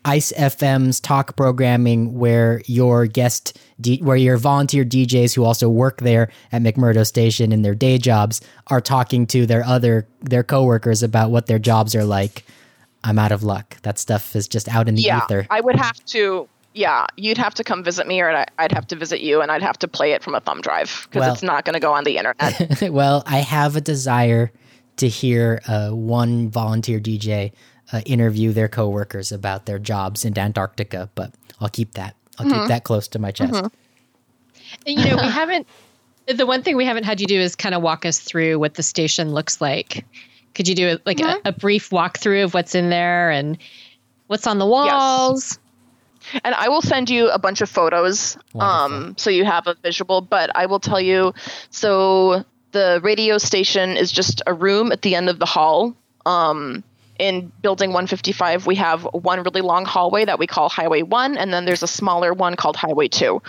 Ice 0.03 0.31
FM's 0.35 0.99
talk 0.99 1.35
programming, 1.35 2.17
where 2.17 2.63
your 2.65 3.05
guest, 3.05 3.59
D- 3.79 3.99
where 4.01 4.15
your 4.15 4.37
volunteer 4.37 4.83
DJs 4.83 5.35
who 5.35 5.43
also 5.43 5.69
work 5.69 5.99
there 6.01 6.31
at 6.51 6.63
McMurdo 6.63 7.05
Station 7.05 7.51
in 7.51 7.61
their 7.61 7.75
day 7.75 7.99
jobs 7.99 8.41
are 8.67 8.81
talking 8.81 9.27
to 9.27 9.45
their 9.45 9.63
other 9.63 10.07
their 10.21 10.43
coworkers 10.43 11.03
about 11.03 11.29
what 11.29 11.45
their 11.45 11.59
jobs 11.59 11.93
are 11.93 12.05
like, 12.05 12.43
I'm 13.03 13.19
out 13.19 13.31
of 13.31 13.43
luck. 13.43 13.77
That 13.83 13.99
stuff 13.99 14.35
is 14.35 14.47
just 14.47 14.67
out 14.67 14.87
in 14.87 14.95
the 14.95 15.03
yeah, 15.03 15.23
ether. 15.23 15.45
I 15.51 15.61
would 15.61 15.75
have 15.75 16.03
to. 16.05 16.49
Yeah, 16.76 17.05
you'd 17.15 17.38
have 17.38 17.53
to 17.55 17.63
come 17.63 17.84
visit 17.84 18.05
me, 18.05 18.19
or 18.19 18.30
I- 18.36 18.45
I'd 18.59 18.73
have 18.73 18.86
to 18.88 18.95
visit 18.97 19.21
you, 19.21 19.41
and 19.41 19.49
I'd 19.49 19.61
have 19.63 19.80
to 19.80 19.88
play 19.88 20.11
it 20.11 20.21
from 20.21 20.36
a 20.36 20.41
thumb 20.41 20.59
drive 20.61 21.07
because 21.09 21.21
Well- 21.21 21.34
it's 21.34 21.41
not 21.43 21.63
going 21.65 21.73
to 21.73 21.80
go 21.80 21.93
on 21.93 22.03
the 22.03 22.17
internet. 22.17 22.82
well, 22.91 23.23
I 23.26 23.38
have 23.39 23.76
a 23.78 23.82
desire 23.82 24.51
to 24.97 25.07
hear 25.07 25.61
uh, 25.67 25.89
one 25.91 26.49
volunteer 26.49 26.99
DJ 26.99 27.53
uh, 27.93 28.01
interview 28.05 28.51
their 28.51 28.67
coworkers 28.67 29.32
about 29.32 29.65
their 29.65 29.80
jobs 29.80 30.26
in 30.26 30.38
Antarctica, 30.38 31.09
but 31.15 31.34
I'll 31.61 31.69
keep 31.69 31.93
that. 31.93 32.15
I'll 32.38 32.45
Mm-hmm. 32.45 32.59
keep 32.59 32.67
that 32.67 32.84
close 32.84 33.07
to 33.09 33.19
my 33.19 33.32
chest. 33.32 33.53
And, 33.55 34.99
you 34.99 35.05
know, 35.05 35.15
we 35.15 35.30
haven't. 35.30 35.67
The 36.28 36.45
one 36.45 36.61
thing 36.63 36.76
we 36.76 36.86
haven't 36.86 37.03
had 37.05 37.21
you 37.21 37.28
do 37.28 37.39
is 37.39 37.55
kind 37.55 37.73
of 37.76 37.82
walk 37.84 38.05
us 38.05 38.19
through 38.19 38.59
what 38.59 38.73
the 38.73 38.84
station 38.84 39.32
looks 39.32 39.61
like. 39.61 40.03
Could 40.55 40.67
you 40.67 40.76
do 40.76 40.89
a, 40.95 40.99
like 41.05 41.21
a, 41.21 41.38
a 41.45 41.51
brief 41.53 41.91
walkthrough 41.91 42.43
of 42.45 42.53
what's 42.53 42.73
in 42.76 42.89
there 42.89 43.30
and 43.30 43.57
what's 44.28 44.47
on 44.47 44.57
the 44.57 44.65
walls? 44.65 45.59
And 46.43 46.55
I 46.55 46.69
will 46.69 46.82
send 46.82 47.09
you 47.09 47.30
a 47.30 47.39
bunch 47.39 47.61
of 47.61 47.69
photos, 47.69 48.38
um, 48.59 49.15
so 49.17 49.30
you 49.30 49.45
have 49.45 49.67
a 49.67 49.76
visual. 49.76 50.21
But 50.21 50.51
I 50.55 50.65
will 50.65 50.80
tell 50.80 51.01
you, 51.01 51.34
so 51.69 52.43
the 52.71 52.99
radio 53.03 53.38
station 53.38 53.97
is 53.97 54.11
just 54.11 54.41
a 54.45 54.53
room 54.53 54.91
at 54.91 55.01
the 55.01 55.15
end 55.15 55.30
of 55.30 55.39
the 55.39 55.45
hall. 55.45 55.95
Um, 56.26 56.84
in 57.17 57.51
building 57.61 57.91
155, 57.91 58.67
we 58.67 58.76
have 58.76 59.03
one 59.13 59.41
really 59.41 59.61
long 59.61 59.86
hallway 59.86 60.26
that 60.26 60.38
we 60.38 60.47
call 60.47 60.67
Highway 60.67 61.01
1, 61.01 61.38
and 61.38 61.53
then 61.53 61.63
there's 61.63 61.84
a 61.84 61.88
smaller 61.88 62.34
one 62.34 62.55
called 62.55 62.76
Highway 62.76 63.07
2. 63.07 63.41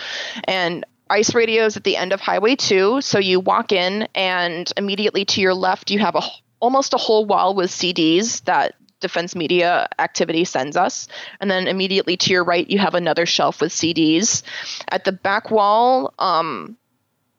And 0.45 0.85
ICE 1.11 1.35
radio 1.35 1.65
is 1.65 1.77
at 1.77 1.83
the 1.83 1.97
end 1.97 2.13
of 2.13 2.21
Highway 2.21 2.55
2, 2.55 3.01
so 3.01 3.19
you 3.19 3.41
walk 3.41 3.73
in, 3.73 4.07
and 4.15 4.73
immediately 4.77 5.25
to 5.25 5.41
your 5.41 5.55
left, 5.55 5.91
you 5.91 5.99
have 5.99 6.15
a 6.15 6.23
almost 6.59 6.95
a 6.95 6.97
whole 6.97 7.27
wall 7.27 7.55
with 7.55 7.71
CDs 7.71 8.43
that 8.45 8.76
Defense 9.01 9.35
Media 9.37 9.89
Activity 9.99 10.45
sends 10.45 10.77
us. 10.77 11.09
And 11.41 11.51
then 11.51 11.69
immediately 11.69 12.17
to 12.19 12.31
your 12.33 12.45
right, 12.45 12.69
you 12.69 12.79
have 12.79 12.95
another 12.95 13.27
shelf 13.27 13.61
with 13.61 13.73
CDs. 13.73 14.43
At 14.89 15.05
the 15.05 15.13
back 15.13 15.51
wall, 15.51 16.15
um, 16.19 16.77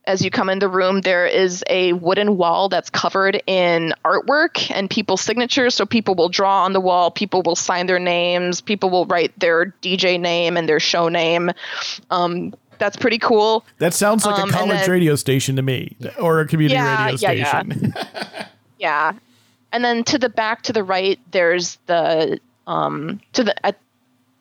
as 0.06 0.24
you 0.24 0.32
come 0.32 0.50
in 0.50 0.60
the 0.60 0.70
room, 0.70 1.02
there 1.02 1.26
is 1.26 1.66
a 1.70 1.92
wooden 1.94 2.38
wall 2.38 2.70
that's 2.70 2.90
covered 2.90 3.42
in 3.46 3.94
artwork 4.06 4.72
and 4.74 4.90
people's 4.90 5.20
signatures. 5.22 5.76
So 5.76 5.86
people 5.86 6.16
will 6.16 6.30
draw 6.30 6.64
on 6.64 6.72
the 6.74 6.80
wall, 6.80 7.12
people 7.12 7.42
will 7.42 7.58
sign 7.58 7.88
their 7.88 8.00
names, 8.00 8.62
people 8.62 8.90
will 8.90 9.06
write 9.06 9.38
their 9.40 9.74
DJ 9.82 10.18
name 10.20 10.56
and 10.56 10.70
their 10.70 10.80
show 10.80 11.10
name. 11.10 11.52
Um, 12.10 12.54
that's 12.78 12.96
pretty 12.96 13.18
cool. 13.18 13.66
That 13.80 13.94
sounds 13.96 14.26
like 14.26 14.40
Um, 14.40 14.50
a 14.50 14.54
college 14.54 14.80
then- 14.82 14.90
radio 14.92 15.16
station 15.16 15.56
to 15.58 15.62
me, 15.62 15.98
or 16.20 16.40
a 16.40 16.48
community 16.48 16.76
Yeah, 16.76 17.06
radio 17.08 17.18
yeah, 17.20 17.32
yeah. 17.32 17.62
station. 17.64 17.94
Yeah. 18.80 19.14
And 19.72 19.84
then 19.84 20.04
to 20.06 20.18
the 20.18 20.30
back 20.30 20.64
to 20.64 20.74
the 20.74 20.84
right, 20.84 21.20
there's 21.32 21.78
the 21.86 22.40
um 22.66 23.22
to 23.34 23.44
the 23.44 23.66
at 23.66 23.78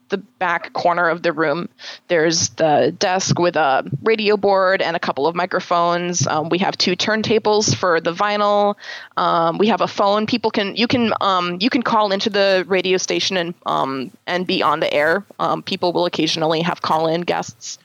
the 0.09 0.19
back 0.19 0.73
corner 0.73 1.09
of 1.09 1.23
the 1.23 1.33
room, 1.33 1.69
there's 2.09 2.51
the 2.51 2.95
desk 2.99 3.39
with 3.39 3.57
a 3.57 3.91
radio 4.03 4.37
board 4.37 4.83
and 4.83 4.97
a 4.97 5.01
couple 5.01 5.27
of 5.27 5.35
microphones. 5.35 6.27
Um, 6.27 6.49
we 6.49 6.59
have 6.59 6.77
two 6.77 6.93
turntables 6.97 7.75
for 7.75 8.01
the 8.01 8.13
vinyl. 8.13 8.77
Um, 9.17 9.59
we 9.59 9.69
have 9.69 9.81
a 9.81 9.89
phone. 9.89 10.27
People 10.27 10.51
can 10.51 10.77
you 10.77 10.87
can 10.87 11.13
um, 11.21 11.59
you 11.61 11.71
can 11.71 11.83
call 11.83 12.13
into 12.13 12.31
the 12.31 12.65
radio 12.69 12.99
station 12.99 13.37
and 13.37 13.55
um, 13.67 14.11
and 14.27 14.47
be 14.47 14.63
on 14.63 14.81
the 14.81 14.93
air. 14.93 15.25
Um, 15.39 15.63
people 15.63 15.93
will 15.93 16.07
occasionally 16.07 16.63
have 16.63 16.83
call 16.83 17.09
in 17.09 17.23
guests. 17.23 17.79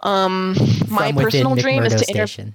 Um, 0.00 0.56
my 0.88 1.12
personal 1.12 1.54
dream 1.54 1.84
is 1.84 1.94
McMurdo 1.94 2.06
to 2.06 2.12
interview. 2.12 2.52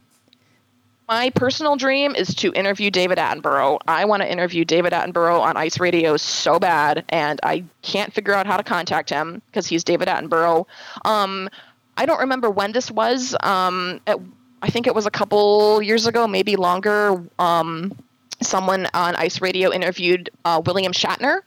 Station. 1.07 1.19
My 1.23 1.29
personal 1.31 1.75
dream 1.75 2.15
is 2.15 2.35
to 2.35 2.51
interview 2.53 2.91
David 2.91 3.17
Attenborough. 3.17 3.79
I 3.87 4.05
want 4.05 4.21
to 4.23 4.31
interview 4.31 4.65
David 4.65 4.93
Attenborough 4.93 5.39
on 5.39 5.55
Ice 5.57 5.79
Radio 5.79 6.17
so 6.17 6.59
bad, 6.59 7.05
and 7.09 7.39
I 7.43 7.63
can't 7.81 8.13
figure 8.13 8.33
out 8.33 8.45
how 8.45 8.57
to 8.57 8.63
contact 8.63 9.09
him 9.09 9.41
because 9.47 9.67
he's 9.67 9.83
David 9.83 10.07
Attenborough. 10.07 10.65
Um, 11.05 11.49
I 11.95 12.05
don't 12.05 12.19
remember 12.19 12.49
when 12.49 12.73
this 12.73 12.91
was. 12.91 13.35
Um, 13.41 14.01
at, 14.05 14.19
I 14.61 14.69
think 14.69 14.87
it 14.87 14.95
was 14.95 15.05
a 15.05 15.11
couple 15.11 15.81
years 15.81 16.07
ago, 16.07 16.27
maybe 16.27 16.55
longer. 16.55 17.23
Um, 17.39 17.97
someone 18.41 18.87
on 18.93 19.15
Ice 19.15 19.41
Radio 19.41 19.71
interviewed 19.71 20.29
uh, 20.45 20.61
William 20.65 20.91
Shatner. 20.91 21.41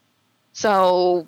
So 0.53 1.27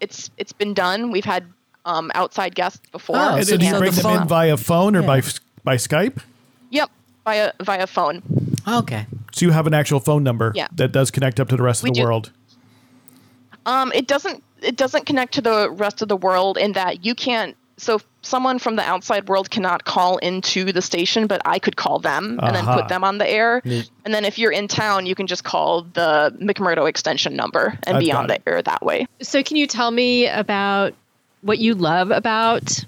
it's 0.00 0.30
it's 0.36 0.52
been 0.52 0.74
done. 0.74 1.10
We've 1.10 1.24
had 1.24 1.44
um, 1.84 2.10
outside 2.14 2.54
guests 2.54 2.80
before. 2.92 3.16
Oh, 3.16 3.36
and 3.36 3.46
so 3.46 3.56
did 3.56 3.66
you 3.66 3.78
bring 3.78 3.92
the 3.92 4.02
them 4.02 4.22
in 4.22 4.28
via 4.28 4.56
phone 4.56 4.94
or 4.96 5.02
by 5.02 5.22
by 5.64 5.76
Skype? 5.76 6.22
Yep, 6.70 6.90
via 7.24 7.52
via 7.62 7.86
phone. 7.86 8.22
Okay. 8.66 9.06
So 9.32 9.46
you 9.46 9.52
have 9.52 9.66
an 9.66 9.74
actual 9.74 10.00
phone 10.00 10.22
number 10.22 10.52
Yeah. 10.54 10.68
that 10.74 10.92
does 10.92 11.10
connect 11.10 11.38
up 11.40 11.48
to 11.50 11.56
the 11.56 11.62
rest 11.62 11.82
We 11.82 11.90
of 11.90 11.94
the 11.94 12.00
do. 12.00 12.04
world. 12.06 12.32
Um, 13.66 13.92
it 13.94 14.06
doesn't 14.06 14.42
it 14.62 14.76
doesn't 14.76 15.06
connect 15.06 15.34
to 15.34 15.40
the 15.40 15.70
rest 15.70 16.02
of 16.02 16.08
the 16.08 16.16
world 16.16 16.58
in 16.58 16.72
that 16.72 17.04
you 17.04 17.14
can't. 17.14 17.56
So 17.78 17.98
someone 18.20 18.58
from 18.58 18.76
the 18.76 18.82
outside 18.82 19.26
world 19.28 19.50
cannot 19.50 19.84
call 19.84 20.18
into 20.18 20.70
the 20.70 20.82
station, 20.82 21.26
but 21.26 21.40
I 21.46 21.58
could 21.58 21.76
call 21.76 21.98
them 21.98 22.38
and 22.42 22.54
then 22.54 22.66
put 22.66 22.88
them 22.88 23.02
on 23.04 23.16
the 23.16 23.26
air. 23.26 23.62
Neat. 23.64 23.88
And 24.04 24.12
then 24.12 24.26
if 24.26 24.38
you're 24.38 24.52
in 24.52 24.68
town, 24.68 25.06
you 25.06 25.14
can 25.14 25.26
just 25.26 25.44
call 25.44 25.82
the 25.94 26.34
McMurdo 26.42 26.86
extension 26.86 27.34
number 27.34 27.78
and 27.86 27.96
I've 27.96 28.00
be 28.02 28.10
got 28.10 28.16
on 28.22 28.26
the 28.26 28.34
it. 28.34 28.42
air 28.46 28.60
that 28.60 28.82
way. 28.84 29.06
So, 29.22 29.42
can 29.42 29.56
you 29.56 29.66
tell 29.66 29.90
me 29.90 30.26
about 30.26 30.92
what 31.40 31.58
you 31.58 31.74
love 31.74 32.10
about 32.10 32.84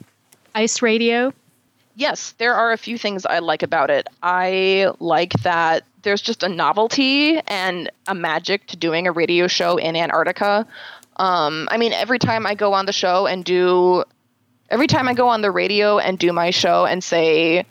Ice 0.55 0.83
Radio? 0.83 1.33
Yes, 1.95 2.32
there 2.38 2.55
are 2.55 2.72
a 2.72 2.78
few 2.78 2.97
things 2.97 3.26
I 3.26 3.40
like 3.40 3.62
about 3.62 3.90
it. 3.90 4.09
I 4.22 4.93
like 4.99 5.32
that 5.43 5.84
there's 6.03 6.22
just 6.22 6.43
a 6.43 6.49
novelty 6.49 7.38
and 7.47 7.90
a 8.07 8.14
magic 8.14 8.66
to 8.68 8.76
doing 8.76 9.07
a 9.07 9.12
radio 9.12 9.47
show 9.47 9.76
in 9.76 9.95
Antarctica. 9.97 10.66
Um, 11.16 11.68
I 11.70 11.76
mean, 11.76 11.93
every 11.93 12.18
time 12.18 12.47
I 12.47 12.55
go 12.55 12.72
on 12.72 12.86
the 12.86 12.93
show 12.93 13.26
and 13.26 13.45
do, 13.45 14.05
every 14.70 14.86
time 14.86 15.07
I 15.09 15.14
go 15.14 15.28
on 15.28 15.43
the 15.43 15.51
radio 15.51 15.99
and 15.99 16.18
do 16.18 16.32
my 16.32 16.51
show 16.51 16.86
and 16.86 17.05
say, 17.05 17.66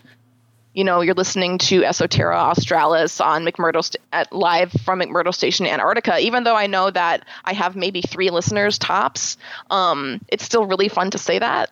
you 0.74 0.84
know, 0.86 1.02
you're 1.02 1.16
listening 1.16 1.58
to 1.58 1.82
Esoterra 1.82 2.36
Australis 2.36 3.20
on 3.20 3.44
McMurdo 3.44 3.84
st- 3.84 4.02
at 4.14 4.32
live 4.32 4.72
from 4.72 5.02
McMurdo 5.02 5.34
Station, 5.34 5.66
Antarctica. 5.66 6.20
Even 6.20 6.46
though 6.46 6.56
I 6.56 6.68
know 6.68 6.90
that 6.90 7.26
I 7.44 7.54
have 7.54 7.76
maybe 7.76 8.02
three 8.02 8.30
listeners 8.30 8.78
tops, 8.78 9.38
um, 9.70 10.22
it's 10.30 10.46
still 10.46 10.66
really 10.66 10.88
fun 10.88 11.12
to 11.12 11.18
say 11.18 11.40
that. 11.40 11.72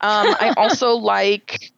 Um, 0.00 0.36
I 0.40 0.52
also 0.58 0.96
like. 0.96 1.72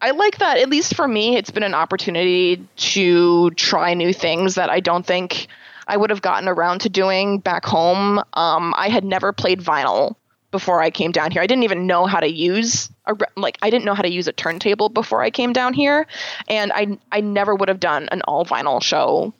I 0.00 0.12
like 0.12 0.38
that. 0.38 0.58
At 0.58 0.70
least 0.70 0.94
for 0.94 1.06
me, 1.06 1.36
it's 1.36 1.50
been 1.50 1.62
an 1.62 1.74
opportunity 1.74 2.66
to 2.76 3.50
try 3.50 3.94
new 3.94 4.12
things 4.12 4.54
that 4.54 4.70
I 4.70 4.80
don't 4.80 5.04
think 5.04 5.46
I 5.86 5.96
would 5.96 6.10
have 6.10 6.22
gotten 6.22 6.48
around 6.48 6.80
to 6.82 6.88
doing 6.88 7.38
back 7.38 7.64
home. 7.64 8.18
Um, 8.34 8.74
I 8.76 8.88
had 8.88 9.04
never 9.04 9.32
played 9.32 9.60
vinyl 9.60 10.14
before 10.50 10.82
I 10.82 10.90
came 10.90 11.12
down 11.12 11.30
here. 11.30 11.42
I 11.42 11.46
didn't 11.46 11.64
even 11.64 11.86
know 11.86 12.06
how 12.06 12.20
to 12.20 12.30
use 12.30 12.90
a 13.06 13.16
like 13.36 13.58
I 13.62 13.70
didn't 13.70 13.84
know 13.84 13.94
how 13.94 14.02
to 14.02 14.10
use 14.10 14.26
a 14.26 14.32
turntable 14.32 14.88
before 14.88 15.22
I 15.22 15.30
came 15.30 15.52
down 15.52 15.74
here, 15.74 16.06
and 16.48 16.72
I 16.72 16.98
I 17.12 17.20
never 17.20 17.54
would 17.54 17.68
have 17.68 17.80
done 17.80 18.08
an 18.10 18.22
all 18.22 18.44
vinyl 18.44 18.82
show 18.82 19.32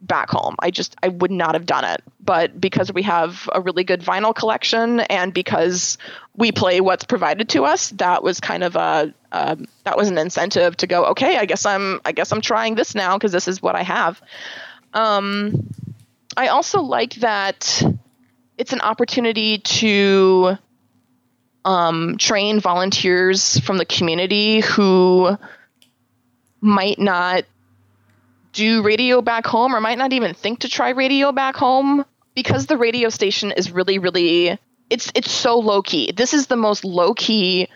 back 0.00 0.30
home. 0.30 0.56
I 0.58 0.70
just 0.70 0.96
I 1.02 1.08
would 1.08 1.30
not 1.30 1.54
have 1.54 1.66
done 1.66 1.84
it. 1.84 2.02
But 2.20 2.60
because 2.60 2.92
we 2.92 3.02
have 3.02 3.48
a 3.52 3.60
really 3.60 3.84
good 3.84 4.02
vinyl 4.02 4.34
collection 4.34 5.00
and 5.00 5.32
because 5.32 5.96
we 6.36 6.52
play 6.52 6.80
what's 6.80 7.04
provided 7.04 7.48
to 7.50 7.64
us, 7.64 7.90
that 7.90 8.22
was 8.22 8.40
kind 8.40 8.64
of 8.64 8.76
a 8.76 9.14
um, 9.32 9.66
that 9.84 9.96
was 9.96 10.08
an 10.08 10.18
incentive 10.18 10.76
to 10.78 10.86
go. 10.86 11.06
Okay, 11.06 11.36
I 11.36 11.44
guess 11.44 11.66
I'm 11.66 12.00
I 12.04 12.12
guess 12.12 12.32
I'm 12.32 12.40
trying 12.40 12.74
this 12.74 12.94
now 12.94 13.16
because 13.16 13.32
this 13.32 13.48
is 13.48 13.62
what 13.62 13.74
I 13.74 13.82
have. 13.82 14.20
Um, 14.94 15.68
I 16.36 16.48
also 16.48 16.82
like 16.82 17.14
that 17.16 17.82
it's 18.58 18.72
an 18.72 18.80
opportunity 18.80 19.58
to 19.58 20.56
um, 21.64 22.16
train 22.16 22.60
volunteers 22.60 23.58
from 23.60 23.76
the 23.76 23.84
community 23.84 24.60
who 24.60 25.36
might 26.60 26.98
not 26.98 27.44
do 28.56 28.82
radio 28.82 29.20
back 29.20 29.46
home 29.46 29.74
or 29.74 29.80
might 29.80 29.98
not 29.98 30.14
even 30.14 30.34
think 30.34 30.60
to 30.60 30.68
try 30.68 30.90
radio 30.90 31.30
back 31.30 31.56
home 31.56 32.04
because 32.34 32.66
the 32.66 32.76
radio 32.76 33.10
station 33.10 33.52
is 33.52 33.70
really 33.70 33.98
really 33.98 34.58
it's 34.88 35.12
it's 35.14 35.30
so 35.30 35.58
low 35.58 35.82
key. 35.82 36.12
This 36.12 36.32
is 36.32 36.46
the 36.46 36.56
most 36.56 36.84
low 36.84 37.12
key 37.14 37.68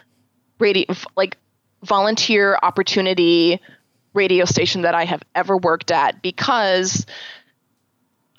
radio 0.58 0.86
like 1.16 1.36
volunteer 1.84 2.58
opportunity 2.62 3.60
radio 4.14 4.44
station 4.44 4.82
that 4.82 4.94
I 4.94 5.04
have 5.04 5.22
ever 5.34 5.56
worked 5.56 5.90
at 5.90 6.22
because 6.22 7.04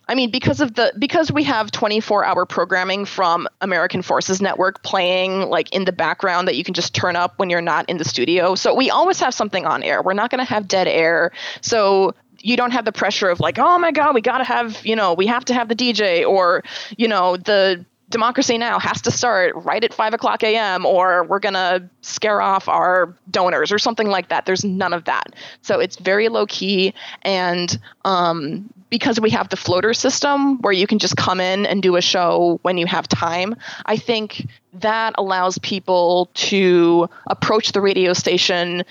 I 0.07 0.15
mean 0.15 0.31
because 0.31 0.61
of 0.61 0.73
the 0.73 0.93
because 0.97 1.31
we 1.31 1.43
have 1.43 1.71
24-hour 1.71 2.47
programming 2.47 3.05
from 3.05 3.47
American 3.61 4.01
Forces 4.01 4.41
Network 4.41 4.81
playing 4.83 5.49
like 5.49 5.71
in 5.71 5.85
the 5.85 5.91
background 5.91 6.47
that 6.47 6.55
you 6.55 6.63
can 6.63 6.73
just 6.73 6.95
turn 6.95 7.15
up 7.15 7.37
when 7.37 7.51
you're 7.51 7.61
not 7.61 7.87
in 7.87 7.97
the 7.97 8.05
studio. 8.05 8.55
So 8.55 8.73
we 8.73 8.89
always 8.89 9.19
have 9.19 9.35
something 9.35 9.65
on 9.65 9.83
air. 9.83 10.01
We're 10.01 10.13
not 10.13 10.31
going 10.31 10.43
to 10.43 10.49
have 10.49 10.67
dead 10.67 10.87
air. 10.87 11.31
So 11.61 12.15
you 12.43 12.57
don't 12.57 12.71
have 12.71 12.85
the 12.85 12.91
pressure 12.91 13.29
of 13.29 13.39
like, 13.39 13.59
oh 13.59 13.77
my 13.79 13.91
god, 13.91 14.13
we 14.15 14.21
got 14.21 14.39
to 14.39 14.43
have, 14.43 14.85
you 14.85 14.95
know, 14.95 15.13
we 15.13 15.27
have 15.27 15.45
to 15.45 15.53
have 15.53 15.67
the 15.69 15.75
DJ 15.75 16.27
or, 16.27 16.63
you 16.97 17.07
know, 17.07 17.37
the 17.37 17.85
Democracy 18.11 18.57
Now! 18.57 18.77
has 18.77 19.01
to 19.03 19.11
start 19.11 19.55
right 19.55 19.83
at 19.83 19.93
5 19.93 20.13
o'clock 20.13 20.43
a.m., 20.43 20.85
or 20.85 21.23
we're 21.23 21.39
going 21.39 21.53
to 21.53 21.89
scare 22.01 22.41
off 22.41 22.67
our 22.67 23.15
donors, 23.31 23.71
or 23.71 23.79
something 23.79 24.07
like 24.07 24.27
that. 24.27 24.45
There's 24.45 24.63
none 24.63 24.93
of 24.93 25.05
that. 25.05 25.33
So 25.61 25.79
it's 25.79 25.97
very 25.97 26.27
low 26.27 26.45
key. 26.45 26.93
And 27.21 27.79
um, 28.03 28.69
because 28.89 29.19
we 29.19 29.29
have 29.31 29.49
the 29.49 29.55
floater 29.55 29.93
system 29.93 30.61
where 30.61 30.73
you 30.73 30.85
can 30.85 30.99
just 30.99 31.15
come 31.15 31.39
in 31.39 31.65
and 31.65 31.81
do 31.81 31.95
a 31.95 32.01
show 32.01 32.59
when 32.61 32.77
you 32.77 32.85
have 32.85 33.07
time, 33.07 33.55
I 33.85 33.95
think 33.95 34.45
that 34.73 35.15
allows 35.17 35.57
people 35.59 36.29
to 36.33 37.09
approach 37.27 37.71
the 37.71 37.81
radio 37.81 38.13
station 38.13 38.83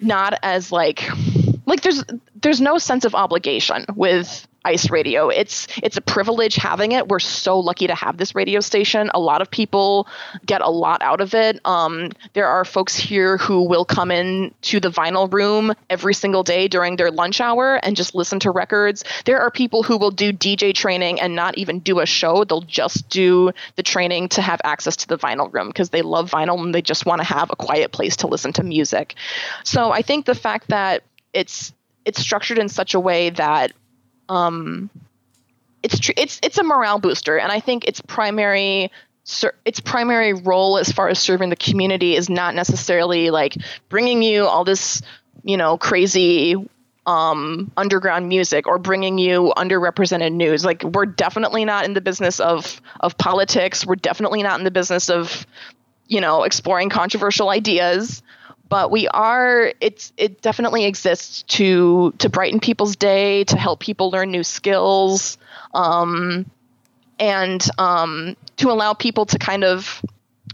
not 0.00 0.38
as 0.42 0.70
like 0.70 1.08
like 1.66 1.82
there's 1.82 2.04
there's 2.40 2.60
no 2.60 2.78
sense 2.78 3.04
of 3.04 3.14
obligation 3.14 3.84
with 3.94 4.46
ice 4.66 4.90
radio. 4.90 5.28
It's 5.28 5.68
it's 5.82 5.96
a 5.96 6.00
privilege 6.00 6.56
having 6.56 6.92
it. 6.92 7.08
We're 7.08 7.20
so 7.20 7.60
lucky 7.60 7.86
to 7.86 7.94
have 7.94 8.16
this 8.16 8.34
radio 8.34 8.60
station. 8.60 9.10
A 9.14 9.20
lot 9.20 9.40
of 9.40 9.50
people 9.50 10.08
get 10.44 10.60
a 10.60 10.68
lot 10.68 11.02
out 11.02 11.20
of 11.20 11.34
it. 11.34 11.60
Um, 11.64 12.10
there 12.32 12.48
are 12.48 12.64
folks 12.64 12.96
here 12.96 13.38
who 13.38 13.62
will 13.62 13.84
come 13.84 14.10
in 14.10 14.52
to 14.62 14.80
the 14.80 14.90
vinyl 14.90 15.32
room 15.32 15.72
every 15.88 16.14
single 16.14 16.42
day 16.42 16.66
during 16.66 16.96
their 16.96 17.12
lunch 17.12 17.40
hour 17.40 17.76
and 17.76 17.96
just 17.96 18.14
listen 18.14 18.40
to 18.40 18.50
records. 18.50 19.04
There 19.24 19.40
are 19.40 19.50
people 19.50 19.84
who 19.84 19.96
will 19.98 20.10
do 20.10 20.32
dj 20.32 20.74
training 20.74 21.20
and 21.20 21.36
not 21.36 21.56
even 21.56 21.78
do 21.78 22.00
a 22.00 22.06
show. 22.06 22.44
They'll 22.44 22.60
just 22.62 23.08
do 23.08 23.52
the 23.76 23.84
training 23.84 24.30
to 24.30 24.42
have 24.42 24.60
access 24.64 24.96
to 24.96 25.08
the 25.08 25.16
vinyl 25.16 25.52
room 25.52 25.68
because 25.68 25.90
they 25.90 26.02
love 26.02 26.32
vinyl 26.32 26.58
and 26.60 26.74
they 26.74 26.82
just 26.82 27.06
want 27.06 27.20
to 27.20 27.24
have 27.24 27.50
a 27.50 27.56
quiet 27.56 27.92
place 27.92 28.16
to 28.16 28.26
listen 28.26 28.52
to 28.54 28.64
music. 28.64 29.14
So 29.62 29.92
i 29.92 30.02
think 30.02 30.26
the 30.26 30.34
fact 30.34 30.68
that 30.68 31.02
it's 31.36 31.72
it's 32.04 32.20
structured 32.20 32.58
in 32.58 32.68
such 32.68 32.94
a 32.94 33.00
way 33.00 33.30
that 33.30 33.72
um, 34.28 34.90
it's 35.82 35.98
tr- 35.98 36.12
it's 36.16 36.40
it's 36.42 36.58
a 36.58 36.62
morale 36.62 36.98
booster, 36.98 37.36
and 37.36 37.52
I 37.52 37.60
think 37.60 37.84
its 37.84 38.00
primary 38.00 38.90
its 39.64 39.80
primary 39.80 40.32
role 40.32 40.78
as 40.78 40.90
far 40.90 41.08
as 41.08 41.18
serving 41.18 41.50
the 41.50 41.56
community 41.56 42.14
is 42.14 42.30
not 42.30 42.54
necessarily 42.54 43.30
like 43.30 43.56
bringing 43.88 44.22
you 44.22 44.46
all 44.46 44.64
this 44.64 45.02
you 45.42 45.56
know 45.56 45.76
crazy 45.76 46.56
um, 47.06 47.70
underground 47.76 48.28
music 48.28 48.66
or 48.66 48.78
bringing 48.78 49.18
you 49.18 49.52
underrepresented 49.56 50.32
news. 50.32 50.64
Like 50.64 50.82
we're 50.82 51.06
definitely 51.06 51.64
not 51.64 51.84
in 51.84 51.94
the 51.94 52.00
business 52.00 52.40
of 52.40 52.80
of 53.00 53.18
politics. 53.18 53.84
We're 53.84 53.96
definitely 53.96 54.42
not 54.42 54.58
in 54.58 54.64
the 54.64 54.70
business 54.70 55.10
of 55.10 55.46
you 56.06 56.20
know 56.20 56.44
exploring 56.44 56.88
controversial 56.88 57.50
ideas 57.50 58.22
but 58.68 58.90
we 58.90 59.08
are 59.08 59.72
it's 59.80 60.12
it 60.16 60.40
definitely 60.42 60.84
exists 60.84 61.42
to 61.42 62.12
to 62.18 62.28
brighten 62.28 62.60
people's 62.60 62.96
day 62.96 63.44
to 63.44 63.56
help 63.56 63.80
people 63.80 64.10
learn 64.10 64.30
new 64.30 64.44
skills 64.44 65.38
um, 65.74 66.50
and 67.18 67.66
um, 67.78 68.36
to 68.56 68.70
allow 68.70 68.94
people 68.94 69.26
to 69.26 69.38
kind 69.38 69.64
of 69.64 70.02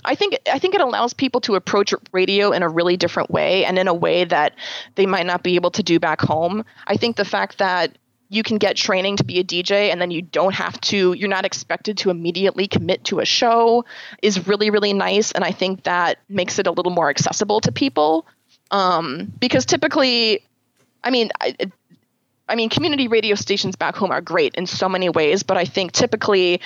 I 0.04 0.14
think 0.14 0.38
I 0.50 0.58
think 0.58 0.74
it 0.74 0.80
allows 0.80 1.14
people 1.14 1.40
to 1.42 1.54
approach 1.54 1.94
radio 2.12 2.52
in 2.52 2.62
a 2.62 2.68
really 2.68 2.96
different 2.96 3.30
way 3.30 3.64
and 3.64 3.78
in 3.78 3.88
a 3.88 3.94
way 3.94 4.24
that 4.24 4.54
they 4.94 5.06
might 5.06 5.26
not 5.26 5.42
be 5.42 5.54
able 5.54 5.70
to 5.72 5.82
do 5.82 6.00
back 6.00 6.20
home. 6.20 6.64
I 6.86 6.96
think 6.96 7.16
the 7.16 7.24
fact 7.24 7.58
that 7.58 7.96
you 8.32 8.42
can 8.42 8.56
get 8.56 8.76
training 8.76 9.18
to 9.18 9.24
be 9.24 9.38
a 9.40 9.44
DJ 9.44 9.92
and 9.92 10.00
then 10.00 10.10
you 10.10 10.22
don't 10.22 10.54
have 10.54 10.80
to, 10.80 11.12
you're 11.12 11.28
not 11.28 11.44
expected 11.44 11.98
to 11.98 12.08
immediately 12.08 12.66
commit 12.66 13.04
to 13.04 13.20
a 13.20 13.26
show 13.26 13.84
is 14.22 14.46
really, 14.48 14.70
really 14.70 14.94
nice. 14.94 15.32
And 15.32 15.44
I 15.44 15.52
think 15.52 15.82
that 15.82 16.18
makes 16.30 16.58
it 16.58 16.66
a 16.66 16.70
little 16.70 16.92
more 16.92 17.10
accessible 17.10 17.60
to 17.60 17.70
people. 17.70 18.26
Um, 18.70 19.30
because 19.38 19.66
typically, 19.66 20.42
I 21.04 21.10
mean, 21.10 21.30
I, 21.42 21.54
I 22.48 22.54
mean, 22.54 22.70
community 22.70 23.06
radio 23.06 23.34
stations 23.34 23.76
back 23.76 23.96
home 23.96 24.10
are 24.10 24.22
great 24.22 24.54
in 24.54 24.66
so 24.66 24.88
many 24.88 25.10
ways, 25.10 25.42
but 25.42 25.58
I 25.58 25.66
think 25.66 25.92
typically 25.92 26.62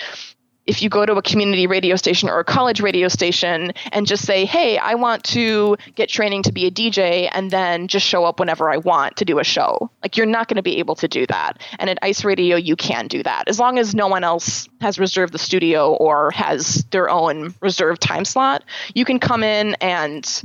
if 0.67 0.83
you 0.83 0.89
go 0.89 1.07
to 1.07 1.15
a 1.15 1.23
community 1.23 1.67
radio 1.67 1.97
station 1.97 2.29
or 2.29 2.41
a 2.41 2.45
college 2.45 2.81
radio 2.81 3.09
station 3.09 3.73
and 3.93 4.07
just 4.07 4.25
say, 4.25 4.45
hey, 4.45 4.79
I 4.79 4.95
want 4.95 5.25
to 5.25 5.77
get 5.95 6.09
training 6.09 6.43
to 6.45 6.53
be 6.53 6.67
a 6.67 6.71
DJ 6.71 7.29
and 7.33 7.51
then 7.51 7.89
just 7.89 8.07
show 8.07 8.25
up 8.25 8.41
whenever 8.41 8.71
I 8.71 8.79
want 8.79 9.17
to 9.19 9.25
do 9.25 9.39
a 9.39 9.45
show, 9.45 9.91
like 10.03 10.17
you're 10.17 10.27
not 10.27 10.49
going 10.49 10.57
to 10.57 10.63
be 10.63 10.79
able 10.79 10.97
to 10.97 11.09
do 11.09 11.27
that. 11.27 11.63
And 11.79 11.89
at 11.89 11.99
Ice 12.03 12.25
Radio, 12.25 12.57
you 12.57 12.77
can 12.77 13.07
do 13.07 13.23
that 13.23 13.45
as 13.49 13.59
long 13.59 13.79
as 13.79 13.95
no 13.95 14.09
one 14.09 14.25
else 14.25 14.69
has 14.81 14.99
reserved 14.99 15.33
the 15.33 15.39
studio 15.39 15.93
or 15.95 16.31
has 16.33 16.85
their 16.91 17.09
own 17.09 17.55
reserved 17.61 18.03
time 18.03 18.25
slot. 18.25 18.65
You 18.95 19.05
can 19.05 19.19
come 19.19 19.43
in 19.43 19.75
and 19.81 20.43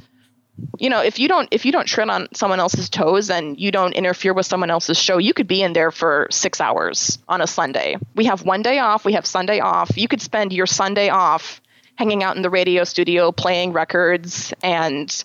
you 0.80 0.90
know 0.90 1.02
if 1.02 1.20
you 1.20 1.28
don't 1.28 1.48
if 1.52 1.66
you 1.66 1.72
don't 1.72 1.86
tread 1.86 2.10
on 2.10 2.28
someone 2.34 2.60
else's 2.60 2.90
toes 2.90 3.30
and 3.30 3.60
you 3.60 3.72
don't 3.72 3.94
interfere 3.94 4.34
with 4.34 4.46
someone 4.46 4.70
else's 4.70 4.98
show 4.98 5.18
you 5.18 5.34
could 5.34 5.48
be 5.48 5.62
in 5.62 5.74
there 5.74 5.92
for 5.92 6.28
six 6.30 6.60
hours 6.62 7.18
on 7.28 7.42
a 7.42 7.48
sunday. 7.48 7.98
We 8.16 8.26
have 8.26 8.44
one 8.44 8.62
day 8.62 8.80
off 8.80 9.06
we 9.06 9.14
have 9.14 9.26
sunday 9.26 9.60
off. 9.60 9.98
You 9.98 10.08
could 10.08 10.22
spend 10.22 10.54
your 10.54 10.68
sunday 10.68 11.10
off 11.10 11.62
hanging 11.96 12.24
out 12.24 12.36
in 12.36 12.42
the 12.42 12.50
radio 12.50 12.84
studio 12.84 13.32
playing 13.32 13.74
records 13.74 14.54
and 14.64 15.24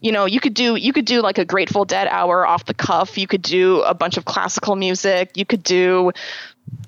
you 0.00 0.12
know 0.12 0.24
you 0.24 0.40
could 0.40 0.54
do 0.54 0.76
you 0.76 0.92
could 0.92 1.04
do 1.04 1.20
like 1.20 1.38
a 1.38 1.44
grateful 1.44 1.84
dead 1.84 2.08
hour 2.08 2.46
off 2.46 2.64
the 2.64 2.74
cuff. 2.74 3.18
You 3.18 3.26
could 3.26 3.42
do 3.42 3.82
a 3.82 3.94
bunch 3.94 4.16
of 4.16 4.24
classical 4.24 4.76
music. 4.76 5.36
You 5.36 5.46
could 5.46 5.62
do 5.62 6.12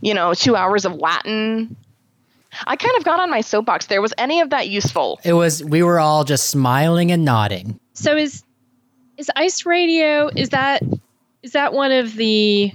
you 0.00 0.14
know 0.14 0.34
two 0.34 0.56
hours 0.56 0.84
of 0.84 0.94
latin 0.94 1.76
I 2.66 2.76
kind 2.76 2.96
of 2.98 3.04
got 3.04 3.20
on 3.20 3.30
my 3.30 3.40
soapbox 3.40 3.86
there. 3.86 4.02
Was 4.02 4.14
any 4.18 4.40
of 4.40 4.50
that 4.50 4.68
useful? 4.68 5.20
It 5.24 5.32
was. 5.32 5.64
We 5.64 5.82
were 5.82 5.98
all 5.98 6.24
just 6.24 6.48
smiling 6.48 7.10
and 7.10 7.24
nodding. 7.24 7.78
So 7.94 8.16
is 8.16 8.44
is 9.16 9.30
Ice 9.36 9.66
Radio? 9.66 10.28
Is 10.34 10.50
that 10.50 10.82
is 11.42 11.52
that 11.52 11.72
one 11.72 11.92
of 11.92 12.14
the? 12.14 12.72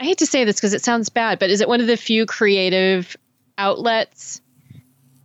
I 0.00 0.04
hate 0.04 0.18
to 0.18 0.26
say 0.26 0.44
this 0.44 0.56
because 0.56 0.74
it 0.74 0.82
sounds 0.82 1.08
bad, 1.08 1.38
but 1.38 1.50
is 1.50 1.60
it 1.60 1.68
one 1.68 1.80
of 1.80 1.86
the 1.86 1.96
few 1.96 2.26
creative 2.26 3.16
outlets 3.56 4.40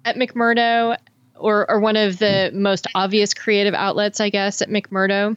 at 0.06 0.16
McMurdo, 0.16 0.97
or 1.36 1.70
or 1.70 1.80
one 1.80 1.95
of 1.95 2.20
the 2.20 2.52
most 2.54 2.88
obvious 2.95 3.34
creative 3.34 3.74
outlets, 3.74 4.20
I 4.20 4.30
guess, 4.30 4.62
at 4.62 4.70
McMurdo? 4.70 5.36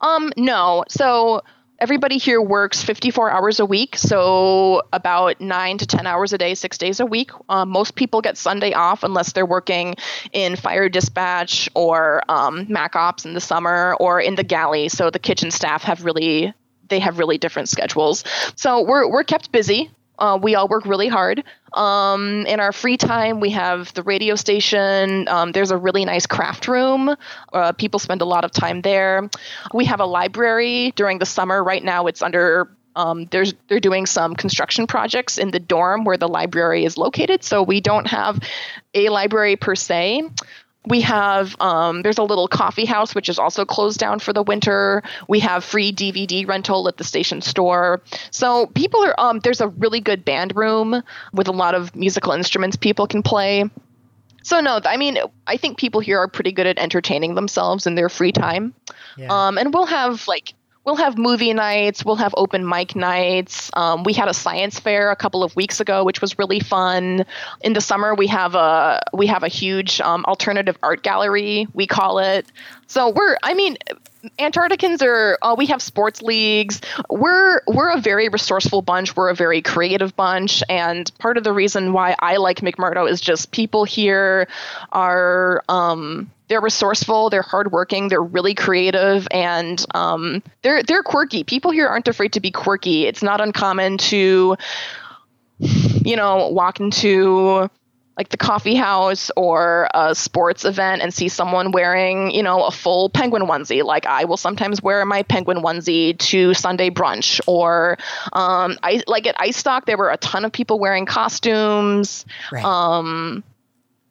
Um, 0.00 0.32
no. 0.36 0.84
So 0.88 1.42
everybody 1.84 2.16
here 2.16 2.40
works 2.40 2.82
54 2.82 3.30
hours 3.30 3.60
a 3.60 3.66
week, 3.66 3.94
so 3.94 4.80
about 4.94 5.38
nine 5.38 5.76
to 5.76 5.86
10 5.86 6.06
hours 6.06 6.32
a 6.32 6.38
day, 6.38 6.54
six 6.54 6.78
days 6.78 6.98
a 6.98 7.04
week. 7.04 7.30
Um, 7.50 7.68
most 7.68 7.94
people 7.94 8.22
get 8.22 8.38
Sunday 8.38 8.72
off 8.72 9.02
unless 9.02 9.32
they're 9.32 9.44
working 9.44 9.94
in 10.32 10.56
fire 10.56 10.88
dispatch 10.88 11.68
or 11.74 12.22
um, 12.30 12.64
Mac 12.70 12.96
Ops 12.96 13.26
in 13.26 13.34
the 13.34 13.40
summer 13.40 13.98
or 14.00 14.18
in 14.18 14.34
the 14.34 14.42
galley. 14.42 14.88
So 14.88 15.10
the 15.10 15.18
kitchen 15.18 15.50
staff 15.50 15.82
have 15.82 16.06
really 16.06 16.54
they 16.88 17.00
have 17.00 17.18
really 17.18 17.36
different 17.36 17.68
schedules. 17.68 18.24
So 18.56 18.82
we're 18.82 19.06
we're 19.06 19.24
kept 19.24 19.52
busy. 19.52 19.90
Uh, 20.18 20.38
we 20.40 20.54
all 20.54 20.68
work 20.68 20.86
really 20.86 21.08
hard. 21.08 21.42
Um, 21.72 22.46
in 22.46 22.60
our 22.60 22.72
free 22.72 22.96
time, 22.96 23.40
we 23.40 23.50
have 23.50 23.92
the 23.94 24.02
radio 24.02 24.36
station. 24.36 25.26
Um, 25.28 25.52
there's 25.52 25.70
a 25.70 25.76
really 25.76 26.04
nice 26.04 26.26
craft 26.26 26.68
room. 26.68 27.14
Uh, 27.52 27.72
people 27.72 27.98
spend 27.98 28.22
a 28.22 28.24
lot 28.24 28.44
of 28.44 28.52
time 28.52 28.80
there. 28.80 29.28
We 29.72 29.84
have 29.86 30.00
a 30.00 30.06
library 30.06 30.92
during 30.92 31.18
the 31.18 31.26
summer. 31.26 31.62
Right 31.62 31.82
now, 31.82 32.06
it's 32.06 32.22
under 32.22 32.70
um, 32.96 33.26
there's 33.26 33.54
they're 33.68 33.80
doing 33.80 34.06
some 34.06 34.34
construction 34.34 34.86
projects 34.86 35.38
in 35.38 35.50
the 35.50 35.58
dorm 35.58 36.04
where 36.04 36.16
the 36.16 36.28
library 36.28 36.84
is 36.84 36.96
located, 36.96 37.42
so 37.42 37.62
we 37.62 37.80
don't 37.80 38.06
have 38.06 38.40
a 38.94 39.08
library 39.08 39.56
per 39.56 39.74
se 39.74 40.22
we 40.86 41.00
have 41.00 41.56
um, 41.60 42.02
there's 42.02 42.18
a 42.18 42.22
little 42.22 42.48
coffee 42.48 42.84
house 42.84 43.14
which 43.14 43.28
is 43.28 43.38
also 43.38 43.64
closed 43.64 43.98
down 43.98 44.18
for 44.18 44.32
the 44.32 44.42
winter. 44.42 45.02
We 45.28 45.40
have 45.40 45.64
free 45.64 45.92
dvd 45.92 46.46
rental 46.46 46.88
at 46.88 46.96
the 46.96 47.04
station 47.04 47.40
store. 47.40 48.02
So 48.30 48.66
people 48.66 49.04
are 49.04 49.18
um, 49.18 49.40
there's 49.40 49.60
a 49.60 49.68
really 49.68 50.00
good 50.00 50.24
band 50.24 50.54
room 50.56 51.02
with 51.32 51.48
a 51.48 51.52
lot 51.52 51.74
of 51.74 51.94
musical 51.96 52.32
instruments 52.32 52.76
people 52.76 53.06
can 53.06 53.22
play. 53.22 53.64
So 54.42 54.60
no 54.60 54.80
i 54.84 54.96
mean 54.96 55.18
i 55.46 55.56
think 55.56 55.78
people 55.78 56.00
here 56.00 56.18
are 56.18 56.28
pretty 56.28 56.52
good 56.52 56.66
at 56.66 56.78
entertaining 56.78 57.34
themselves 57.34 57.86
in 57.86 57.94
their 57.94 58.08
free 58.08 58.32
time. 58.32 58.74
Yeah. 59.16 59.28
um, 59.46 59.58
and 59.58 59.72
we'll 59.72 59.86
have 59.86 60.26
like 60.28 60.54
we'll 60.84 60.96
have 60.96 61.16
movie 61.16 61.52
nights, 61.52 62.04
we'll 62.04 62.16
have 62.16 62.34
open 62.36 62.68
mic 62.68 62.94
nights. 62.94 63.70
Um, 63.74 64.04
we 64.04 64.12
had 64.12 64.28
a 64.28 64.34
science 64.34 64.78
fair 64.78 65.10
a 65.10 65.16
couple 65.16 65.42
of 65.42 65.54
weeks 65.56 65.80
ago, 65.80 66.04
which 66.04 66.20
was 66.20 66.38
really 66.38 66.60
fun. 66.60 67.24
In 67.62 67.72
the 67.72 67.80
summer, 67.80 68.14
we 68.14 68.26
have 68.28 68.54
a 68.54 69.00
we 69.12 69.26
have 69.26 69.42
a 69.42 69.48
huge 69.48 70.00
um, 70.00 70.24
alternative 70.26 70.76
art 70.82 71.02
gallery. 71.02 71.66
We 71.72 71.86
call 71.86 72.18
it. 72.18 72.46
So 72.94 73.10
we're, 73.10 73.36
I 73.42 73.54
mean, 73.54 73.76
Antarcticans 74.38 75.02
are. 75.02 75.36
Uh, 75.42 75.56
we 75.58 75.66
have 75.66 75.82
sports 75.82 76.22
leagues. 76.22 76.80
We're 77.10 77.60
we're 77.66 77.90
a 77.90 78.00
very 78.00 78.28
resourceful 78.28 78.82
bunch. 78.82 79.16
We're 79.16 79.30
a 79.30 79.34
very 79.34 79.62
creative 79.62 80.14
bunch, 80.14 80.62
and 80.68 81.10
part 81.18 81.36
of 81.36 81.42
the 81.42 81.52
reason 81.52 81.92
why 81.92 82.14
I 82.20 82.36
like 82.36 82.60
McMurdo 82.60 83.10
is 83.10 83.20
just 83.20 83.50
people 83.50 83.84
here 83.84 84.46
are. 84.92 85.64
Um, 85.68 86.30
they're 86.46 86.60
resourceful, 86.60 87.30
they're 87.30 87.42
hardworking, 87.42 88.08
they're 88.08 88.22
really 88.22 88.54
creative, 88.54 89.26
and 89.32 89.84
um, 89.92 90.40
they're 90.62 90.84
they're 90.84 91.02
quirky. 91.02 91.42
People 91.42 91.72
here 91.72 91.88
aren't 91.88 92.06
afraid 92.06 92.34
to 92.34 92.40
be 92.40 92.52
quirky. 92.52 93.06
It's 93.06 93.24
not 93.24 93.40
uncommon 93.40 93.98
to, 93.98 94.56
you 95.58 96.16
know, 96.16 96.48
walk 96.50 96.78
into 96.78 97.68
like 98.16 98.28
the 98.28 98.36
coffee 98.36 98.76
house 98.76 99.30
or 99.36 99.88
a 99.92 100.14
sports 100.14 100.64
event 100.64 101.02
and 101.02 101.12
see 101.12 101.28
someone 101.28 101.72
wearing, 101.72 102.30
you 102.30 102.42
know, 102.42 102.64
a 102.64 102.70
full 102.70 103.08
penguin 103.08 103.42
onesie. 103.42 103.82
Like 103.82 104.06
I 104.06 104.24
will 104.24 104.36
sometimes 104.36 104.80
wear 104.82 105.04
my 105.04 105.22
penguin 105.24 105.58
onesie 105.58 106.16
to 106.18 106.54
Sunday 106.54 106.90
brunch, 106.90 107.40
or 107.46 107.98
um, 108.32 108.78
I 108.82 109.02
like 109.06 109.26
at 109.26 109.34
Ice 109.38 109.56
Stock 109.56 109.86
there 109.86 109.98
were 109.98 110.10
a 110.10 110.16
ton 110.16 110.44
of 110.44 110.52
people 110.52 110.78
wearing 110.78 111.06
costumes. 111.06 112.24
Right. 112.52 112.64
Um, 112.64 113.42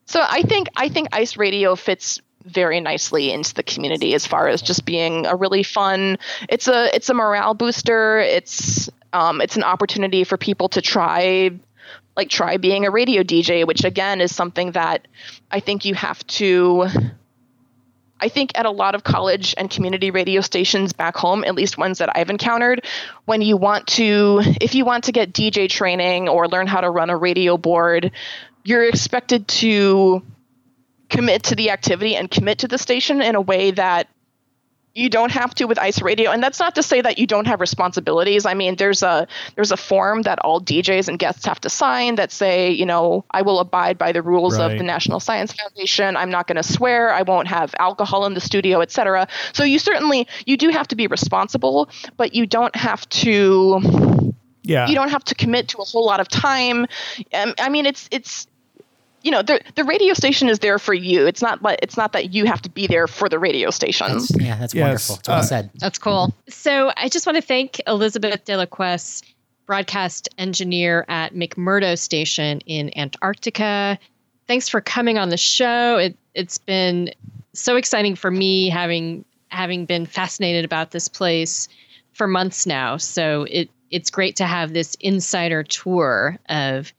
so 0.06 0.22
I 0.22 0.41
think 0.41 0.68
I 0.76 0.89
think 0.89 1.10
Ice 1.14 1.38
Radio 1.38 1.76
fits 1.76 2.22
very 2.43 2.82
nicely 2.82 3.32
into 3.32 3.54
the 3.54 3.64
community 3.64 4.14
as 4.14 4.28
far 4.28 4.49
as 4.49 4.62
just 4.62 4.84
being 4.84 5.26
a 5.26 5.36
really 5.36 5.64
fun. 5.64 6.18
It's 6.49 6.68
a 6.68 6.93
it's 6.93 7.10
a 7.10 7.14
morale 7.14 7.54
booster. 7.54 8.20
It's 8.20 8.89
um, 9.14 9.39
it's 9.39 9.56
an 9.56 9.64
opportunity 9.64 10.26
for 10.26 10.38
people 10.38 10.68
to 10.70 10.82
try 10.82 11.51
like 12.16 12.30
try 12.30 12.57
being 12.57 12.86
a 12.86 12.91
radio 12.91 13.24
DJ, 13.24 13.66
which 13.66 13.84
again 13.84 14.22
is 14.22 14.34
something 14.34 14.72
that 14.72 15.07
I 15.51 15.59
think 15.59 15.86
you 15.86 15.95
have 15.95 16.26
to. 16.28 16.88
I 18.20 18.30
think 18.30 18.51
at 18.55 18.66
a 18.66 18.72
lot 18.72 18.95
of 18.95 19.03
college 19.03 19.53
and 19.57 19.70
community 19.70 20.09
radio 20.09 20.39
stations 20.39 20.93
back 20.93 21.18
home, 21.18 21.43
at 21.43 21.55
least 21.55 21.78
ones 21.78 21.97
that 21.97 22.09
I've 22.16 22.30
encountered, 22.30 22.86
when 23.26 23.41
you 23.41 23.57
want 23.57 23.88
to, 23.88 24.39
if 24.61 24.76
you 24.76 24.86
want 24.86 25.05
to 25.05 25.11
get 25.11 25.34
DJ 25.34 25.68
training 25.70 26.30
or 26.30 26.47
learn 26.47 26.68
how 26.68 26.80
to 26.80 26.89
run 26.89 27.09
a 27.09 27.18
radio 27.18 27.57
board, 27.57 28.11
you're 28.64 28.88
expected 28.88 29.45
to 29.49 30.24
commit 31.09 31.43
to 31.43 31.55
the 31.55 31.70
activity 31.72 32.16
and 32.16 32.32
commit 32.32 32.59
to 32.59 32.68
the 32.68 32.78
station 32.78 33.22
in 33.22 33.36
a 33.36 33.41
way 33.41 33.72
that 33.72 34.07
you 34.95 35.09
don't 35.09 35.31
have 35.31 35.53
to 35.55 35.65
with 35.65 35.79
ice 35.79 36.01
radio 36.01 36.29
and 36.31 36.43
that's 36.43 36.59
not 36.59 36.75
to 36.75 36.83
say 36.83 37.01
that 37.01 37.17
you 37.17 37.25
don't 37.25 37.47
have 37.47 37.59
responsibilities 37.59 38.45
i 38.45 38.53
mean 38.53 38.75
there's 38.75 39.01
a 39.01 39.27
there's 39.55 39.71
a 39.71 39.77
form 39.77 40.21
that 40.21 40.37
all 40.39 40.61
djs 40.61 41.07
and 41.07 41.17
guests 41.19 41.45
have 41.45 41.59
to 41.59 41.69
sign 41.69 42.15
that 42.15 42.31
say 42.31 42.69
you 42.69 42.85
know 42.85 43.25
i 43.31 43.41
will 43.41 43.59
abide 43.59 43.97
by 43.97 44.11
the 44.11 44.21
rules 44.21 44.57
Right. 44.59 44.71
of 44.71 44.77
the 44.77 44.83
national 44.83 45.19
science 45.19 45.51
foundation 45.53 46.15
i'm 46.15 46.29
not 46.29 46.47
going 46.47 46.57
to 46.57 46.63
swear 46.63 47.11
i 47.11 47.23
won't 47.23 47.47
have 47.47 47.73
alcohol 47.79 48.25
in 48.25 48.33
the 48.35 48.41
studio 48.41 48.81
etc 48.81 49.27
so 49.51 49.63
you 49.63 49.79
certainly 49.79 50.27
you 50.45 50.57
do 50.57 50.69
have 50.69 50.87
to 50.89 50.95
be 50.95 51.07
responsible 51.07 51.89
but 52.17 52.35
you 52.35 52.45
don't 52.45 52.75
have 52.75 53.07
to 53.09 54.33
Yeah. 54.63 54.87
you 54.87 54.95
don't 54.95 55.09
have 55.09 55.23
to 55.25 55.35
commit 55.35 55.69
to 55.69 55.79
a 55.79 55.83
whole 55.83 56.05
lot 56.05 56.19
of 56.21 56.27
time. 56.29 56.87
Um, 57.33 57.53
I 57.59 57.67
mean, 57.67 57.85
it's 57.85 58.07
it's 58.11 58.47
you 59.24 59.32
know 59.32 59.41
the 59.41 59.61
the 59.76 59.84
radio 59.84 60.13
station 60.13 60.49
is 60.49 60.59
there 60.59 60.78
for 60.78 60.93
you. 60.93 61.26
It's 61.26 61.41
not 61.41 61.61
like 61.61 61.80
it's 61.82 61.97
not 61.97 62.11
that 62.11 62.34
you 62.34 62.45
have 62.45 62.61
to 62.63 62.69
be 62.69 62.88
there 62.88 63.07
for 63.07 63.30
the 63.30 63.39
radio 63.39 63.69
station. 63.69 64.07
That's, 64.11 64.32
yeah, 64.39 64.57
that's 64.57 64.74
Yes, 64.74 64.84
wonderful. 64.84 65.15
It's 65.15 65.28
well 65.30 65.38
uh, 65.39 65.43
said. 65.43 65.69
That's 65.76 65.97
cool. 65.97 66.34
So 66.49 66.91
I 66.95 67.09
just 67.09 67.26
want 67.26 67.38
to 67.38 67.41
thank 67.41 67.82
Elizabeth 67.88 68.45
Delaquest, 68.45 69.24
broadcast 69.65 70.30
engineer 70.38 71.05
at 71.07 71.34
McMurdo 71.34 71.97
Station 71.97 72.59
in 72.65 72.95
Antarctica. 72.97 73.97
Thanks 74.47 74.67
for 74.67 74.82
coming 74.82 75.17
on 75.17 75.30
the 75.30 75.38
show. 75.38 75.97
It, 75.97 76.17
it's 76.34 76.57
been 76.57 77.11
so 77.53 77.78
exciting 77.78 78.15
for 78.15 78.30
me 78.30 78.69
having 78.69 79.24
having 79.47 79.86
been 79.86 80.05
fascinated 80.05 80.65
about 80.65 80.91
this 80.91 81.07
place 81.07 81.69
for 82.13 82.28
months 82.28 82.65
now. 82.65 82.97
So 82.97 83.43
it 83.49 83.69
it's 83.89 84.09
great 84.09 84.36
to 84.38 84.45
have 84.45 84.74
this 84.74 84.95
insider 84.99 85.63
tour 85.63 86.39
of 86.49 86.91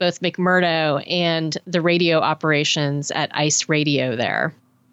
both 0.00 0.20
McMurdo 0.20 1.04
and 1.08 1.56
the 1.66 1.80
radio 1.80 2.18
operations 2.18 3.12
at 3.12 3.30
Ice 3.36 3.68
Radio 3.68 4.16
there. 4.16 4.52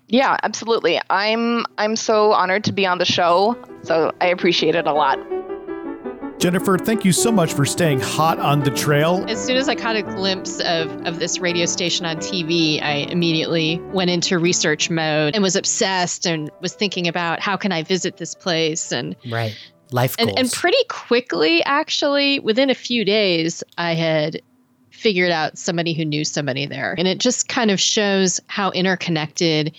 Yeah, 0.09 0.37
absolutely. 0.43 1.01
I'm 1.09 1.65
I'm 1.77 1.95
so 1.95 2.33
honored 2.33 2.63
to 2.65 2.71
be 2.71 2.85
on 2.85 2.99
the 2.99 3.05
show. 3.05 3.57
So 3.81 4.13
I 4.21 4.27
appreciate 4.27 4.75
it 4.75 4.85
a 4.85 4.93
lot. 4.93 5.17
Jennifer, 6.39 6.77
thank 6.77 7.03
you 7.03 7.11
so 7.11 7.31
much 7.31 7.53
for 7.53 7.65
staying 7.65 7.99
hot 7.99 8.37
on 8.37 8.63
the 8.63 8.69
trail. 8.69 9.25
As 9.27 9.43
soon 9.43 9.57
as 9.57 9.67
I 9.67 9.73
caught 9.73 9.95
a 9.95 10.03
glimpse 10.03 10.59
of, 10.59 10.91
of 11.07 11.17
this 11.17 11.39
radio 11.39 11.65
station 11.65 12.05
on 12.05 12.17
TV, 12.17 12.79
I 12.81 13.07
immediately 13.09 13.79
went 13.91 14.11
into 14.11 14.37
research 14.37 14.91
mode 14.91 15.33
and 15.33 15.41
was 15.41 15.55
obsessed 15.55 16.27
and 16.27 16.51
was 16.61 16.75
thinking 16.75 17.07
about 17.07 17.39
how 17.39 17.57
can 17.57 17.71
I 17.71 17.81
visit 17.81 18.17
this 18.17 18.35
place 18.35 18.91
and 18.91 19.15
Right. 19.31 19.57
Life 19.91 20.15
and, 20.19 20.37
and 20.37 20.51
pretty 20.51 20.83
quickly 20.89 21.63
actually 21.63 22.39
within 22.39 22.69
a 22.69 22.75
few 22.75 23.03
days 23.03 23.63
I 23.77 23.95
had 23.95 24.41
figured 24.97 25.31
out 25.31 25.57
somebody 25.57 25.93
who 25.93 26.03
knew 26.03 26.25
somebody 26.25 26.65
there. 26.65 26.95
And 26.97 27.07
it 27.07 27.19
just 27.19 27.47
kind 27.47 27.69
of 27.69 27.79
shows 27.79 28.39
how 28.47 28.71
interconnected 28.71 29.75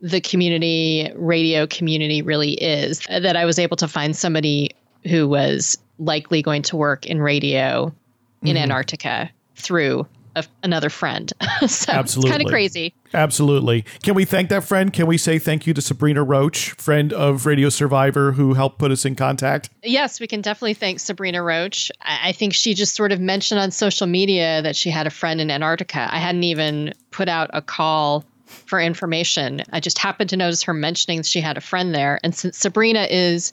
the 0.00 0.20
community 0.20 1.10
radio 1.14 1.66
community 1.66 2.22
really 2.22 2.52
is 2.52 3.00
that 3.06 3.36
I 3.36 3.44
was 3.44 3.58
able 3.58 3.76
to 3.78 3.88
find 3.88 4.14
somebody 4.14 4.72
who 5.04 5.26
was 5.26 5.78
likely 5.98 6.42
going 6.42 6.62
to 6.62 6.76
work 6.76 7.06
in 7.06 7.20
radio 7.20 7.94
in 8.42 8.48
Mm-hmm. 8.48 8.56
Antarctica 8.56 9.30
through 9.54 10.06
a, 10.36 10.44
another 10.62 10.90
friend. 10.90 11.32
so 11.66 11.92
it's 12.00 12.14
kind 12.16 12.42
of 12.42 12.48
crazy. 12.48 12.94
Absolutely. 13.14 13.84
Can 14.02 14.14
we 14.14 14.24
thank 14.24 14.48
that 14.48 14.64
friend? 14.64 14.92
Can 14.92 15.06
we 15.06 15.18
say 15.18 15.38
thank 15.38 15.66
you 15.66 15.74
to 15.74 15.82
Sabrina 15.82 16.22
Roach, 16.22 16.72
friend 16.72 17.12
of 17.12 17.46
Radio 17.46 17.68
Survivor, 17.68 18.32
who 18.32 18.54
helped 18.54 18.78
put 18.78 18.90
us 18.90 19.04
in 19.04 19.14
contact? 19.14 19.70
Yes, 19.82 20.20
we 20.20 20.26
can 20.26 20.40
definitely 20.40 20.74
thank 20.74 21.00
Sabrina 21.00 21.42
Roach. 21.42 21.90
I, 22.00 22.28
I 22.28 22.32
think 22.32 22.54
she 22.54 22.74
just 22.74 22.94
sort 22.94 23.12
of 23.12 23.20
mentioned 23.20 23.60
on 23.60 23.70
social 23.70 24.06
media 24.06 24.62
that 24.62 24.76
she 24.76 24.90
had 24.90 25.06
a 25.06 25.10
friend 25.10 25.40
in 25.40 25.50
Antarctica. 25.50 26.08
I 26.10 26.18
hadn't 26.18 26.44
even 26.44 26.94
put 27.10 27.28
out 27.28 27.50
a 27.52 27.62
call 27.62 28.24
for 28.46 28.80
information. 28.80 29.62
I 29.72 29.80
just 29.80 29.98
happened 29.98 30.30
to 30.30 30.36
notice 30.36 30.62
her 30.62 30.74
mentioning 30.74 31.22
she 31.22 31.40
had 31.40 31.56
a 31.56 31.60
friend 31.60 31.94
there. 31.94 32.20
And 32.22 32.34
since 32.34 32.58
Sabrina 32.58 33.06
is 33.10 33.52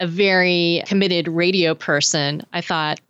a 0.00 0.06
very 0.06 0.82
committed 0.86 1.28
radio 1.28 1.74
person, 1.74 2.42
I 2.52 2.60
thought, 2.60 3.00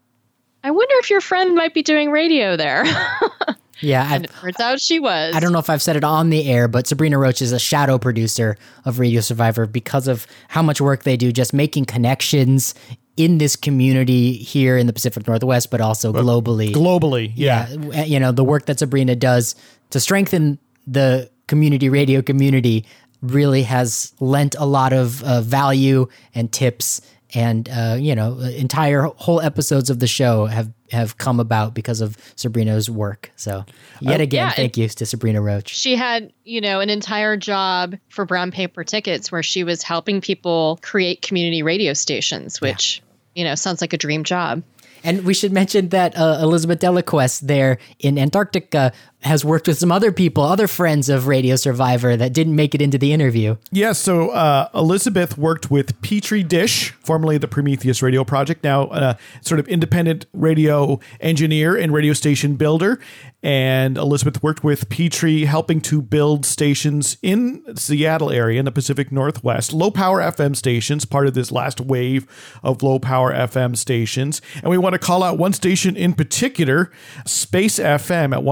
I 0.64 0.70
wonder 0.70 0.94
if 0.98 1.10
your 1.10 1.20
friend 1.20 1.54
might 1.54 1.74
be 1.74 1.82
doing 1.82 2.10
radio 2.10 2.56
there. 2.56 2.84
yeah, 3.80 4.04
I've, 4.04 4.12
and 4.12 4.24
it 4.24 4.30
turns 4.30 4.60
out 4.60 4.80
she 4.80 5.00
was. 5.00 5.34
I 5.34 5.40
don't 5.40 5.52
know 5.52 5.58
if 5.58 5.68
I've 5.68 5.82
said 5.82 5.96
it 5.96 6.04
on 6.04 6.30
the 6.30 6.48
air, 6.48 6.68
but 6.68 6.86
Sabrina 6.86 7.18
Roach 7.18 7.42
is 7.42 7.52
a 7.52 7.58
shadow 7.58 7.98
producer 7.98 8.56
of 8.84 8.98
Radio 8.98 9.20
Survivor 9.20 9.66
because 9.66 10.06
of 10.08 10.26
how 10.48 10.62
much 10.62 10.80
work 10.80 11.02
they 11.02 11.16
do 11.16 11.32
just 11.32 11.52
making 11.52 11.86
connections 11.86 12.74
in 13.16 13.38
this 13.38 13.56
community 13.56 14.34
here 14.34 14.78
in 14.78 14.86
the 14.86 14.92
Pacific 14.92 15.26
Northwest, 15.26 15.70
but 15.70 15.80
also 15.80 16.12
globally. 16.12 16.72
Globally, 16.72 17.32
yeah. 17.34 17.68
yeah, 17.70 18.04
you 18.04 18.18
know, 18.18 18.32
the 18.32 18.44
work 18.44 18.66
that 18.66 18.78
Sabrina 18.78 19.16
does 19.16 19.54
to 19.90 20.00
strengthen 20.00 20.58
the 20.86 21.30
community 21.46 21.88
radio 21.88 22.22
community 22.22 22.86
really 23.20 23.62
has 23.62 24.12
lent 24.20 24.54
a 24.58 24.64
lot 24.64 24.92
of 24.92 25.22
uh, 25.22 25.40
value 25.42 26.08
and 26.34 26.50
tips 26.50 27.00
and 27.34 27.68
uh, 27.68 27.96
you 27.98 28.14
know 28.14 28.38
entire 28.40 29.02
whole 29.02 29.40
episodes 29.40 29.90
of 29.90 29.98
the 29.98 30.06
show 30.06 30.46
have 30.46 30.72
have 30.90 31.16
come 31.16 31.40
about 31.40 31.74
because 31.74 32.00
of 32.00 32.16
Sabrina's 32.36 32.90
work. 32.90 33.30
So 33.36 33.64
yet 34.00 34.20
again, 34.20 34.48
yeah, 34.48 34.50
thank 34.52 34.76
you 34.76 34.88
to 34.88 35.06
Sabrina 35.06 35.40
Roach. 35.40 35.68
she 35.70 35.96
had 35.96 36.32
you 36.44 36.60
know 36.60 36.80
an 36.80 36.90
entire 36.90 37.36
job 37.36 37.96
for 38.08 38.24
brown 38.24 38.50
paper 38.50 38.84
tickets 38.84 39.32
where 39.32 39.42
she 39.42 39.64
was 39.64 39.82
helping 39.82 40.20
people 40.20 40.78
create 40.82 41.22
community 41.22 41.62
radio 41.62 41.92
stations 41.94 42.60
which 42.60 43.02
you 43.34 43.44
know 43.44 43.54
sounds 43.54 43.80
like 43.80 43.92
a 43.92 43.98
dream 43.98 44.24
job 44.24 44.62
And 45.04 45.24
we 45.24 45.34
should 45.34 45.52
mention 45.52 45.88
that 45.88 46.16
uh, 46.16 46.38
Elizabeth 46.42 46.78
Delaquest 46.78 47.40
there 47.40 47.78
in 47.98 48.18
Antarctica 48.18 48.92
has 49.22 49.44
worked 49.44 49.68
with 49.68 49.78
some 49.78 49.92
other 49.92 50.12
people, 50.12 50.42
other 50.42 50.66
friends 50.66 51.08
of 51.08 51.26
Radio 51.26 51.56
Survivor 51.56 52.16
that 52.16 52.32
didn't 52.32 52.56
make 52.56 52.74
it 52.74 52.82
into 52.82 52.98
the 52.98 53.12
interview. 53.12 53.56
Yeah, 53.70 53.92
so 53.92 54.30
uh, 54.30 54.68
Elizabeth 54.74 55.38
worked 55.38 55.70
with 55.70 56.00
Pete 56.02 56.24
Tridish, 56.24 56.90
formerly 57.00 57.38
the 57.38 57.48
Prometheus 57.48 58.02
Radio 58.02 58.24
Project, 58.24 58.64
now 58.64 58.90
a 58.90 59.16
sort 59.40 59.60
of 59.60 59.68
independent 59.68 60.26
radio 60.32 60.98
engineer 61.20 61.76
and 61.76 61.92
radio 61.92 62.12
station 62.12 62.56
builder. 62.56 62.98
And 63.44 63.98
Elizabeth 63.98 64.40
worked 64.40 64.62
with 64.62 64.88
Petri, 64.88 65.46
helping 65.46 65.80
to 65.82 66.00
build 66.00 66.46
stations 66.46 67.16
in 67.22 67.64
Seattle 67.76 68.30
area 68.30 68.60
in 68.60 68.64
the 68.64 68.70
Pacific 68.70 69.10
Northwest, 69.10 69.72
low 69.72 69.90
power 69.90 70.20
FM 70.20 70.54
stations, 70.54 71.04
part 71.04 71.26
of 71.26 71.34
this 71.34 71.50
last 71.50 71.80
wave 71.80 72.26
of 72.62 72.84
low 72.84 73.00
power 73.00 73.32
FM 73.32 73.76
stations. 73.76 74.40
And 74.56 74.70
we 74.70 74.78
want 74.78 74.92
to 74.92 74.98
call 75.00 75.24
out 75.24 75.38
one 75.38 75.52
station 75.52 75.96
in 75.96 76.14
particular, 76.14 76.92
Space 77.26 77.80
FM 77.80 78.32
at 78.32 78.44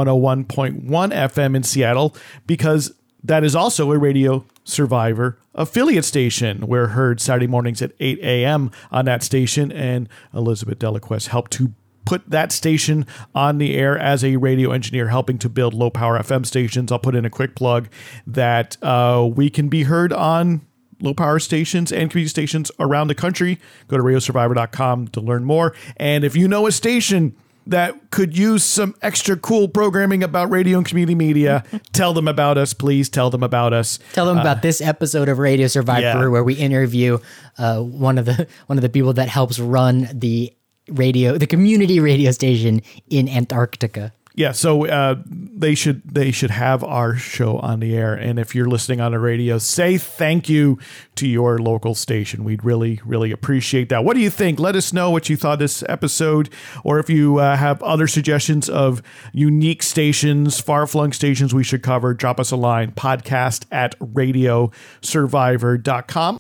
101.1 0.61 1.13
FM 1.13 1.57
in 1.57 1.63
Seattle, 1.63 2.15
because 2.47 2.95
that 3.23 3.45
is 3.45 3.55
also 3.55 3.93
a 3.93 3.99
Radio 3.99 4.45
Survivor 4.65 5.39
affiliate 5.55 6.05
station. 6.05 6.67
We're 6.67 6.89
heard 6.89 7.21
Saturday 7.21 7.47
mornings 7.47 7.83
at 7.83 7.93
8 8.01 8.21
a.m. 8.21 8.71
on 8.91 9.05
that 9.07 9.23
station, 9.23 9.73
and 9.73 10.09
Elizabeth 10.33 10.79
Delaquest 10.79 11.29
helped 11.29 11.51
to 11.53 11.73
put 12.05 12.29
that 12.31 12.51
station 12.51 13.07
on 13.35 13.59
the 13.59 13.77
air 13.77 13.99
as 13.99 14.25
a 14.25 14.37
radio 14.37 14.73
engineer, 14.73 15.09
helping 15.09 15.39
to 15.39 15.49
build 15.49 15.75
low 15.75 15.91
power 15.91 16.19
FM 16.19 16.47
stations. 16.47 16.91
I'll 16.91 16.99
put 16.99 17.15
in 17.15 17.25
a 17.25 17.31
quick 17.31 17.55
plug 17.55 17.89
that 18.27 18.77
uh, 18.83 19.29
we 19.33 19.51
can 19.51 19.69
be 19.69 19.85
heard 19.85 20.13
on 20.13 20.67
low 21.01 21.15
power 21.15 21.39
stations 21.39 21.93
and 21.93 22.11
community 22.11 22.29
stations 22.29 22.71
around 22.79 23.09
the 23.09 23.15
country. 23.15 23.59
Go 23.89 23.97
to 23.97 24.03
radiosurvivor.com 24.03 25.09
to 25.09 25.21
learn 25.21 25.45
more. 25.45 25.75
And 25.97 26.25
if 26.25 26.37
you 26.37 26.49
know 26.49 26.67
a 26.67 26.73
station, 26.73 27.35
that 27.67 28.11
could 28.11 28.37
use 28.37 28.65
some 28.65 28.95
extra 29.03 29.37
cool 29.37 29.69
programming 29.69 30.23
about 30.23 30.51
radio 30.51 30.79
and 30.79 30.87
community 30.87 31.15
media, 31.15 31.65
tell 31.93 32.13
them 32.13 32.29
about 32.29 32.59
us, 32.59 32.73
please. 32.73 33.09
Tell 33.09 33.31
them 33.31 33.43
about 33.43 33.73
us. 33.73 33.99
Tell 34.13 34.27
them 34.27 34.39
about 34.39 34.63
this 34.63 34.81
episode 34.81 35.29
of 35.29 35.39
Radio 35.39 35.67
Survivor 35.67 36.01
yeah. 36.01 36.29
where 36.29 36.45
we 36.45 36.55
interview 36.55 37.19
uh, 37.59 37.81
one 37.81 38.19
of 38.19 38.25
the 38.25 38.47
one 38.67 38.79
of 38.79 38.83
the 38.83 38.89
people 38.89 39.13
that 39.15 39.29
helps 39.29 39.59
run 39.59 40.09
the 40.13 40.53
radio, 40.89 41.39
the 41.39 41.47
community 41.47 42.01
radio 42.01 42.31
station 42.31 42.83
in 43.09 43.29
Antarctica. 43.29 44.13
Yeah, 44.35 44.53
so 44.53 44.87
uh, 44.87 45.17
they 45.27 45.75
should 45.75 46.03
they 46.05 46.31
should 46.31 46.53
have 46.53 46.85
our 46.85 47.17
show 47.17 47.59
on 47.59 47.81
the 47.81 47.97
air, 47.97 48.15
and 48.15 48.39
if 48.39 48.55
you're 48.55 48.69
listening 48.69 49.01
on 49.01 49.11
the 49.11 49.19
radio, 49.19 49.59
say 49.59 49.99
thank 49.99 50.49
you 50.49 50.79
to 51.17 51.27
your 51.27 51.59
local 51.59 51.97
station. 51.97 52.45
We'd 52.45 52.63
really 52.65 53.01
really 53.05 53.33
appreciate 53.33 53.89
that. 53.89 54.05
What 54.05 54.15
do 54.15 54.21
you 54.21 54.31
think? 54.31 54.61
Let 54.61 54.77
us 54.77 54.93
know 54.93 55.11
what 55.11 55.29
you 55.29 55.37
thought 55.37 55.59
this 55.59 55.83
episode, 55.89 56.49
or 56.85 57.01
if 57.01 57.11
you 57.11 57.39
uh, 57.39 57.57
have 57.57 57.83
other 57.83 58.07
suggestions 58.07 58.69
of 58.69 59.03
unique 59.33 59.83
stations, 59.83 60.61
far 60.61 60.87
flung 60.87 61.13
stations 61.13 61.53
we 61.53 61.65
should 61.65 61.83
cover. 61.83 62.15
Drop 62.15 62.39
us 62.39 62.53
a 62.53 62.57
line 62.57 62.93
podcast 62.93 63.67
at 63.73 63.99
radiosurvivor.com. 63.99 66.39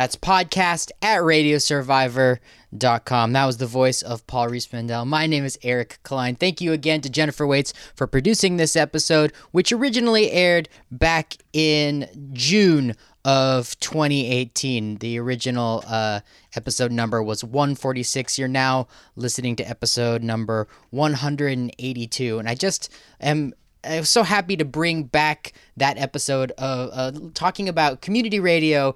That's 0.00 0.16
podcast 0.16 0.90
at 1.02 1.20
radiosurvivor.com. 1.20 3.32
That 3.34 3.44
was 3.44 3.58
the 3.58 3.66
voice 3.66 4.00
of 4.00 4.26
Paul 4.26 4.48
Reese. 4.48 4.72
My 4.72 5.26
name 5.26 5.44
is 5.44 5.58
Eric 5.62 5.98
Klein. 6.04 6.36
Thank 6.36 6.62
you 6.62 6.72
again 6.72 7.02
to 7.02 7.10
Jennifer 7.10 7.46
Waits 7.46 7.74
for 7.94 8.06
producing 8.06 8.56
this 8.56 8.76
episode, 8.76 9.34
which 9.50 9.72
originally 9.72 10.30
aired 10.30 10.70
back 10.90 11.36
in 11.52 12.08
June 12.32 12.96
of 13.26 13.78
2018. 13.80 14.96
The 14.96 15.18
original 15.18 15.84
uh, 15.86 16.20
episode 16.56 16.92
number 16.92 17.22
was 17.22 17.44
146. 17.44 18.38
You're 18.38 18.48
now 18.48 18.88
listening 19.16 19.54
to 19.56 19.68
episode 19.68 20.22
number 20.22 20.66
182. 20.92 22.38
And 22.38 22.48
I 22.48 22.54
just 22.54 22.90
am 23.20 23.52
I 23.84 24.00
was 24.00 24.08
so 24.08 24.22
happy 24.22 24.56
to 24.56 24.64
bring 24.64 25.02
back 25.02 25.52
that 25.76 25.98
episode 25.98 26.52
of 26.52 26.88
uh, 26.90 27.12
talking 27.34 27.68
about 27.68 28.00
community 28.00 28.40
radio 28.40 28.94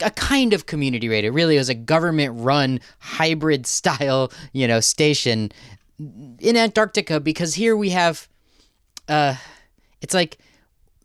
a 0.00 0.10
kind 0.10 0.52
of 0.52 0.66
community 0.66 1.08
radio. 1.08 1.32
Really, 1.32 1.56
was 1.56 1.68
a 1.68 1.74
government-run 1.74 2.80
hybrid 2.98 3.66
style, 3.78 4.32
you 4.52 4.66
know, 4.66 4.80
station 4.80 5.52
in 5.98 6.56
Antarctica 6.56 7.20
because 7.20 7.54
here 7.54 7.76
we 7.76 7.90
have, 7.90 8.28
uh, 9.08 9.36
it's 10.00 10.14
like 10.14 10.38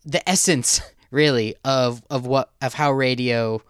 the 0.06 0.28
essence, 0.28 0.82
really, 1.12 1.56
of 1.64 2.04
of 2.10 2.26
what 2.26 2.52
of 2.62 2.74
how 2.74 2.92
radio, 2.92 3.62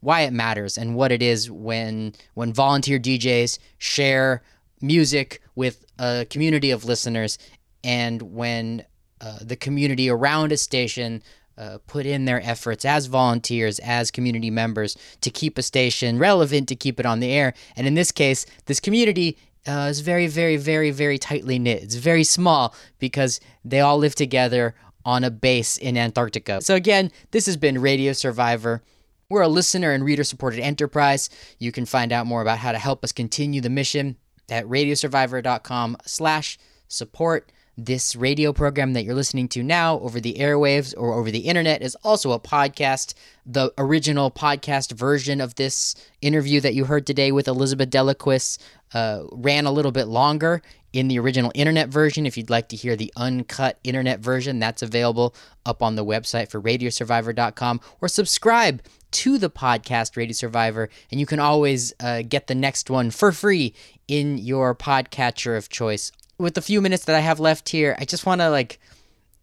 why 0.00 0.22
it 0.22 0.32
matters 0.32 0.78
and 0.78 0.94
what 0.94 1.12
it 1.12 1.22
is 1.22 1.50
when 1.50 2.14
when 2.34 2.52
volunteer 2.52 2.98
DJs 2.98 3.58
share 3.78 4.42
music 4.80 5.42
with 5.54 5.84
a 5.98 6.26
community 6.30 6.70
of 6.70 6.84
listeners, 6.84 7.38
and 7.82 8.22
when 8.22 8.84
uh, 9.20 9.38
the 9.40 9.56
community 9.56 10.08
around 10.08 10.52
a 10.52 10.56
station 10.56 11.22
uh, 11.58 11.78
put 11.86 12.06
in 12.06 12.24
their 12.24 12.40
efforts 12.42 12.84
as 12.84 13.06
volunteers, 13.06 13.78
as 13.80 14.10
community 14.10 14.50
members 14.50 14.96
to 15.20 15.30
keep 15.30 15.58
a 15.58 15.62
station 15.62 16.18
relevant, 16.18 16.68
to 16.68 16.76
keep 16.76 17.00
it 17.00 17.06
on 17.06 17.20
the 17.20 17.32
air. 17.32 17.52
And 17.76 17.86
in 17.86 17.94
this 17.94 18.12
case, 18.12 18.46
this 18.66 18.80
community 18.80 19.36
uh, 19.66 19.88
is 19.90 20.00
very, 20.00 20.28
very, 20.28 20.56
very, 20.56 20.90
very 20.90 21.18
tightly 21.18 21.58
knit. 21.58 21.82
It's 21.82 21.96
very 21.96 22.24
small 22.24 22.74
because 22.98 23.40
they 23.64 23.80
all 23.80 23.98
live 23.98 24.14
together 24.14 24.74
on 25.04 25.24
a 25.24 25.30
base 25.30 25.76
in 25.76 25.96
Antarctica. 25.96 26.60
So, 26.60 26.74
again, 26.74 27.10
this 27.30 27.46
has 27.46 27.56
been 27.56 27.80
Radio 27.80 28.12
Survivor. 28.12 28.82
We're 29.30 29.42
a 29.42 29.48
listener 29.48 29.92
and 29.92 30.04
reader 30.04 30.24
supported 30.24 30.60
enterprise. 30.60 31.28
You 31.58 31.72
can 31.72 31.84
find 31.84 32.12
out 32.12 32.26
more 32.26 32.40
about 32.40 32.58
how 32.58 32.72
to 32.72 32.78
help 32.78 33.04
us 33.04 33.12
continue 33.12 33.60
the 33.60 33.70
mission 33.70 34.16
at 34.48 34.64
radiosurvivor.com 34.66 35.98
slash 36.06 36.58
support. 36.88 37.52
This 37.80 38.16
radio 38.16 38.52
program 38.52 38.94
that 38.94 39.04
you're 39.04 39.14
listening 39.14 39.46
to 39.50 39.62
now 39.62 40.00
over 40.00 40.18
the 40.18 40.34
airwaves 40.34 40.92
or 40.98 41.14
over 41.14 41.30
the 41.30 41.46
internet 41.46 41.80
is 41.80 41.94
also 42.02 42.32
a 42.32 42.40
podcast. 42.40 43.14
The 43.46 43.72
original 43.78 44.32
podcast 44.32 44.90
version 44.90 45.40
of 45.40 45.54
this 45.54 45.94
interview 46.20 46.60
that 46.62 46.74
you 46.74 46.86
heard 46.86 47.06
today 47.06 47.30
with 47.30 47.46
Elizabeth 47.46 47.88
Delaquest 47.88 48.58
uh, 48.94 49.22
ran 49.30 49.64
a 49.64 49.70
little 49.70 49.92
bit 49.92 50.08
longer 50.08 50.60
in 50.92 51.06
the 51.06 51.20
original 51.20 51.52
internet 51.54 51.88
version. 51.88 52.26
If 52.26 52.36
you'd 52.36 52.50
like 52.50 52.68
to 52.70 52.76
hear 52.76 52.96
the 52.96 53.12
uncut 53.16 53.78
internet 53.84 54.18
version, 54.18 54.58
that's 54.58 54.82
available 54.82 55.32
up 55.64 55.80
on 55.80 55.94
the 55.94 56.04
website 56.04 56.50
for 56.50 56.60
radiosurvivor.com 56.60 57.80
or 58.00 58.08
subscribe 58.08 58.82
to 59.12 59.38
the 59.38 59.50
podcast 59.50 60.16
Radio 60.16 60.32
Survivor, 60.32 60.90
and 61.12 61.20
you 61.20 61.26
can 61.26 61.38
always 61.38 61.94
uh, 62.00 62.22
get 62.28 62.48
the 62.48 62.56
next 62.56 62.90
one 62.90 63.12
for 63.12 63.30
free 63.30 63.72
in 64.08 64.36
your 64.36 64.74
podcatcher 64.74 65.56
of 65.56 65.68
choice 65.68 66.10
with 66.38 66.54
the 66.54 66.62
few 66.62 66.80
minutes 66.80 67.04
that 67.04 67.16
I 67.16 67.20
have 67.20 67.40
left 67.40 67.68
here, 67.70 67.96
I 67.98 68.04
just 68.04 68.26
want 68.26 68.40
to 68.40 68.50
like. 68.50 68.78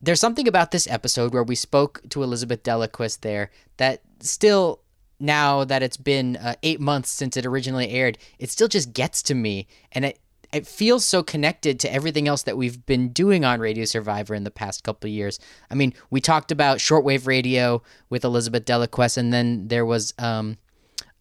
There's 0.01 0.19
something 0.19 0.47
about 0.47 0.71
this 0.71 0.87
episode 0.87 1.33
where 1.33 1.43
we 1.43 1.55
spoke 1.55 2.01
to 2.09 2.21
Elizabeth 2.21 2.63
Delaquist 2.63 3.21
there 3.21 3.49
that 3.77 4.01
still, 4.19 4.81
now 5.19 5.63
that 5.63 5.81
it's 5.81 5.97
been 5.97 6.35
uh, 6.35 6.55
eight 6.61 6.79
months 6.79 7.09
since 7.09 7.37
it 7.37 7.45
originally 7.45 7.89
aired, 7.89 8.17
it 8.37 8.51
still 8.51 8.67
just 8.67 8.93
gets 8.93 9.23
to 9.23 9.35
me, 9.35 9.67
and 9.91 10.05
it 10.05 10.19
it 10.53 10.67
feels 10.67 11.03
so 11.03 11.21
connected 11.21 11.79
to 11.81 11.91
everything 11.91 12.27
else 12.27 12.43
that 12.43 12.55
we've 12.55 12.85
been 12.85 13.09
doing 13.09 13.43
on 13.43 13.59
Radio 13.59 13.83
Survivor 13.83 14.35
in 14.35 14.45
the 14.45 14.51
past 14.51 14.83
couple 14.83 15.07
of 15.07 15.13
years. 15.13 15.39
I 15.69 15.75
mean, 15.75 15.93
we 16.09 16.21
talked 16.21 16.51
about 16.51 16.77
shortwave 16.77 17.27
radio 17.27 17.81
with 18.09 18.23
Elizabeth 18.23 18.63
Delaquest, 18.63 19.17
and 19.17 19.33
then 19.33 19.67
there 19.67 19.85
was 19.85 20.13
um, 20.17 20.57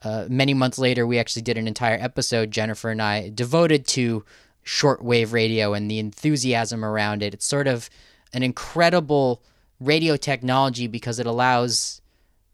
uh, 0.04 0.26
many 0.28 0.52
months 0.52 0.78
later, 0.78 1.06
we 1.06 1.18
actually 1.18 1.42
did 1.42 1.56
an 1.56 1.66
entire 1.66 1.96
episode, 1.98 2.50
Jennifer 2.50 2.90
and 2.90 3.00
I, 3.00 3.30
devoted 3.30 3.86
to 3.88 4.24
shortwave 4.64 5.32
radio 5.32 5.74
and 5.74 5.90
the 5.90 5.98
enthusiasm 5.98 6.84
around 6.84 7.22
it. 7.22 7.34
It's 7.34 7.46
sort 7.46 7.66
of 7.66 7.90
an 8.32 8.42
incredible 8.42 9.42
radio 9.80 10.16
technology 10.16 10.86
because 10.86 11.18
it 11.18 11.26
allows 11.26 12.00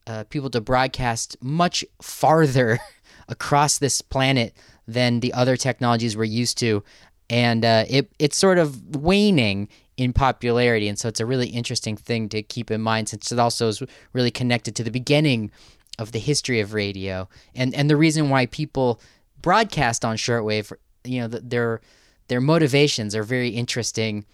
uh, 0.07 0.25
people 0.25 0.51
to 0.51 0.61
broadcast 0.61 1.37
much 1.41 1.85
farther 2.03 2.79
across 3.29 3.79
this 3.79 4.03
planet 4.03 4.55
than 4.87 5.21
the 5.21 5.33
other 5.33 5.57
technologies 5.57 6.17
we're 6.17 6.25
used 6.25 6.59
to. 6.59 6.83
And 7.29 7.65
uh, 7.65 7.85
it, 7.89 8.11
it's 8.19 8.37
sort 8.37 8.59
of 8.59 8.97
waning 8.97 9.69
in 9.97 10.13
popularity. 10.13 10.89
And 10.89 10.99
so 10.99 11.09
it's 11.09 11.21
a 11.21 11.27
really 11.27 11.49
interesting 11.49 11.97
thing 11.97 12.29
to 12.31 12.43
keep 12.43 12.71
in 12.71 12.81
mind 12.81 13.09
since 13.09 13.31
it 13.31 13.39
also 13.39 13.69
is 13.69 13.83
really 14.13 14.31
connected 14.31 14.75
to 14.77 14.83
the 14.83 14.91
beginning 14.91 15.53
of 15.99 16.13
the 16.13 16.19
history 16.19 16.61
of 16.61 16.73
radio 16.73 17.29
and, 17.55 17.75
and 17.75 17.89
the 17.89 17.97
reason 17.97 18.31
why 18.31 18.47
people 18.47 19.01
broadcast 19.43 20.05
on 20.05 20.17
shortwave. 20.17 20.73
You 21.05 21.21
know, 21.21 21.29
they're 21.29 21.81
their 22.31 22.41
motivations 22.41 23.17
are 23.17 23.25
very 23.25 23.49
interesting 23.49 24.25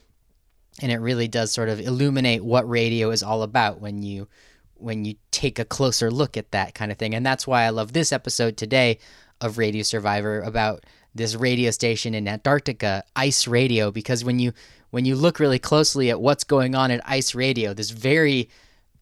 and 0.83 0.93
it 0.93 0.99
really 0.99 1.29
does 1.29 1.51
sort 1.51 1.71
of 1.71 1.81
illuminate 1.81 2.45
what 2.45 2.69
radio 2.69 3.11
is 3.11 3.23
all 3.23 3.43
about 3.43 3.81
when 3.81 4.03
you 4.03 4.29
when 4.75 5.07
you 5.07 5.15
take 5.31 5.59
a 5.59 5.65
closer 5.65 6.11
look 6.11 6.37
at 6.37 6.51
that 6.51 6.75
kind 6.75 6.93
of 6.93 6.99
thing. 6.99 7.15
And 7.15 7.25
that's 7.25 7.47
why 7.47 7.63
I 7.63 7.71
love 7.71 7.95
this 7.95 8.13
episode 8.13 8.59
today 8.59 8.99
of 9.41 9.57
Radio 9.57 9.83
Survivor 9.83 10.43
about 10.43 10.85
this 11.15 11.35
radio 11.35 11.71
station 11.71 12.15
in 12.15 12.29
Antarctica 12.29 13.03
Ice 13.17 13.49
Radio 13.49 13.91
because 13.91 14.23
when 14.23 14.39
you 14.39 14.53
when 14.91 15.07
you 15.07 15.17
look 15.17 15.41
really 15.41 15.59
closely 15.59 16.11
at 16.11 16.21
what's 16.21 16.45
going 16.45 16.75
on 16.75 16.91
at 16.91 17.01
Ice 17.09 17.35
Radio 17.35 17.73
this 17.73 17.89
very 17.89 18.51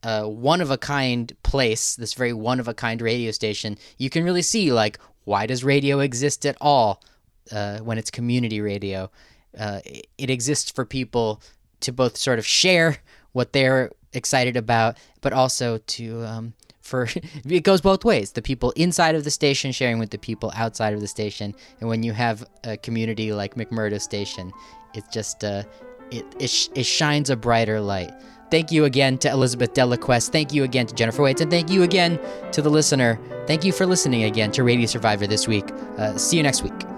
uh, 0.05 0.23
one 0.23 0.61
of 0.61 0.71
a 0.71 0.79
kind 0.79 1.37
place 1.43 1.97
this 1.97 2.15
very 2.15 2.33
one 2.33 2.61
of 2.61 2.69
a 2.69 2.75
kind 2.75 3.03
radio 3.03 3.33
station 3.33 3.77
you 3.99 4.09
can 4.09 4.23
really 4.23 4.43
see 4.43 4.73
like 4.73 5.01
why 5.25 5.47
does 5.47 5.65
radio 5.65 5.99
exist 5.99 6.47
at 6.47 6.57
all 6.61 7.03
uh, 7.53 7.79
when 7.79 7.99
it's 7.99 8.11
community 8.11 8.61
radio. 8.61 9.11
Uh, 9.59 9.81
it 10.19 10.31
exists 10.31 10.71
for 10.71 10.85
people 10.85 11.41
to 11.81 11.93
both 11.93 12.17
sort 12.17 12.39
of 12.39 12.47
share 12.47 12.99
what 13.33 13.53
they're 13.53 13.91
excited 14.13 14.57
about, 14.57 14.97
but 15.21 15.33
also 15.33 15.79
to 15.79 16.25
um, 16.25 16.55
for 16.81 17.09
it 17.45 17.65
goes 17.65 17.81
both 17.81 18.05
ways. 18.05 18.33
The 18.33 18.43
people 18.43 18.73
inside 18.73 19.15
of 19.15 19.25
the 19.25 19.31
station 19.31 19.73
sharing 19.73 19.99
with 19.99 20.11
the 20.11 20.19
people 20.19 20.53
outside 20.55 20.95
of 20.95 21.01
the 21.01 21.07
station, 21.07 21.55
and 21.81 21.89
when 21.89 22.03
you 22.03 22.13
have 22.13 22.45
a 22.65 22.77
community 22.77 23.33
like 23.33 23.55
McMurdo 23.55 24.01
Station, 24.01 24.53
it 24.95 25.05
just 25.13 25.45
uh, 25.45 25.65
it, 26.11 26.25
it, 26.39 26.51
sh- 26.51 26.69
it 26.75 26.85
shines 26.85 27.31
a 27.31 27.37
brighter 27.37 27.81
light. 27.81 28.13
Thank 28.51 28.71
you 28.71 28.85
again 28.85 29.19
to 29.19 29.31
Elizabeth 29.31 29.73
Delaquest. 29.75 30.31
Thank 30.31 30.53
you 30.53 30.63
again 30.63 30.87
to 30.87 30.95
Jennifer 30.95 31.23
Waits. 31.23 31.41
And 31.41 31.51
thank 31.51 31.71
you 31.71 31.83
again 31.83 32.21
to 32.53 32.63
the 32.63 32.71
listener. 32.71 33.19
Thank 33.47 33.65
you 33.65 33.73
for 33.73 33.85
listening 33.85 34.25
again 34.25 34.53
to 34.53 34.63
Radio 34.63 34.87
Survivor 34.87 35.27
this 35.27 35.49
week. 35.49 35.69
Uh, 35.99 36.17
see 36.17 36.37
you 36.37 36.43
next 36.43 36.63
week. 36.63 36.94